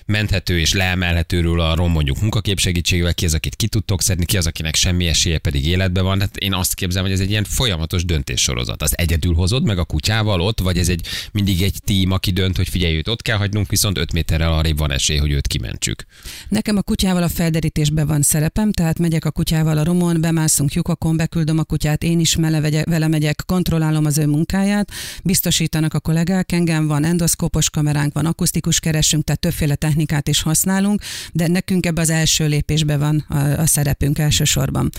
menthető 0.05 0.59
és 0.59 0.73
leemelhető 0.73 1.41
róla 1.41 1.69
a 1.69 1.75
rom 1.75 1.91
mondjuk 1.91 2.19
munkakép 2.21 2.59
segítségével, 2.59 3.13
ki 3.13 3.25
az, 3.25 3.33
akit 3.33 3.55
ki 3.55 3.67
tudtok 3.67 4.01
szedni, 4.01 4.25
ki 4.25 4.37
az, 4.37 4.47
akinek 4.47 4.75
semmi 4.75 5.07
esélye 5.07 5.37
pedig 5.37 5.65
életben 5.65 6.03
van. 6.03 6.19
Hát 6.19 6.37
én 6.37 6.53
azt 6.53 6.73
képzelem, 6.73 7.03
hogy 7.03 7.13
ez 7.13 7.19
egy 7.19 7.29
ilyen 7.29 7.43
folyamatos 7.43 8.05
döntéssorozat. 8.05 8.81
Az 8.81 8.97
egyedül 8.97 9.33
hozod 9.33 9.63
meg 9.63 9.77
a 9.77 9.83
kutyával 9.83 10.41
ott, 10.41 10.59
vagy 10.59 10.77
ez 10.77 10.89
egy 10.89 11.07
mindig 11.31 11.61
egy 11.61 11.70
tím, 11.77 12.11
aki 12.11 12.31
dönt, 12.31 12.57
hogy 12.57 12.69
figyelj, 12.69 12.95
őt 12.95 13.07
ott 13.07 13.21
kell 13.21 13.37
hagynunk, 13.37 13.69
viszont 13.69 13.97
5 13.97 14.13
méterrel 14.13 14.53
arrébb 14.53 14.77
van 14.77 14.91
esély, 14.91 15.17
hogy 15.17 15.31
őt 15.31 15.47
kimentsük. 15.47 16.03
Nekem 16.49 16.77
a 16.77 16.81
kutyával 16.81 17.23
a 17.23 17.29
felderítésben 17.29 18.07
van 18.07 18.21
szerepem, 18.21 18.71
tehát 18.71 18.99
megyek 18.99 19.25
a 19.25 19.31
kutyával 19.31 19.77
a 19.77 19.83
romon, 19.83 20.21
bemászunk 20.21 20.73
lyukakon, 20.73 21.17
beküldöm 21.17 21.57
a 21.57 21.63
kutyát, 21.63 22.03
én 22.03 22.19
is 22.19 22.35
mele 22.35 22.59
vegyek, 22.59 22.85
vele 22.85 23.07
megyek, 23.07 23.43
kontrollálom 23.45 24.05
az 24.05 24.17
ő 24.17 24.25
munkáját, 24.25 24.91
biztosítanak 25.23 25.93
a 25.93 25.99
kollégák, 25.99 26.51
engem 26.51 26.87
van 26.87 27.03
endoszkópos 27.03 27.69
kameránk, 27.69 28.13
van 28.13 28.25
akusztikus 28.25 28.79
keresünk, 28.79 29.23
tehát 29.23 29.41
többféle 29.41 29.75
technikát 29.75 30.27
is 30.27 30.41
használunk, 30.41 31.01
de 31.33 31.47
nekünk 31.47 31.85
ebbe 31.85 32.01
az 32.01 32.09
első 32.09 32.47
lépésbe 32.47 32.97
van 32.97 33.25
a, 33.29 33.37
a 33.37 33.65
szerepünk 33.65 34.19
elsősorban. 34.19 34.89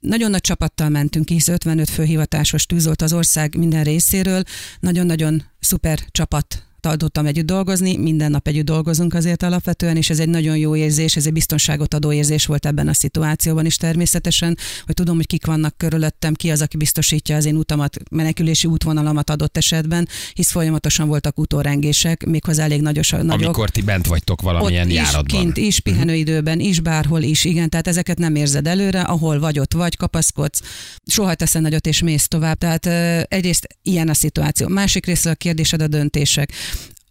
Nagyon 0.00 0.30
nagy 0.30 0.40
csapattal 0.40 0.88
mentünk, 0.88 1.28
hisz 1.28 1.48
55 1.48 1.90
fő 1.90 2.02
hivatásos 2.02 2.66
tűzolt 2.66 3.02
az 3.02 3.12
ország 3.12 3.56
minden 3.56 3.84
részéről, 3.84 4.42
nagyon-nagyon 4.80 5.42
szuper 5.58 5.98
csapat 6.10 6.69
tudtam 6.80 7.26
együtt 7.26 7.46
dolgozni, 7.46 7.96
minden 7.96 8.30
nap 8.30 8.48
együtt 8.48 8.64
dolgozunk 8.64 9.14
azért 9.14 9.42
alapvetően, 9.42 9.96
és 9.96 10.10
ez 10.10 10.18
egy 10.18 10.28
nagyon 10.28 10.56
jó 10.56 10.76
érzés, 10.76 11.16
ez 11.16 11.26
egy 11.26 11.32
biztonságot 11.32 11.94
adó 11.94 12.12
érzés 12.12 12.46
volt 12.46 12.66
ebben 12.66 12.88
a 12.88 12.92
szituációban 12.92 13.66
is 13.66 13.76
természetesen, 13.76 14.58
hogy 14.86 14.94
tudom, 14.94 15.16
hogy 15.16 15.26
kik 15.26 15.46
vannak 15.46 15.76
körülöttem, 15.76 16.34
ki 16.34 16.50
az, 16.50 16.60
aki 16.60 16.76
biztosítja 16.76 17.36
az 17.36 17.44
én 17.44 17.56
utamat, 17.56 17.96
menekülési 18.10 18.66
útvonalamat 18.66 19.30
adott 19.30 19.56
esetben, 19.56 20.08
hisz 20.32 20.50
folyamatosan 20.50 21.08
voltak 21.08 21.38
utórengések, 21.38 22.24
méghozzá 22.24 22.64
elég 22.64 22.80
nagyos, 22.80 23.10
nagyok. 23.10 23.32
Amikor 23.32 23.70
ti 23.70 23.82
bent 23.82 24.06
vagytok 24.06 24.40
valamilyen 24.40 24.84
ott 24.84 24.90
is, 24.90 24.96
járatban. 24.96 25.40
kint 25.40 25.56
is, 25.56 25.80
pihenőidőben 25.80 26.60
is, 26.60 26.80
bárhol 26.80 27.22
is, 27.22 27.44
igen, 27.44 27.68
tehát 27.68 27.88
ezeket 27.88 28.18
nem 28.18 28.34
érzed 28.34 28.66
előre, 28.66 29.00
ahol 29.00 29.38
vagy 29.38 29.58
ott 29.58 29.72
vagy, 29.72 29.96
kapaszkodsz, 29.96 30.60
soha 31.06 31.34
teszel 31.34 31.60
nagyot 31.60 31.86
és 31.86 32.02
mész 32.02 32.28
tovább. 32.28 32.58
Tehát 32.58 32.86
egyrészt 33.32 33.66
ilyen 33.82 34.08
a 34.08 34.14
szituáció. 34.14 34.68
Másik 34.68 35.06
része 35.06 35.30
a 35.30 35.34
kérdésed 35.34 35.82
a 35.82 35.86
döntések 35.86 36.52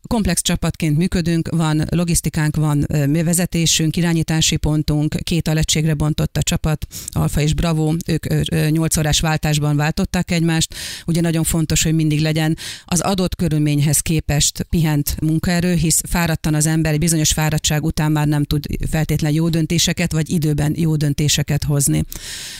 komplex 0.08 0.42
csapatként 0.42 0.98
működünk, 0.98 1.50
van 1.50 1.86
logisztikánk, 1.90 2.56
van 2.56 2.86
vezetésünk, 3.24 3.98
irányítási 3.98 4.58
pontunk, 4.58 5.16
két 5.24 5.48
alegységre 5.48 5.94
bontott 5.94 6.38
a 6.38 6.44
csapat, 6.44 6.88
Alfa 7.10 7.42
és 7.42 7.54
Bravo, 7.54 7.94
ők 8.08 8.50
8 8.70 8.98
órás 8.98 9.20
váltásban 9.20 9.76
váltották 9.76 10.32
egymást. 10.32 10.76
Ugye 11.06 11.22
nagyon 11.22 11.44
fontos, 11.44 11.84
hogy 11.84 11.94
mindig 11.94 12.22
legyen 12.22 12.58
az 12.86 13.00
adott 13.00 13.36
körülményhez 13.36 14.00
képest 14.00 14.66
pihent 14.70 15.16
munkaerő, 15.22 15.74
hisz 15.74 16.02
fáradtan 16.10 16.54
az 16.54 16.66
ember, 16.66 16.94
egy 16.94 17.00
bizonyos 17.00 17.32
fáradtság 17.32 17.84
után 17.84 18.12
már 18.12 18.28
nem 18.28 18.44
tud 18.44 18.66
feltétlen 18.90 19.32
jó 19.32 19.50
döntéseket, 19.50 20.12
vagy 20.12 20.30
időben 20.30 20.74
jó 20.78 20.96
döntéseket 20.96 21.64
hozni. 21.64 22.04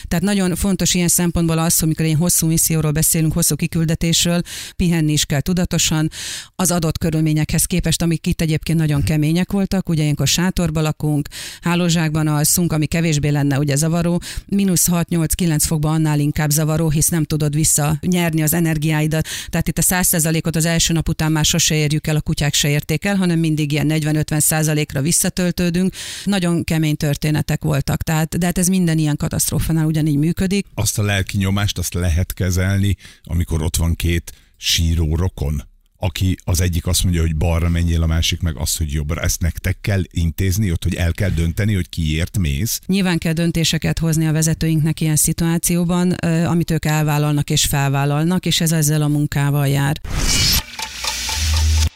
Tehát 0.08 0.24
nagyon 0.24 0.54
fontos 0.56 0.94
ilyen 0.94 1.08
szempontból 1.08 1.58
az, 1.58 1.78
hogy 1.78 1.84
amikor 1.84 2.04
ilyen 2.04 2.18
hosszú 2.18 2.46
misszióról 2.46 2.90
beszélünk, 2.90 3.32
hosszú 3.32 3.56
kiküldetésről, 3.56 4.42
pihenni 4.76 5.12
is 5.12 5.24
kell 5.24 5.40
tudatosan, 5.40 6.10
az 6.54 6.70
adott 6.70 6.98
körülményekhez 7.30 7.64
képest, 7.64 8.02
amik 8.02 8.26
itt 8.26 8.40
egyébként 8.40 8.78
nagyon 8.78 9.02
kemények 9.02 9.52
voltak, 9.52 9.88
ugye 9.88 10.02
ilyenkor 10.02 10.26
sátorba 10.26 10.80
lakunk, 10.80 11.28
hálózsákban 11.60 12.26
alszunk, 12.26 12.72
ami 12.72 12.86
kevésbé 12.86 13.28
lenne 13.28 13.58
ugye 13.58 13.76
zavaró, 13.76 14.20
mínusz 14.46 14.88
6-8-9 14.90 15.62
fokban 15.66 15.92
annál 15.92 16.18
inkább 16.18 16.50
zavaró, 16.50 16.90
hisz 16.90 17.08
nem 17.08 17.24
tudod 17.24 17.54
visszanyerni 17.54 18.42
az 18.42 18.54
energiáidat. 18.54 19.26
Tehát 19.48 19.68
itt 19.68 19.78
a 19.78 19.82
100%-ot 19.82 20.56
az 20.56 20.64
első 20.64 20.92
nap 20.92 21.08
után 21.08 21.32
már 21.32 21.44
sose 21.44 21.74
érjük 21.74 22.06
el, 22.06 22.16
a 22.16 22.20
kutyák 22.20 22.54
se 22.54 22.68
érték 22.68 23.04
el, 23.04 23.16
hanem 23.16 23.38
mindig 23.38 23.72
ilyen 23.72 23.86
40-50%-ra 23.90 25.00
visszatöltődünk. 25.00 25.94
Nagyon 26.24 26.64
kemény 26.64 26.96
történetek 26.96 27.62
voltak, 27.62 28.02
tehát, 28.02 28.38
de 28.38 28.46
hát 28.46 28.58
ez 28.58 28.68
minden 28.68 28.98
ilyen 28.98 29.16
katasztrófánál 29.16 29.86
ugyanígy 29.86 30.16
működik. 30.16 30.66
Azt 30.74 30.98
a 30.98 31.02
lelki 31.02 31.36
nyomást 31.36 31.78
azt 31.78 31.94
lehet 31.94 32.32
kezelni, 32.34 32.96
amikor 33.22 33.62
ott 33.62 33.76
van 33.76 33.94
két 33.94 34.32
síró 34.56 35.16
rokon 35.16 35.68
aki 36.00 36.36
az 36.44 36.60
egyik 36.60 36.86
azt 36.86 37.02
mondja, 37.02 37.20
hogy 37.20 37.36
balra 37.36 37.68
menjél, 37.68 38.02
a 38.02 38.06
másik 38.06 38.40
meg 38.40 38.56
azt, 38.56 38.78
hogy 38.78 38.92
jobbra. 38.92 39.20
Ezt 39.20 39.40
nektek 39.40 39.78
kell 39.80 40.02
intézni, 40.10 40.72
ott, 40.72 40.82
hogy 40.82 40.94
el 40.94 41.12
kell 41.12 41.30
dönteni, 41.30 41.74
hogy 41.74 41.88
kiért 41.88 42.38
mész. 42.38 42.80
Nyilván 42.86 43.18
kell 43.18 43.32
döntéseket 43.32 43.98
hozni 43.98 44.26
a 44.26 44.32
vezetőinknek 44.32 45.00
ilyen 45.00 45.16
szituációban, 45.16 46.10
amit 46.44 46.70
ők 46.70 46.84
elvállalnak 46.84 47.50
és 47.50 47.64
felvállalnak, 47.64 48.46
és 48.46 48.60
ez 48.60 48.72
ezzel 48.72 49.02
a 49.02 49.08
munkával 49.08 49.68
jár. 49.68 50.00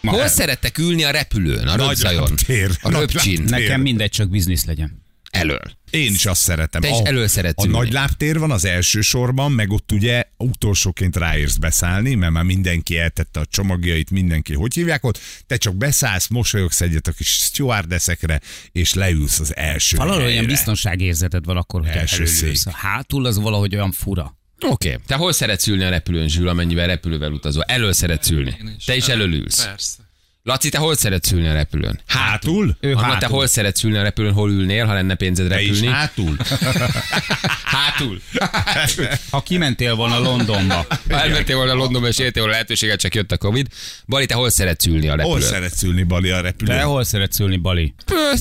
Hol 0.03 0.27
szerettek 0.27 0.79
ülni 0.79 1.05
a 1.05 1.11
repülőn, 1.11 1.67
a 1.67 1.77
röpzajon, 1.77 2.35
a 2.81 2.91
röpcsin. 2.91 3.43
Nekem 3.43 3.81
mindegy, 3.81 4.11
csak 4.11 4.29
biznisz 4.29 4.65
legyen. 4.65 5.04
Elől? 5.35 5.61
Én 5.91 6.13
is 6.15 6.27
azt 6.27 6.41
szeretem. 6.41 6.81
Te 6.81 6.89
is 6.89 6.99
a, 6.99 7.07
elől 7.07 7.29
szeretsz 7.29 7.63
A 7.63 7.67
ülni. 7.67 7.77
nagy 7.79 7.93
lábtér 7.93 8.39
van 8.39 8.51
az 8.51 8.65
első 8.65 9.01
sorban, 9.01 9.53
meg 9.53 9.71
ott 9.71 9.93
ugye 9.93 10.23
utolsóként 10.37 11.17
ráérsz 11.17 11.57
beszállni, 11.57 12.15
mert 12.15 12.33
már 12.33 12.45
mindenki 12.45 12.99
eltette 12.99 13.41
a 13.41 13.47
csomagjait, 13.47 14.11
mindenki, 14.11 14.55
hogy 14.55 14.75
hívják 14.75 15.05
ott, 15.05 15.19
te 15.47 15.57
csak 15.57 15.77
beszállsz, 15.77 16.29
mosolyogsz 16.29 16.81
egyet 16.81 17.07
a 17.07 17.13
kis 17.13 17.29
stewardessekre, 17.29 18.41
és 18.73 18.95
leülsz 18.95 19.41
az 19.41 19.57
első 19.57 19.97
Valahol 19.97 20.19
helyre. 20.21 20.35
olyan 20.35 20.47
biztonságérzeted 20.47 21.45
van 21.45 21.57
akkor, 21.57 21.81
hogy 21.81 21.91
Első 21.91 22.25
előülsz. 22.25 22.69
hátul 22.69 23.27
az 23.27 23.39
valahogy 23.39 23.75
olyan 23.75 23.93
fura. 23.93 24.39
Oké. 24.67 24.89
Okay. 24.89 25.01
Te 25.07 25.15
hol 25.15 25.33
szeretsz 25.33 25.67
ülni 25.67 25.85
a 25.85 25.89
repülőn, 25.89 26.29
Zsül, 26.29 26.49
amennyivel 26.49 26.87
repülővel 26.87 27.33
utazol? 27.33 27.63
Elől 27.63 27.93
szeretsz 27.93 28.31
ülni. 28.31 28.57
Te 28.87 28.97
is 28.97 29.09
elől 29.09 29.33
ülsz. 29.33 29.65
Persze. 29.65 30.04
Laci, 30.47 30.69
te 30.69 30.79
hol 30.79 30.95
szeretsz 30.97 31.31
ülni 31.33 31.49
a 31.49 31.53
repülőn? 31.53 32.01
Hátul? 32.07 32.77
Ő 32.81 32.93
Anna, 32.93 33.01
te 33.01 33.13
hátul. 33.13 33.29
hol 33.29 33.47
szeretsz 33.47 33.83
ülni 33.83 33.97
a 33.97 34.03
repülőn, 34.03 34.33
hol 34.33 34.51
ülnél, 34.51 34.87
ha 34.87 34.93
lenne 34.93 35.15
pénzed 35.15 35.49
Te 35.49 35.61
is 35.63 35.69
repülni? 35.69 35.87
hátul? 35.87 36.37
Hátul. 37.75 38.21
Ha 39.31 39.41
kimentél 39.43 39.95
volna 39.95 40.19
Londonba, 40.19 40.87
Ha 41.11 41.21
elmentél 41.21 41.57
volna 41.57 41.73
Londonba, 41.75 42.09
és 42.09 42.19
éltél 42.19 42.33
volna 42.43 42.51
lehetőséget, 42.53 43.01
csak 43.01 43.15
jött 43.15 43.33
a 43.33 43.37
Covid. 43.39 43.67
Bali, 44.07 44.27
te 44.27 44.35
hol 44.35 44.51
szeretsz 44.51 44.87
ülni 44.87 45.07
a 45.09 45.11
Hol 45.11 45.17
repülőn? 45.17 45.41
szeretsz 45.49 45.83
ülni, 45.83 46.03
Bali, 46.03 46.31
a 46.31 46.41
repülőn? 46.41 46.77
te 46.77 46.83
hol 46.83 47.05
szeretsz 47.05 47.39
ülni, 47.39 47.57
Bali? 47.57 47.95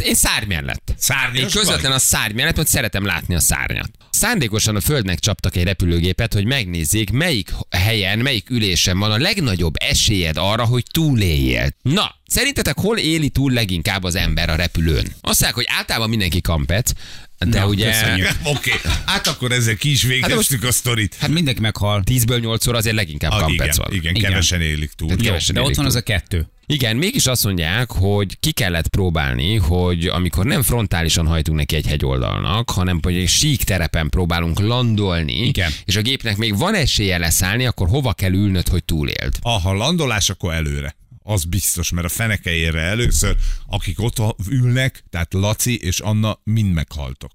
Én 0.03 0.15
szárny 0.15 0.47
mellett. 0.47 0.95
Én 1.33 1.49
közvetlen 1.49 1.91
a 1.91 1.99
szárny 1.99 2.35
mellett, 2.35 2.55
mert 2.55 2.67
szeretem 2.67 3.05
látni 3.05 3.35
a 3.35 3.39
szárnyat. 3.39 3.89
Szándékosan 4.09 4.75
a 4.75 4.81
Földnek 4.81 5.19
csaptak 5.19 5.55
egy 5.55 5.63
repülőgépet, 5.63 6.33
hogy 6.33 6.45
megnézzék, 6.45 7.11
melyik 7.11 7.51
helyen, 7.69 8.19
melyik 8.19 8.49
ülésen 8.49 8.99
van 8.99 9.11
a 9.11 9.17
legnagyobb 9.17 9.73
esélyed 9.79 10.37
arra, 10.37 10.65
hogy 10.65 10.83
túléljél. 10.91 11.69
Na, 11.93 12.15
szerintetek 12.25 12.77
hol 12.77 12.97
éli 12.97 13.29
túl 13.29 13.51
leginkább 13.51 14.03
az 14.03 14.15
ember 14.15 14.49
a 14.49 14.55
repülőn? 14.55 15.05
Azt 15.21 15.41
mondják, 15.41 15.53
hogy 15.53 15.65
általában 15.67 16.09
mindenki 16.09 16.41
kampet, 16.41 16.93
de 17.37 17.59
Na, 17.59 17.67
ugye. 17.67 17.93
Oké, 18.43 18.71
hát 19.05 19.27
akkor 19.27 19.51
ezzel 19.51 19.75
ki 19.75 19.91
is 19.91 20.03
végeztük 20.03 20.63
a 20.63 20.71
sztorit. 20.71 21.15
Hát 21.19 21.29
mindenki 21.29 21.61
meghal. 21.61 22.03
10-ből 22.05 22.39
8 22.41 22.67
óra 22.67 22.77
azért 22.77 22.95
leginkább 22.95 23.31
Ah, 23.31 23.39
kampec 23.39 23.65
igen, 23.75 23.75
van. 23.77 23.93
igen, 23.97 24.15
Igen. 24.15 24.29
kevesen 24.29 24.61
élik 24.61 24.91
túl. 24.91 25.07
Tehát 25.07 25.23
Jó. 25.23 25.29
kevesen 25.29 25.53
De 25.55 25.59
ott 25.61 25.65
élik 25.65 25.77
van 25.77 25.85
túl. 25.85 25.95
az 25.95 26.01
a 26.01 26.05
kettő. 26.05 26.47
Igen, 26.65 26.95
mégis 26.95 27.25
azt 27.25 27.43
mondják, 27.43 27.91
hogy 27.91 28.39
ki 28.39 28.51
kellett 28.51 28.87
próbálni, 28.87 29.55
hogy 29.55 30.05
amikor 30.05 30.45
nem 30.45 30.61
frontálisan 30.61 31.27
hajtunk 31.27 31.57
neki 31.57 31.75
egy 31.75 31.87
hegyoldalnak, 31.87 32.69
hanem 32.69 32.99
hogy 33.03 33.15
egy 33.15 33.27
sík 33.27 33.63
terepen 33.63 34.09
próbálunk 34.09 34.59
landolni, 34.59 35.33
Igen. 35.47 35.71
és 35.85 35.95
a 35.95 36.01
gépnek 36.01 36.37
még 36.37 36.57
van 36.57 36.73
esélye 36.75 37.17
leszállni, 37.17 37.65
akkor 37.65 37.87
hova 37.87 38.13
kell 38.13 38.31
ülnöd, 38.33 38.67
hogy 38.67 38.83
túléld? 38.83 39.33
Ah, 39.41 39.61
ha 39.61 39.73
landolás, 39.73 40.29
akkor 40.29 40.53
előre. 40.53 40.95
Az 41.23 41.43
biztos, 41.43 41.91
mert 41.91 42.05
a 42.05 42.09
feneke 42.09 42.51
először, 42.79 43.37
akik 43.67 43.99
ott 43.99 44.35
ülnek, 44.49 45.03
tehát 45.09 45.33
Laci 45.33 45.77
és 45.77 45.99
Anna 45.99 46.39
mind 46.43 46.73
meghaltok. 46.73 47.31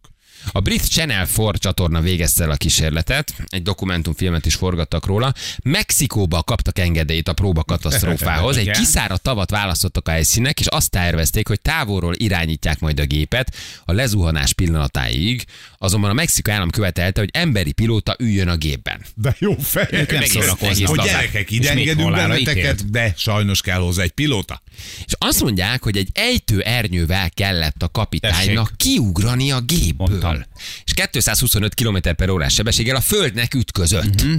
A 0.52 0.60
brit 0.60 0.88
Channel 0.88 1.28
4 1.36 1.50
csatorna 1.58 2.00
végezte 2.00 2.44
el 2.44 2.50
a 2.50 2.56
kísérletet, 2.56 3.34
egy 3.46 3.62
dokumentumfilmet 3.62 4.46
is 4.46 4.54
forgattak 4.54 5.06
róla. 5.06 5.32
Mexikóba 5.62 6.42
kaptak 6.42 6.78
engedélyt 6.78 7.28
a 7.28 7.32
próbakatasztrófához, 7.32 8.56
egy 8.56 8.62
Igen. 8.62 8.74
kiszáradt 8.80 9.22
tavat 9.22 9.50
választottak 9.50 10.08
a 10.08 10.10
helyszínek, 10.10 10.60
és 10.60 10.66
azt 10.66 10.90
tervezték, 10.90 11.48
hogy 11.48 11.60
távolról 11.60 12.14
irányítják 12.16 12.80
majd 12.80 13.00
a 13.00 13.04
gépet 13.04 13.54
a 13.84 13.92
lezuhanás 13.92 14.52
pillanatáig, 14.52 15.44
azonban 15.78 16.10
a 16.10 16.12
Mexikó 16.12 16.52
állam 16.52 16.70
követelte, 16.70 17.20
hogy 17.20 17.30
emberi 17.32 17.72
pilóta 17.72 18.16
üljön 18.18 18.48
a 18.48 18.56
gépben. 18.56 19.00
De 19.14 19.36
jó 19.38 19.56
fej. 19.58 19.88
Ők 19.90 20.10
nem 20.10 20.22
szórakoznak. 20.22 20.88
Hogy 20.88 21.00
gyerekek, 21.04 21.50
ide 21.50 21.70
engedünk 21.70 22.10
benneteket, 22.10 22.90
de 22.90 23.12
sajnos 23.16 23.60
kell 23.60 23.78
hozzá 23.78 24.02
egy 24.02 24.10
pilóta. 24.10 24.62
És 25.06 25.12
azt 25.18 25.42
mondják, 25.42 25.82
hogy 25.82 25.96
egy 25.96 26.08
ejtő 26.12 26.60
ernyővel 26.60 27.30
kellett 27.30 27.82
a 27.82 27.88
kapitánynak 27.88 28.72
kiugrani 28.76 29.50
a 29.50 29.60
gépből. 29.60 30.17
Mondtam. 30.22 30.44
És 30.85 30.92
225 31.11 31.74
km 31.74 31.96
per 32.16 32.31
órás 32.31 32.54
sebességgel 32.54 32.96
a 32.96 33.00
földnek 33.00 33.54
ütközött. 33.54 34.22
Mhm. 34.22 34.37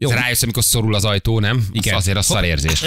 Jó. 0.00 0.10
Rájössz, 0.10 0.42
amikor 0.42 0.64
szorul 0.64 0.94
az 0.94 1.04
ajtó, 1.04 1.40
nem? 1.40 1.56
Igen. 1.56 1.70
Igen. 1.72 1.94
Azért 1.94 2.16
a 2.16 2.22
szarérzés. 2.22 2.82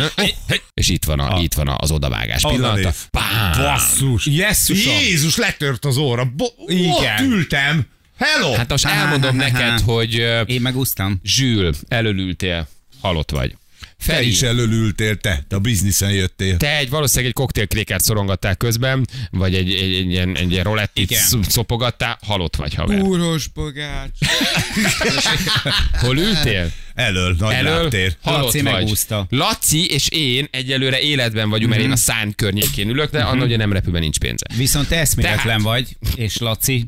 És 0.74 0.90
itt 0.90 1.06
van, 1.06 1.20
a, 1.20 1.42
itt 1.42 1.54
van 1.54 1.76
az 1.78 1.92
odavágás 1.92 2.44
Az 2.44 2.52
a 2.52 2.54
pillanata. 2.54 2.94
Pám! 3.12 3.52
Basszus. 3.64 4.26
Jesszusom. 4.26 4.94
Jézus, 4.94 5.36
letört 5.36 5.86
az 5.86 5.98
óra. 5.98 6.26
Bo- 6.26 6.54
Igen. 6.68 6.92
Ott 6.92 7.20
ültem. 7.32 7.88
Hello. 8.18 8.54
Hát 8.54 8.70
most 8.70 8.86
elmondom 8.86 9.36
neked, 9.36 9.80
hogy 9.80 10.14
Én 10.46 10.62
megúsztam. 10.62 11.20
Zsül, 11.24 11.74
elölültél, 11.88 12.68
halott 13.02 13.32
vagy. 13.32 13.56
Te 14.06 14.14
Feri, 14.14 14.28
is 14.28 14.42
elölültél, 14.42 15.16
te. 15.16 15.44
Te 15.48 15.56
a 15.56 15.60
bizniszen 15.60 16.12
jöttél. 16.12 16.58
te 16.58 16.78
egy 16.78 16.90
valószínűleg 16.90 17.28
egy 17.30 17.34
koktélkrékert 17.36 18.04
szorongattál 18.04 18.56
közben, 18.56 19.08
vagy 19.32 19.56
egy, 19.56 19.74
egy, 19.74 19.94
egy, 19.94 20.12
ilyen, 20.12 20.36
egy 20.38 20.52
ilyen 20.52 20.64
rolettit 20.64 21.14
szopogattál, 21.48 22.18
halott 22.22 22.56
vagy 22.56 22.74
haver. 22.74 23.00
Úros 23.02 23.48
bogács. 23.48 24.10
Hol 26.02 26.18
ültél? 26.18 26.72
Elől, 26.94 27.36
nagy 27.40 27.54
Elől 27.54 27.82
lábtér. 27.82 28.16
halott 28.22 28.44
Laci 28.44 28.62
vagy. 28.62 28.74
megúszta. 28.74 29.26
Laci 29.30 29.86
és 29.86 30.08
én 30.10 30.48
egyelőre 30.52 31.00
életben 31.00 31.50
vagyunk, 31.50 31.70
mert 31.70 31.82
Mhm. 31.82 31.90
én 31.92 31.96
a 31.98 32.00
szárny 32.00 32.30
környékén 32.36 32.90
ülök, 32.90 33.12
de 33.12 33.22
annak 33.22 33.46
ugye 33.46 33.58
nem 33.58 33.74
repülben 33.74 34.02
nincs 34.02 34.18
pénze. 34.18 34.46
Viszont 34.58 34.88
te 34.88 35.00
eszméletlen 35.00 35.44
Tehát- 35.46 35.62
vagy, 35.62 35.98
és 36.16 36.38
Laci, 36.38 36.86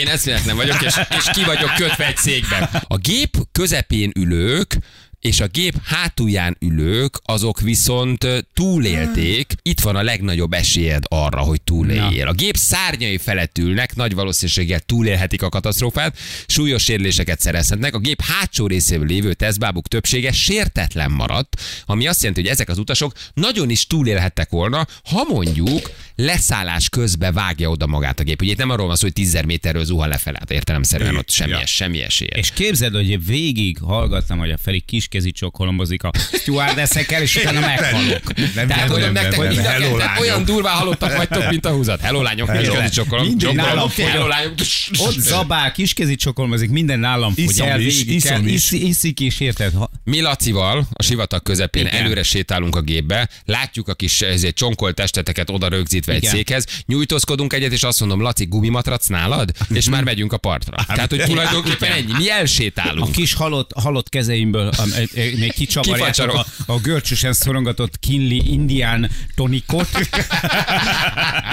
Én 0.00 0.08
eszméletlen 0.08 0.56
vagyok, 0.56 0.82
és, 0.82 0.94
és 1.18 1.24
ki 1.32 1.44
vagyok 1.44 1.74
kötve 1.74 2.06
egy 2.06 2.16
székben. 2.16 2.68
A 2.82 2.96
gép 2.96 3.36
közepén 3.52 4.10
ülők 4.18 4.78
és 5.22 5.40
a 5.40 5.46
gép 5.46 5.74
hátulján 5.84 6.56
ülők, 6.60 7.20
azok 7.24 7.60
viszont 7.60 8.26
túlélték. 8.54 9.52
Itt 9.62 9.80
van 9.80 9.96
a 9.96 10.02
legnagyobb 10.02 10.52
esélyed 10.52 11.02
arra, 11.08 11.40
hogy 11.40 11.62
túléljél. 11.62 12.26
A 12.28 12.32
gép 12.32 12.56
szárnyai 12.56 13.18
felett 13.18 13.58
ülnek, 13.58 13.94
nagy 13.94 14.14
valószínűséggel 14.14 14.80
túlélhetik 14.80 15.42
a 15.42 15.48
katasztrófát, 15.48 16.18
súlyos 16.46 16.82
sérüléseket 16.82 17.40
szerezhetnek. 17.40 17.94
A 17.94 17.98
gép 17.98 18.22
hátsó 18.22 18.66
részével 18.66 19.06
lévő 19.06 19.34
tesztbábuk 19.34 19.88
többsége 19.88 20.32
sértetlen 20.32 21.10
maradt, 21.10 21.60
ami 21.86 22.06
azt 22.06 22.20
jelenti, 22.20 22.40
hogy 22.40 22.50
ezek 22.50 22.68
az 22.68 22.78
utasok 22.78 23.12
nagyon 23.34 23.70
is 23.70 23.86
túlélhettek 23.86 24.50
volna, 24.50 24.86
ha 25.04 25.24
mondjuk 25.28 25.90
leszállás 26.16 26.88
közben 26.88 27.34
vágja 27.34 27.70
oda 27.70 27.86
magát 27.86 28.20
a 28.20 28.22
gép. 28.22 28.42
Ugye 28.42 28.50
itt 28.52 28.58
nem 28.58 28.70
arról 28.70 28.86
van 28.86 28.96
szó, 28.96 29.02
hogy 29.02 29.12
10 29.12 29.40
méterről 29.46 29.84
zuhan 29.84 30.08
lefelé, 30.08 30.36
hát 30.38 30.50
értelemszerűen 30.50 31.16
ott 31.16 31.30
semmi, 31.30 31.50
Ja. 31.50 31.66
semmi 31.66 32.02
esélye. 32.02 32.36
És 32.36 32.50
képzeld, 32.50 32.94
hogy 32.94 33.26
végig 33.26 33.78
hallgattam, 33.78 34.38
hogy 34.38 34.50
a 34.50 34.56
Feri 34.56 34.80
kiskezi 35.12 35.32
csokkolombozik 35.32 36.02
a 36.02 36.10
stewardessekkel, 36.32 37.22
és 37.22 37.36
utána 37.36 37.60
meghalok. 37.60 38.34
Nem 38.54 38.66
Tehát 38.66 38.86
tudom, 38.86 38.88
mondom 38.88 39.12
nem, 39.12 39.12
nektek, 39.12 39.38
nem, 39.38 39.64
a 39.64 39.68
hello, 39.68 39.96
lányok. 39.96 40.20
olyan 40.20 40.44
durván 40.44 40.74
halottak 40.74 41.16
vagytok, 41.16 41.48
mint 41.50 41.66
a 41.66 41.70
húzat. 41.70 42.00
Hello 42.00 42.22
lányok, 42.22 42.48
Hello. 42.48 42.72
Mindig 42.72 42.90
csokolom, 42.90 43.36
nálam 43.54 43.84
oké, 43.84 44.02
fogy. 44.02 44.10
hello 44.10 44.26
lányok. 44.26 44.54
Ott 44.98 45.18
zabál, 45.18 45.72
kiskezi 45.72 46.14
csokkolombozik, 46.14 46.70
minden 46.70 46.98
nálam 46.98 47.34
fogy 47.34 47.60
el, 47.60 47.80
is, 47.80 48.04
is. 48.44 48.70
iszik 48.70 49.20
és 49.20 49.40
érted? 49.40 49.72
Mi 50.04 50.20
Lacival 50.20 50.86
a 50.92 51.02
sivatag 51.02 51.42
közepén 51.42 51.86
előre 51.86 52.22
sétálunk 52.22 52.76
a 52.76 52.80
gépbe, 52.80 53.28
látjuk 53.44 53.88
a 53.88 53.94
kis 53.94 54.20
ezért 54.20 54.54
csonkolt 54.54 54.94
testeteket 54.94 55.50
oda 55.50 55.68
rögzítve 55.68 56.12
egy 56.12 56.24
székhez, 56.24 56.66
nyújtózkodunk 56.86 57.52
egyet, 57.52 57.72
és 57.72 57.82
azt 57.82 58.00
mondom, 58.00 58.20
Laci, 58.20 58.44
gumimatrac 58.44 59.06
nálad? 59.06 59.50
És 59.74 59.88
már 59.88 60.04
megyünk 60.04 60.32
a 60.32 60.36
partra. 60.36 60.84
Tehát, 60.86 61.10
hogy 61.10 61.22
tulajdonképpen 61.22 61.92
ennyi. 61.92 62.12
Mi 62.18 62.28
A 62.30 62.34
elsétálunk. 62.34 63.12
kis 63.12 63.34
halott, 63.34 63.70
halott 63.74 64.08
kezeimből 64.08 64.66
a, 64.66 64.82
a, 64.82 64.82
a, 64.82 65.01
még 65.14 65.52
kicsavarják 65.52 66.12
Kifacsarok. 66.12 66.46
a, 66.66 66.72
a 66.72 66.78
görcsösen 66.78 67.32
szorongatott 67.32 67.98
Kinley 67.98 68.40
indián 68.44 69.10
tonikot. 69.34 69.88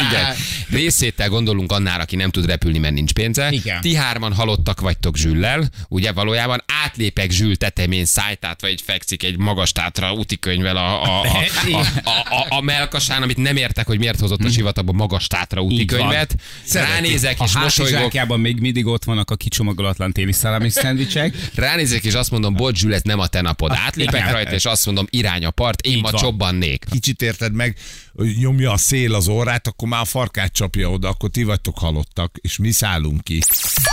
Igen. 0.10 0.36
Részétel 0.70 1.30
gondolunk 1.30 1.72
annál, 1.72 2.00
aki 2.00 2.16
nem 2.16 2.30
tud 2.30 2.46
repülni, 2.46 2.78
mert 2.78 2.94
nincs 2.94 3.12
pénze. 3.14 3.50
Igen. 3.52 3.82
Ti 3.82 3.96
hárman 3.96 4.34
halottak 4.34 4.80
vagytok 4.80 5.18
Zsüllel. 5.18 5.70
Ugye 5.88 6.12
valójában 6.12 6.64
átlépek 6.84 7.32
Zsül 7.32 7.56
tetemén 7.58 8.06
szájtát, 8.06 8.62
vagy 8.62 8.82
fekszik 8.82 9.24
egy 9.24 9.38
magas 9.38 9.72
tátra 9.72 10.14
útikönyvvel 10.14 10.78
a, 10.78 11.04
a, 11.04 11.22
a, 11.22 11.46
a, 12.04 12.10
a, 12.10 12.36
a, 12.36 12.46
a 12.50 12.62
melkasán, 12.62 13.22
amit 13.22 13.38
nem 13.38 13.56
értek, 13.56 13.86
hogy 13.88 14.00
miért 14.00 14.20
hozott 14.20 14.44
a 14.44 14.50
sivatagba 14.50 14.92
magas 14.92 15.28
tátra 15.28 15.62
útikönyvet. 15.62 16.36
Ránézek 16.74 17.40
A 17.40 17.44
és 17.44 17.54
mosolygok. 17.54 17.94
hátizsákjában 17.94 18.40
még 18.40 18.60
mindig 18.60 18.86
ott 18.86 19.04
vannak 19.04 19.32
a 19.32 19.36
kicsomagolatlan 19.36 20.12
téli 20.12 20.32
szalámi 20.32 20.70
szendvicsek. 20.70 21.36
Ránézek, 21.56 22.04
és 22.04 22.14
azt 22.14 22.32
mondom, 22.32 22.54
bocs, 22.54 22.78
Zsül, 22.80 22.94
ez 22.94 23.02
nem 23.02 23.20
a 23.20 23.28
te 23.28 23.42
napod. 23.42 23.72
Átlépek 23.86 24.32
rajta, 24.32 24.52
és 24.52 24.66
azt 24.66 24.86
mondom, 24.86 25.08
irány 25.10 25.46
a 25.46 25.52
part, 25.52 25.82
én 25.82 25.96
Így 25.96 26.02
ma 26.02 26.12
van. 26.12 26.22
csobbannék. 26.22 26.86
Kicsit 26.92 27.22
érted 27.22 27.54
meg, 27.54 27.78
hogy 28.14 28.36
nyomja 28.38 28.72
a 28.72 28.78
szél 28.78 29.14
az 29.14 29.28
orrát, 29.28 29.68
akkor 29.68 29.88
már 29.88 30.02
a 30.02 30.06
farkát 30.06 30.54
csapja 30.54 30.90
oda, 30.90 31.08
akkor 31.08 31.30
ti 31.30 31.44
vagytok 31.44 31.78
halottak, 31.80 32.36
és 32.42 32.58
mi 32.58 32.72
szállunk 32.72 33.24
ki. 33.24 33.40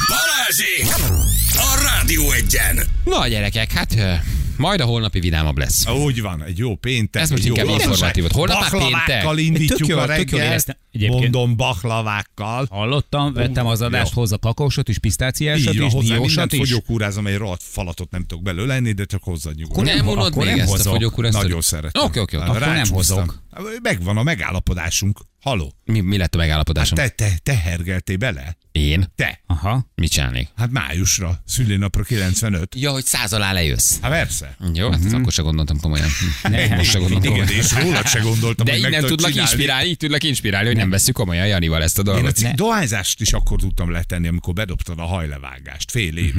Balázsi! 0.09 1.05
A 1.53 1.83
Rádió 1.83 2.31
egyen! 2.33 2.76
Na, 3.05 3.29
gyerekek, 3.29 3.73
hát 3.73 3.95
majd 4.59 4.81
a 4.81 4.85
holnapi 4.85 5.21
vidámabb 5.21 5.59
lesz. 5.59 5.89
Úgy 5.89 6.21
van, 6.23 6.43
egy 6.43 6.59
jó 6.59 6.75
péntek. 6.75 7.23
Ez 7.23 7.31
most 7.31 7.45
jó 7.45 7.49
inkább 7.49 7.67
gazdaság. 7.67 7.91
informatív 7.91 8.23
volt. 8.23 8.33
Holnap 8.33 8.81
már 8.91 9.05
péntek. 9.05 9.39
indítjuk 9.39 9.89
jó, 9.89 9.99
a 9.99 10.05
reggelt. 10.05 10.77
Mondom, 10.93 11.57
baklavákkal. 11.57 12.67
Hallottam, 12.71 13.33
vettem 13.33 13.67
az 13.67 13.81
adást, 13.83 14.13
jó. 14.15 14.21
hozzá 14.21 14.37
kakaósot 14.37 14.89
is, 14.89 14.99
pisztáciásot 14.99 15.73
Így 15.73 15.79
van, 15.79 15.87
is, 15.87 15.93
hozzá 15.93 16.15
mindent 16.15 16.31
diósat 16.31 16.53
is. 16.53 16.59
fogyókúrázom, 16.59 17.27
egy 17.27 17.37
rohadt 17.37 17.63
falatot 17.63 18.11
nem 18.11 18.25
tudok 18.27 18.45
belőle 18.45 18.75
lenni, 18.75 18.93
de 18.93 19.05
csak 19.05 19.23
hozzá 19.23 19.51
nyugodtan. 19.55 19.85
nem 19.85 19.97
Nem 19.97 20.09
unod 20.09 20.27
akkor 20.27 20.45
még 20.45 20.59
ezt 20.59 20.87
a 20.87 20.91
fogyókúra 20.91 21.31
Nagyon 21.31 21.61
szeretem. 21.61 22.05
Oké, 22.05 22.19
oké. 22.21 22.37
Akkor 22.37 22.61
nem 22.61 22.89
hozok. 22.89 23.43
Megvan 23.83 24.17
a 24.17 24.23
megállapodásunk. 24.23 25.21
Haló? 25.41 25.73
Mi, 25.85 26.01
mi 26.01 26.17
lett 26.17 26.35
a 26.35 26.39
megállapodásom? 26.39 26.97
Te, 26.99 27.09
te, 27.09 27.33
te 27.43 27.57
hergeltél 27.57 28.17
bele? 28.17 28.57
Én? 28.73 29.13
Te. 29.15 29.41
Aha. 29.47 29.87
Mit 29.95 30.11
csinálnék? 30.11 30.49
Hát 30.57 30.71
májusra, 30.71 31.43
szülinapra 31.45 32.03
95. 32.03 32.75
Ja, 32.77 32.91
hogy 32.91 33.05
száz 33.05 33.33
alá 33.33 33.53
lejössz. 33.53 33.99
Hát 34.01 34.11
persze. 34.11 34.46
Jó, 34.75 34.91
hát 34.91 35.05
ezt 35.05 35.15
akkor 35.15 35.33
se 35.33 35.43
gondoltam 35.43 35.81
komolyan. 35.81 36.09
Ne, 36.43 36.77
Most 36.77 36.91
se 36.91 36.99
gondoltam 36.99 37.33
Igen, 37.35 37.47
komolyan. 37.47 37.65
és 37.65 37.73
rólad 37.83 38.07
se 38.07 38.19
gondoltam, 38.19 38.65
De 38.65 38.73
hogy 38.73 38.81
innen 38.81 39.01
tudlak 39.01 39.31
csinálni. 39.31 39.41
inspirálni, 39.41 39.89
így 39.89 39.97
tudlak 39.97 40.23
inspirálni, 40.23 40.67
hogy 40.67 40.77
nem 40.77 40.91
veszük 40.91 41.15
komolyan 41.15 41.47
Janival 41.47 41.83
ezt 41.83 41.99
a 41.99 42.03
Én 42.03 42.09
a 42.09 42.13
dolgot. 42.13 42.55
dohányzást 42.55 43.21
is 43.21 43.33
akkor 43.33 43.59
tudtam 43.59 43.91
letenni, 43.91 44.29
amikor 44.29 44.55
bedobtad 44.55 44.99
a 44.99 45.05
hajlevágást. 45.05 45.91
Fél 45.91 46.17
évig. 46.17 46.35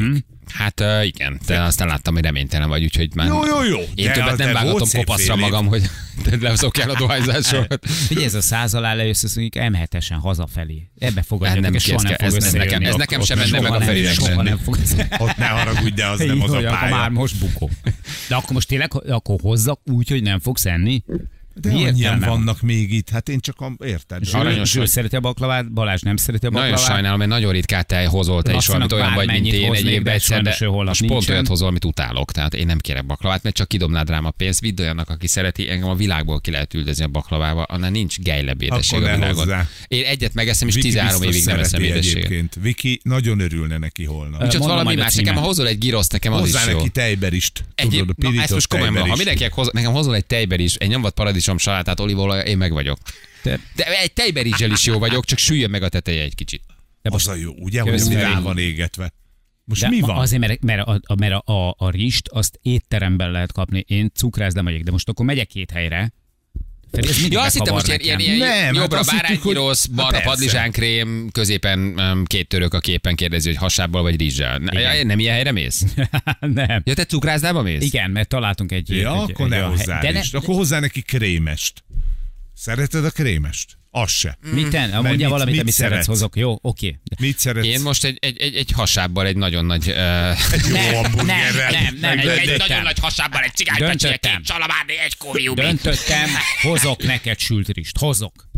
Hát 0.54 0.80
uh, 0.80 1.06
igen, 1.06 1.39
de 1.45 1.62
aztán 1.62 1.88
láttam, 1.88 2.14
hogy 2.14 2.24
reménytelen 2.24 2.70
vagy, 2.70 2.84
úgyhogy 2.84 3.16
már... 3.16 3.28
Jó, 3.28 3.45
jó, 3.45 3.64
jó. 3.64 3.80
Én 3.95 4.06
De- 4.06 4.12
többet 4.12 4.38
nem 4.38 4.54
vágatom 4.54 4.88
kopaszra 4.93 5.34
fél 5.34 5.36
magam, 5.36 5.68
hogy 5.68 5.89
leszokjál 6.39 6.89
a 6.89 6.95
dohányzásról. 6.98 7.68
Figyelj, 8.08 8.26
ez 8.26 8.34
a 8.34 8.41
száz 8.41 8.74
alá 8.74 8.93
lejössz, 8.93 9.24
azt 9.24 9.36
mondjuk 9.36 9.66
M7-esen 9.74 10.18
hazafelé. 10.22 10.88
Ebbe 11.00 11.22
fogadjatok, 11.22 11.64
nem 11.64 11.74
és 11.74 11.84
soha 11.84 12.02
nem 12.02 12.14
ez- 12.18 12.34
fog 12.34 12.43
ez 12.43 12.54
nekem- 12.54 12.82
ez 12.84 12.95
nekem 12.95 13.22
sem 13.22 13.38
menne 13.38 13.60
meg 13.60 13.72
a 13.72 13.82
Ferinek 13.82 14.14
Soha 14.14 14.41
nem 14.41 14.58
fog. 14.58 14.78
Ott 15.18 15.36
ne 15.38 15.45
haragudj, 15.45 15.93
de 15.95 16.08
az 16.08 16.20
nem 16.20 16.41
az 16.41 16.52
a 16.52 16.58
akkor 16.58 16.70
már 16.72 16.89
pálya. 16.89 17.10
most 17.10 17.39
bukó. 17.39 17.70
De 18.28 18.36
akkor 18.36 18.52
most 18.52 18.68
tényleg, 18.68 18.91
akkor 19.10 19.39
hozzak 19.41 19.80
úgy, 19.86 20.10
hogy 20.10 20.22
nem 20.22 20.39
fogsz 20.39 20.66
enni? 20.66 21.04
De 21.62 21.72
Mi 21.72 21.86
annyian 21.86 22.20
van? 22.20 22.30
vannak 22.30 22.62
még 22.62 22.93
itt, 22.93 23.10
hát 23.10 23.30
én 23.30 23.39
csak 23.39 23.60
a, 23.62 23.72
érted? 23.86 24.24
Zsül, 24.24 24.39
Aranyos 24.39 24.74
vagy. 24.74 24.88
szereti 24.88 25.16
a 25.16 25.20
baklavát, 25.20 25.72
Balázs 25.72 26.01
nem 26.01 26.18
szereti 26.18 26.45
a 26.45 26.49
Nagyon 26.49 26.70
baklavát. 26.70 26.91
sajnálom, 26.93 27.18
mert 27.18 27.30
nagyon 27.30 27.51
ritkán 27.51 27.84
te 27.88 28.05
hozol 28.05 28.41
te 28.41 28.53
is 28.53 28.68
valamit 28.68 28.91
olyan 28.91 29.14
vagy, 29.14 29.28
mint 29.28 29.53
én 29.53 29.74
egy 29.74 29.86
évben 29.86 30.14
egyszer, 30.14 30.41
de 30.41 30.58
most 30.70 31.05
pont 31.05 31.30
olyat 31.30 31.47
hozol, 31.47 31.68
amit 31.68 31.86
utálok. 31.86 32.32
Tehát 32.32 32.53
én 32.53 32.66
nem 32.66 32.78
kérek 32.78 33.05
baklavát, 33.05 33.43
mert 33.43 33.55
csak 33.55 33.68
kidomnád 33.68 34.10
rám 34.10 34.26
a 34.26 34.32
pénzt, 34.32 34.60
vidd 34.60 34.80
olyannak, 34.82 35.10
aki 35.10 35.28
szereti, 35.28 35.70
engem 35.70 35.89
a 35.89 35.95
világból 35.95 36.41
ki 36.41 36.51
lehet 36.51 36.74
üldözni 36.74 37.03
a 37.03 37.08
baklavába, 37.08 37.64
annál 37.64 37.89
nincs 37.89 38.20
gejlebb 38.20 38.62
édesség 38.62 38.99
Akkor 38.99 39.12
a 39.12 39.16
világon. 39.16 39.38
hozzá. 39.38 39.68
Én 39.88 40.05
egyet 40.05 40.34
megeszem, 40.34 40.68
és 40.68 40.74
Viki 40.74 40.88
13 40.88 41.20
biztos 41.20 41.36
évig 41.36 41.47
nem 41.47 41.60
eszem 41.60 41.82
édességet. 41.82 42.58
Viki 42.62 42.99
nagyon 43.03 43.39
örülne 43.39 43.78
neki 43.78 44.03
holnap. 44.05 44.39
Mondom 44.41 44.62
valami 44.62 44.95
más, 44.95 45.16
nekem 45.16 45.36
ha 45.36 45.41
hozol 45.41 45.68
egy 45.68 45.78
giroszt, 45.78 46.12
nekem 46.12 46.34
az 46.34 46.39
Hozzá 46.39 46.62
is 46.66 46.72
jó. 46.72 46.78
neki 46.78 46.89
tejberist. 46.89 47.64
Ezt 47.76 48.51
most 48.51 48.68
komolyan 48.68 48.93
ha 48.93 48.99
tejberist. 48.99 49.18
mindenkinek 49.18 49.74
nekem 49.74 49.91
hozol 49.91 50.16
egy 50.16 50.26
tejber 50.26 50.60
is, 50.60 50.76
egy 50.76 50.88
nyomvat 50.89 51.14
paradicsom 51.14 51.47
salátát, 51.58 52.00
olívolaj, 52.00 52.48
én 52.50 52.58
meg 52.58 52.72
vagyok. 52.72 52.98
Te- 53.43 53.60
De 53.76 54.00
egy 54.00 54.14
tejberizsel 54.14 54.72
is 54.72 54.86
jó 54.86 55.00
vagyok, 55.00 55.26
csak 55.26 55.38
süljön 55.38 55.70
meg 55.70 55.84
a 55.84 55.89
teteje 55.89 56.22
egy 56.22 56.36
kicsit. 56.36 56.62
De 57.02 57.10
Az 57.14 57.28
a 57.28 57.36
jó, 57.36 57.52
ugye, 57.60 57.82
hogy 57.82 57.93
ez 57.93 58.14
rá 58.14 58.39
van 58.39 58.58
égetve. 58.58 59.14
Most 59.64 59.82
De 59.82 59.88
mi 59.89 60.00
van? 60.00 60.18
Azért, 60.18 60.41
mert, 60.41 60.62
mert, 60.64 60.88
a, 60.88 61.16
mert 61.20 61.34
a, 61.34 61.54
a, 61.54 61.76
a 61.78 61.89
rist 61.89 62.28
azt 62.28 62.60
étteremben 62.62 63.32
lehet 63.32 63.52
kapni. 63.52 63.84
Én 63.88 64.12
cukrász 64.14 64.54
nem 64.54 64.64
vagyok, 64.64 64.82
de 64.82 64.91
most 64.91 65.10
akkor 65.10 65.26
megyek 65.26 65.48
két 65.48 65.72
helyre. 65.72 66.14
Feri, 66.92 67.08
ez 67.08 67.28
Ja, 67.28 67.42
azt 67.42 67.54
hittem 67.58 67.74
most 67.74 67.88
ilyen, 67.88 68.00
ilyen, 68.00 68.20
ilyen 68.20 68.38
Nem, 68.38 68.64
hát 68.66 68.76
jobbra 68.76 68.98
Hát 68.98 69.06
balra 69.96 70.12
persze. 70.12 70.26
padlizsánkrém, 70.28 71.30
középen 71.32 71.80
um, 71.80 72.26
két 72.26 72.48
török 72.48 72.74
a 72.74 72.80
képen 72.80 73.16
kérdezi, 73.16 73.48
hogy 73.48 73.58
hasábbal 73.58 74.02
vagy. 74.02 74.16
Ne, 74.18 74.80
Igen. 74.80 74.96
ja, 74.96 75.04
nem 75.04 75.20
ilyen 75.20 75.34
helyre 75.34 75.52
mész? 75.52 75.86
nem. 76.40 76.82
Ja, 76.84 76.94
te 76.94 77.06
cukrászdába 77.06 77.62
mész? 77.62 77.84
Igen, 77.84 78.12
mert 78.12 78.28
találtunk 78.28 78.72
egy... 78.72 78.90
Ja, 78.90 79.14
egy, 79.14 79.32
akkor 79.32 79.46
egy 79.46 79.52
ne 79.52 79.60
hozzá 79.60 80.00
hely- 80.00 80.14
de 80.14 80.20
is. 80.20 80.34
Akkor 80.34 80.56
hozzá 80.56 80.80
neki 80.80 81.02
krémest. 81.02 81.84
Szereted 82.54 83.06
a 83.06 83.10
krémest? 83.10 83.77
Az 83.92 84.12
se. 84.12 84.38
Mit 84.52 84.70
ten? 84.70 84.90
Mert 84.90 85.02
Mondja 85.04 85.18
mit- 85.18 85.28
valamit, 85.30 85.54
mit 85.54 85.62
amit 85.62 85.74
szeretsz, 85.74 85.92
szeretsz? 85.92 86.08
hozok. 86.08 86.36
Jó, 86.36 86.58
oké. 86.62 87.00
Mit 87.20 87.40
szeretsz? 87.40 87.66
Én 87.66 87.82
most 87.82 88.04
egy, 88.04 88.18
egy, 88.22 88.38
egy, 88.42 88.56
egy 88.56 88.72
hasábbal 88.72 89.26
egy 89.26 89.36
nagyon 89.38 89.66
nagy... 89.66 89.88
Uh, 89.90 89.96
Jó 89.96 91.02
Nem, 91.02 91.26
nem, 91.26 91.56
nem, 91.72 91.96
nem, 92.00 92.20
egy, 92.20 92.28
egy 92.28 92.58
nagyon 92.58 92.82
nagy 92.82 93.00
hasábbal 93.00 93.42
egy 93.42 93.56
cigánypecsi, 93.56 93.98
Döntöttem. 93.98 94.36
két 94.36 94.46
salamárni, 94.46 94.98
egy 95.06 95.18
kóviumi. 95.18 95.62
Döntöttem, 95.62 96.30
hozok 96.62 97.04
neked 97.04 97.40
sült 97.40 97.68
rist. 97.68 97.98
Hozok. 97.98 98.50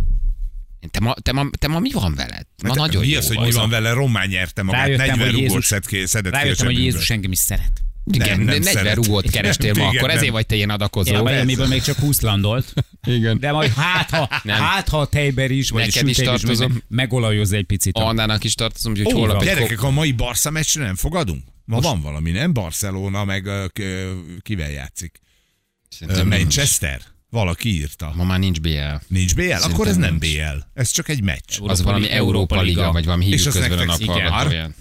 Te 0.92 1.00
ma, 1.00 1.14
te, 1.22 1.32
ma, 1.32 1.50
te 1.60 1.68
ma 1.68 1.80
mi 1.80 1.92
van 1.92 2.16
veled? 2.16 2.46
Ma 2.64 2.68
Hát 2.68 2.78
nagyon 2.78 3.02
mi 3.02 3.08
jó 3.08 3.18
az, 3.18 3.28
hogy 3.28 3.40
mi 3.40 3.52
van 3.52 3.70
vele? 3.70 3.92
Román 3.92 4.28
nyerte 4.28 4.64
magát. 4.64 4.82
Rájöttem, 4.86 5.08
40 5.08 5.20
hogy 5.26 5.32
rugót 5.34 5.48
Jézus- 5.50 5.66
szed 5.66 5.86
ki, 5.86 6.06
szedett 6.06 6.32
ki 6.32 6.38
a 6.38 6.42
Rájöttem, 6.42 6.66
hogy. 6.66 6.78
Jézus 6.78 7.10
engem 7.10 7.32
is 7.32 7.38
szeret. 7.40 7.82
Igen, 8.12 8.28
Nem, 8.30 8.38
nem 8.46 8.46
40 8.46 8.74
szeret. 8.74 8.96
rugót 8.96 9.30
kerestél 9.30 9.74
ma, 9.74 9.80
Téged 9.80 9.96
akkor 9.96 10.08
nem. 10.08 10.18
ezért 10.18 10.32
vagy 10.32 10.46
te 10.46 10.56
ilyen 10.56 10.70
Én 10.70 10.76
adakozó. 10.76 11.16
a 11.16 11.24
Miami-ből 11.24 11.68
még 11.68 11.82
csak 11.82 11.98
20 11.98 12.22
landolt. 12.22 12.74
Igen. 13.08 13.40
De 13.40 13.52
majd 13.52 13.74
hát, 13.74 14.10
ha, 14.10 14.30
Nem. 14.44 14.62
hát, 14.62 14.90
ha 14.90 15.00
a 15.00 15.06
tejber 15.06 15.52
is, 15.52 15.70
vagy 15.70 15.86
Neked 15.86 16.08
is 16.08 16.18
tartozom. 16.18 16.72
meg- 16.72 16.84
megolajozz 16.88 17.54
egy 17.54 17.66
picit. 17.66 17.98
Annának 17.98 18.44
is 18.44 18.54
tartozom, 18.54 18.92
úgyhogy 18.92 19.14
Ó, 19.14 19.18
holnap 19.18 19.44
Gyerekek, 19.44 19.84
a 19.84 19.90
mai 19.90 20.12
Barca 20.12 20.50
meccsre 20.50 20.84
nem 20.84 20.96
fogadunk? 20.96 21.44
Ma 21.66 21.80
van 21.80 22.02
valami, 22.02 22.32
nem? 22.32 22.54
Barcelona, 22.54 23.26
meg 23.26 23.50
kivel 24.42 24.72
játszik? 24.72 25.20
Szerintem 25.90 26.28
nincs. 26.28 26.42
Manchester? 26.42 27.02
Valaki 27.30 27.70
írta. 27.70 28.12
Ma 28.16 28.24
már 28.24 28.40
nincs 28.40 28.60
BL. 28.62 28.96
Nincs 29.08 29.36
BL? 29.36 29.52
Akkor 29.62 29.88
ez 29.88 29.96
nem 29.98 30.18
nincs. 30.20 30.36
BL. 30.36 30.58
Ez 30.74 30.90
csak 30.92 31.10
egy 31.10 31.24
meccs. 31.24 31.58
Az 31.62 31.82
valami 31.82 32.10
Európa 32.10 32.62
Liga, 32.62 32.92
vagy 32.92 33.06
valami 33.06 33.24
hívjuk 33.26 33.48
az 33.48 33.54
közben 33.54 33.80
a 33.80 33.84
naphallgatóján. 33.86 34.76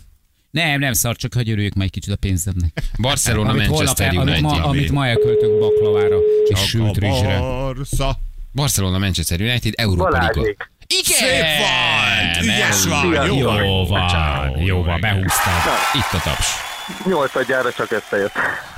Nem, 0.51 0.79
nem 0.79 0.93
szar, 0.93 1.17
csak 1.17 1.35
hogy 1.35 1.51
örüljük 1.51 1.75
majd 1.75 1.91
kicsit 1.91 2.13
a 2.13 2.17
pénzemnek. 2.17 2.83
Barcelona, 2.99 3.51
Amit, 3.51 3.67
holnap, 3.67 3.77
Manchester 3.99 4.07
el- 4.15 4.21
amit, 4.21 4.41
ma, 4.41 4.49
United. 4.49 4.65
amit 4.69 4.91
ma 4.91 5.07
elköltök 5.07 5.59
baklavára 5.59 6.17
és 6.49 6.59
sült 6.59 6.97
a 6.97 7.01
rizsre. 7.01 7.39
Barca. 7.39 8.19
Barcelona, 8.53 8.99
Manchester 8.99 9.41
United, 9.41 9.73
Európa 9.77 10.19
Liga. 10.19 10.55
Igen! 10.87 11.19
Szép 11.19 11.43
vagy! 11.59 12.45
Ügyes! 12.45 12.75
Szia, 12.75 13.25
Jó 13.25 13.35
szia. 13.35 13.45
vagy! 13.45 13.65
Jó 13.65 13.87
van, 13.87 14.59
jó 14.61 14.83
van, 14.83 15.01
behúztad. 15.01 15.53
Itt 15.95 16.13
a 16.21 16.23
taps. 16.25 16.47
Nyolcadjára 17.05 17.73
csak 17.73 17.91
összejött. 17.91 18.33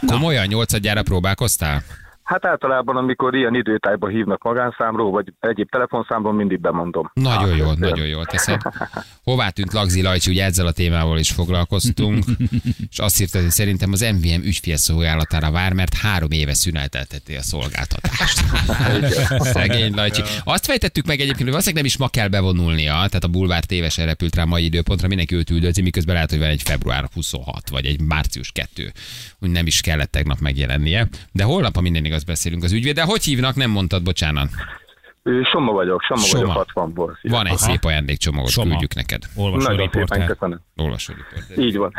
Komolyan 0.06 0.46
nyolcadjára 0.46 1.02
próbálkoztál? 1.02 1.82
Hát 2.30 2.44
általában, 2.44 2.96
amikor 2.96 3.34
ilyen 3.34 3.54
időtájba 3.54 4.08
hívnak 4.08 4.42
magánszámról, 4.42 5.10
vagy 5.10 5.32
egyéb 5.40 5.70
telefonszámról, 5.70 6.32
mindig 6.32 6.60
bemondom. 6.60 7.10
Nagyon 7.14 7.48
köszönöm. 7.48 7.76
nagyon 7.78 8.06
jól 8.06 8.24
teszed. 8.24 8.60
Hová 9.24 9.48
tűnt 9.48 9.72
Lagzi 9.72 10.02
Lajcsi, 10.02 10.30
ugye 10.30 10.44
ezzel 10.44 10.66
a 10.66 10.72
témával 10.72 11.18
is 11.18 11.30
foglalkoztunk, 11.30 12.24
és 12.90 12.98
azt 12.98 13.20
írta, 13.20 13.40
hogy 13.40 13.50
szerintem 13.50 13.92
az 13.92 14.00
MVM 14.00 14.42
ügyfélszolgálatára 14.42 15.50
vár, 15.50 15.72
mert 15.72 15.94
három 15.94 16.30
éve 16.30 16.54
szünelteteti 16.54 17.34
a 17.36 17.42
szolgáltatást. 17.42 18.40
Szegény 19.54 19.94
Lajcsi. 19.94 20.22
Azt 20.44 20.64
fejtettük 20.64 21.06
meg 21.06 21.16
egyébként, 21.16 21.42
hogy 21.42 21.50
valószínűleg 21.50 21.82
nem 21.82 21.92
is 21.92 21.98
ma 21.98 22.08
kell 22.08 22.28
bevonulnia, 22.28 22.92
tehát 22.92 23.24
a 23.24 23.28
bulvár 23.28 23.64
tévesen 23.64 24.06
repült 24.06 24.34
rá 24.34 24.44
mai 24.44 24.64
időpontra, 24.64 25.08
mindenki 25.08 25.34
őt 25.34 25.50
üldözi, 25.50 25.82
miközben 25.82 26.14
lehet, 26.14 26.30
hogy 26.30 26.38
van 26.38 26.48
egy 26.48 26.62
február 26.62 27.08
26, 27.14 27.68
vagy 27.70 27.86
egy 27.86 28.00
március 28.00 28.52
2, 28.52 28.92
úgy 29.40 29.50
nem 29.50 29.66
is 29.66 29.80
kellett 29.80 30.10
tegnap 30.10 30.38
megjelennie. 30.38 31.08
De 31.32 31.44
holnap, 31.44 31.74
ha 31.74 31.80
minden 31.80 32.04
igaz, 32.04 32.18
beszélünk 32.24 32.62
az 32.62 32.72
ügyvéddel. 32.72 33.06
Hogy 33.06 33.24
hívnak, 33.24 33.54
nem 33.54 33.70
mondtad, 33.70 34.02
bocsánat. 34.02 34.50
Soma 35.22 35.72
vagyok, 35.72 36.02
Soma, 36.02 36.20
Soma. 36.20 36.46
vagyok 36.46 36.72
60-ból. 36.74 37.18
Szia. 37.20 37.30
Van 37.30 37.46
egy 37.46 37.56
szép 37.56 37.84
ajándékcsomagot, 37.84 38.50
Soma. 38.50 38.68
küldjük 38.68 38.94
neked. 38.94 39.22
Olvasó 39.34 39.76
köszönöm. 39.90 40.60
Olvasó 40.76 41.12
riporter. 41.14 41.64
Így 41.64 41.76
van. 41.76 41.92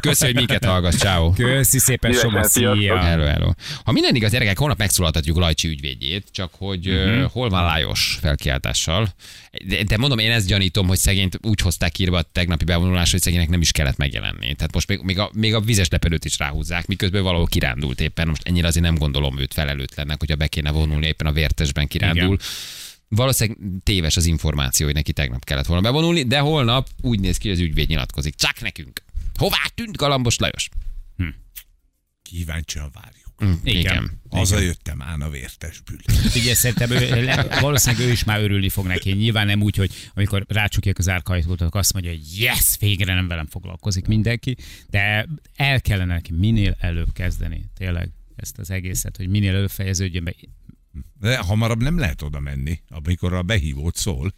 Köszönjük, 0.00 0.38
hogy 0.38 0.48
minket 0.48 0.70
hallgatsz, 0.70 0.96
ciao. 0.96 1.32
Köszi 1.32 1.78
szépen, 1.78 2.12
Szívesen, 2.12 2.30
Soma, 2.30 2.44
szia. 2.74 2.96
Hello, 2.98 3.24
hello. 3.24 3.50
Ha 3.84 3.92
minden 3.92 4.14
igaz, 4.14 4.30
gyerekek, 4.30 4.58
holnap 4.58 4.78
megszólaltatjuk 4.78 5.36
Lajcsi 5.36 5.68
ügyvédjét, 5.68 6.26
csak 6.30 6.50
hogy 6.58 6.88
uh-huh. 6.88 7.30
hol 7.30 7.48
van 7.48 7.62
Lajos 7.62 8.18
felkiáltással. 8.20 9.08
De, 9.64 9.84
de, 9.84 9.96
mondom, 9.96 10.18
én 10.18 10.30
ezt 10.30 10.46
gyanítom, 10.46 10.86
hogy 10.86 10.98
szegényt 10.98 11.38
úgy 11.42 11.60
hozták 11.60 11.98
írva 11.98 12.18
a 12.18 12.22
tegnapi 12.32 12.64
bevonulás, 12.64 13.10
hogy 13.10 13.20
szegénynek 13.20 13.48
nem 13.48 13.60
is 13.60 13.72
kellett 13.72 13.96
megjelenni. 13.96 14.54
Tehát 14.54 14.74
most 14.74 14.88
még, 14.88 15.00
még, 15.02 15.18
a, 15.18 15.30
még 15.32 15.54
a 15.54 15.60
vizes 15.60 15.88
lepedőt 15.88 16.24
is 16.24 16.38
ráhúzzák, 16.38 16.86
miközben 16.86 17.22
valahol 17.22 17.46
kirándult 17.46 18.00
éppen. 18.00 18.28
Most 18.28 18.48
ennyire 18.48 18.66
azért 18.66 18.84
nem 18.84 18.94
gondolom 18.94 19.38
őt 19.38 19.54
felelőtlennek, 19.54 20.18
hogyha 20.18 20.36
be 20.36 20.46
kéne 20.46 20.70
vonulni, 20.70 21.06
éppen 21.06 21.26
a 21.26 21.32
vértesben 21.32 21.86
kirándul. 21.86 22.24
Igen. 22.24 22.38
Valószínűleg 23.08 23.58
téves 23.82 24.16
az 24.16 24.26
információ, 24.26 24.86
hogy 24.86 24.94
neki 24.94 25.12
tegnap 25.12 25.44
kellett 25.44 25.66
volna 25.66 25.82
bevonulni, 25.82 26.22
de 26.22 26.38
holnap 26.38 26.88
úgy 27.00 27.20
néz 27.20 27.36
ki, 27.36 27.48
hogy 27.48 27.56
az 27.56 27.62
ügyvéd 27.64 27.88
nyilatkozik. 27.88 28.34
Csak 28.34 28.60
nekünk. 28.60 29.02
Hová 29.34 29.62
tűnt 29.74 29.96
Galambos 29.96 30.36
Lajos? 30.38 30.68
Kíváncsian 32.22 32.90
várjuk. 32.94 33.44
Mm, 33.44 33.52
Igen. 33.64 33.80
igen. 33.80 34.20
Hazajöttem 34.30 35.02
án 35.02 35.20
a 35.20 35.28
vértesből. 35.30 35.98
Ugye 36.34 36.54
szerintem 36.54 36.90
ő, 36.90 37.24
le- 37.24 37.60
valószínűleg 37.60 38.06
ő 38.06 38.10
is 38.10 38.24
már 38.24 38.40
örülni 38.40 38.68
fog 38.68 38.86
neki. 38.86 39.12
Nyilván 39.12 39.46
nem 39.46 39.62
úgy, 39.62 39.76
hogy 39.76 39.90
amikor 40.14 40.44
rácsukják 40.48 40.98
az 40.98 41.08
árkajtót, 41.08 41.60
akkor 41.60 41.80
azt 41.80 41.92
mondja, 41.92 42.10
hogy 42.10 42.40
yes, 42.40 42.76
végre 42.78 43.14
nem 43.14 43.28
velem 43.28 43.46
foglalkozik 43.46 44.06
mindenki, 44.06 44.56
de 44.90 45.28
el 45.56 45.80
kellene 45.80 46.14
neki 46.14 46.32
minél 46.32 46.76
előbb 46.80 47.12
kezdeni, 47.12 47.64
tényleg 47.74 48.10
ezt 48.36 48.58
az 48.58 48.70
egészet, 48.70 49.16
hogy 49.16 49.28
minél 49.28 49.54
előbb 49.54 49.70
fejeződjön 49.70 50.24
be. 50.24 50.34
De 51.20 51.36
hamarabb 51.36 51.82
nem 51.82 51.98
lehet 51.98 52.22
oda 52.22 52.40
menni, 52.40 52.80
amikor 52.88 53.32
a 53.32 53.42
behívót 53.42 53.96
szól. 53.96 54.32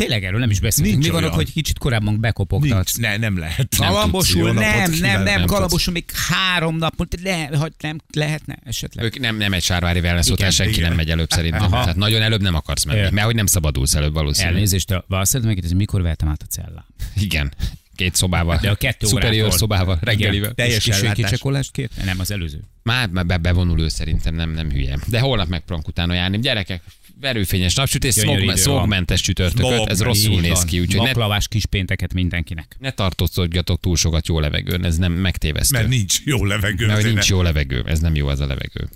Tényleg 0.00 0.24
erről 0.24 0.40
nem 0.40 0.50
is 0.50 0.60
beszélünk. 0.60 0.92
Nincs 0.92 1.06
Mi 1.06 1.12
van 1.12 1.24
ott, 1.24 1.34
hogy 1.34 1.52
kicsit 1.52 1.78
korábban 1.78 2.20
bekopogtatsz? 2.20 2.96
Nincs, 2.96 3.10
ne, 3.10 3.16
nem 3.16 3.38
lehet. 3.38 3.76
Napot 3.78 4.34
nem, 4.34 4.54
nem, 4.54 4.92
nem, 4.92 5.22
Nem 5.22 5.46
Galambosul 5.46 5.92
még 5.92 6.04
három 6.28 6.76
nap, 6.76 6.94
le, 7.22 7.48
hogy 7.52 7.72
nem 7.80 8.00
lehetne 8.12 8.58
esetleg. 8.64 9.04
Ők 9.04 9.18
nem, 9.18 9.36
nem 9.36 9.52
egy 9.52 9.62
sárvári 9.62 10.00
wellness 10.00 10.28
hotel, 10.28 10.50
senki 10.50 10.72
igen. 10.72 10.88
nem 10.88 10.96
megy 10.96 11.10
előbb 11.10 11.30
szerintem. 11.30 11.62
Aha. 11.62 11.80
Tehát 11.80 11.96
nagyon 11.96 12.22
előbb 12.22 12.42
nem 12.42 12.54
akarsz 12.54 12.84
menni, 12.84 12.98
Igen. 12.98 13.14
mert 13.14 13.26
hogy 13.26 13.34
nem 13.34 13.46
szabadulsz 13.46 13.94
előbb 13.94 14.12
valószínűleg. 14.12 14.54
Elnézést, 14.54 14.90
azt 14.90 15.04
szeretném 15.08 15.42
megkérdezni, 15.42 15.76
mikor 15.76 16.02
vettem 16.02 16.28
át 16.28 16.42
a 16.42 16.46
cellám? 16.46 16.86
Igen. 17.16 17.52
Két 18.00 18.14
szobával. 18.14 18.58
De 18.62 18.70
a 18.70 18.74
kettő 18.74 19.06
Superior 19.06 19.52
szobával, 19.52 19.98
reggelivel. 20.00 20.52
Teljes 20.52 20.88
kicsekolást 21.14 21.72
kért? 21.72 22.04
Nem, 22.04 22.20
az 22.20 22.30
előző. 22.30 22.60
Már 22.82 23.08
már 23.08 23.26
be, 23.26 23.36
bevonul 23.36 23.80
ő 23.80 23.88
szerintem, 23.88 24.34
nem, 24.34 24.50
nem 24.50 24.70
hülye. 24.70 24.98
De 25.06 25.20
holnap 25.20 25.48
megpróbálunk 25.48 25.88
utána 25.88 26.14
járni. 26.14 26.38
Gyerekek, 26.38 26.82
verőfényes 27.20 27.74
napsütés, 27.74 28.14
smogmentes 28.54 29.20
csütörtököt, 29.20 29.86
ez 29.86 30.02
rosszul 30.02 30.40
néz 30.40 30.64
ki, 30.64 30.80
úgyhogy 30.80 31.00
ne, 31.00 31.06
Baklavás 31.06 31.48
kis 31.48 31.66
pénteket 31.66 32.14
mindenkinek. 32.14 32.76
ne 32.78 32.90
tartózkodjatok 32.90 33.80
túl 33.80 33.96
sokat 33.96 34.26
jó 34.26 34.40
levegőn, 34.40 34.84
ez 34.84 34.96
nem 34.96 35.12
megtévesztő. 35.12 35.76
Mert 35.76 35.88
nincs 35.88 36.20
jó 36.24 36.44
levegő. 36.44 36.86
Mert 36.86 37.02
nincs 37.02 37.28
jó 37.28 37.42
levegő, 37.42 37.82
ez 37.86 38.00
nem 38.00 38.14
jó 38.14 38.26
az 38.26 38.40
a 38.40 38.46
levegő. 38.46 38.88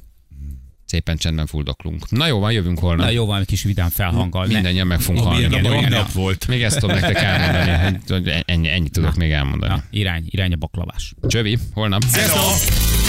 Szépen 0.86 1.16
csendben 1.16 1.46
fuldoklunk. 1.46 2.10
Na 2.10 2.26
jó, 2.26 2.38
van, 2.38 2.52
jövünk 2.52 2.78
holnap. 2.78 3.06
Na 3.06 3.12
jó, 3.12 3.26
van, 3.26 3.40
egy 3.40 3.46
kis 3.46 3.62
vidám 3.62 3.88
felhanggal. 3.88 4.46
Mindennyian 4.46 4.86
meg 4.86 5.00
fogunk 5.00 5.24
halni. 5.24 5.56
Jó? 5.62 5.68
mai 5.68 5.84
nap 5.84 6.12
volt. 6.12 6.46
Még 6.46 6.62
ezt 6.62 6.78
tudom 6.78 6.96
nektek 6.96 7.22
elmondani, 7.22 8.42
ennyi, 8.46 8.68
ennyit 8.68 8.92
tudok 8.92 9.14
még 9.14 9.30
elmondani. 9.30 9.72
Na, 9.72 9.82
irány, 9.90 10.24
irány 10.26 10.52
a 10.52 10.56
baklavás. 10.56 11.14
Csövi, 11.26 11.58
holnap. 11.74 12.04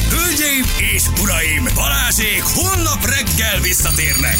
Hölgyeim 0.09 0.63
és 0.93 1.03
uraim, 1.21 1.63
Balázsék 1.76 2.41
holnap 2.41 3.05
reggel 3.05 3.61
visszatérnek. 3.61 4.36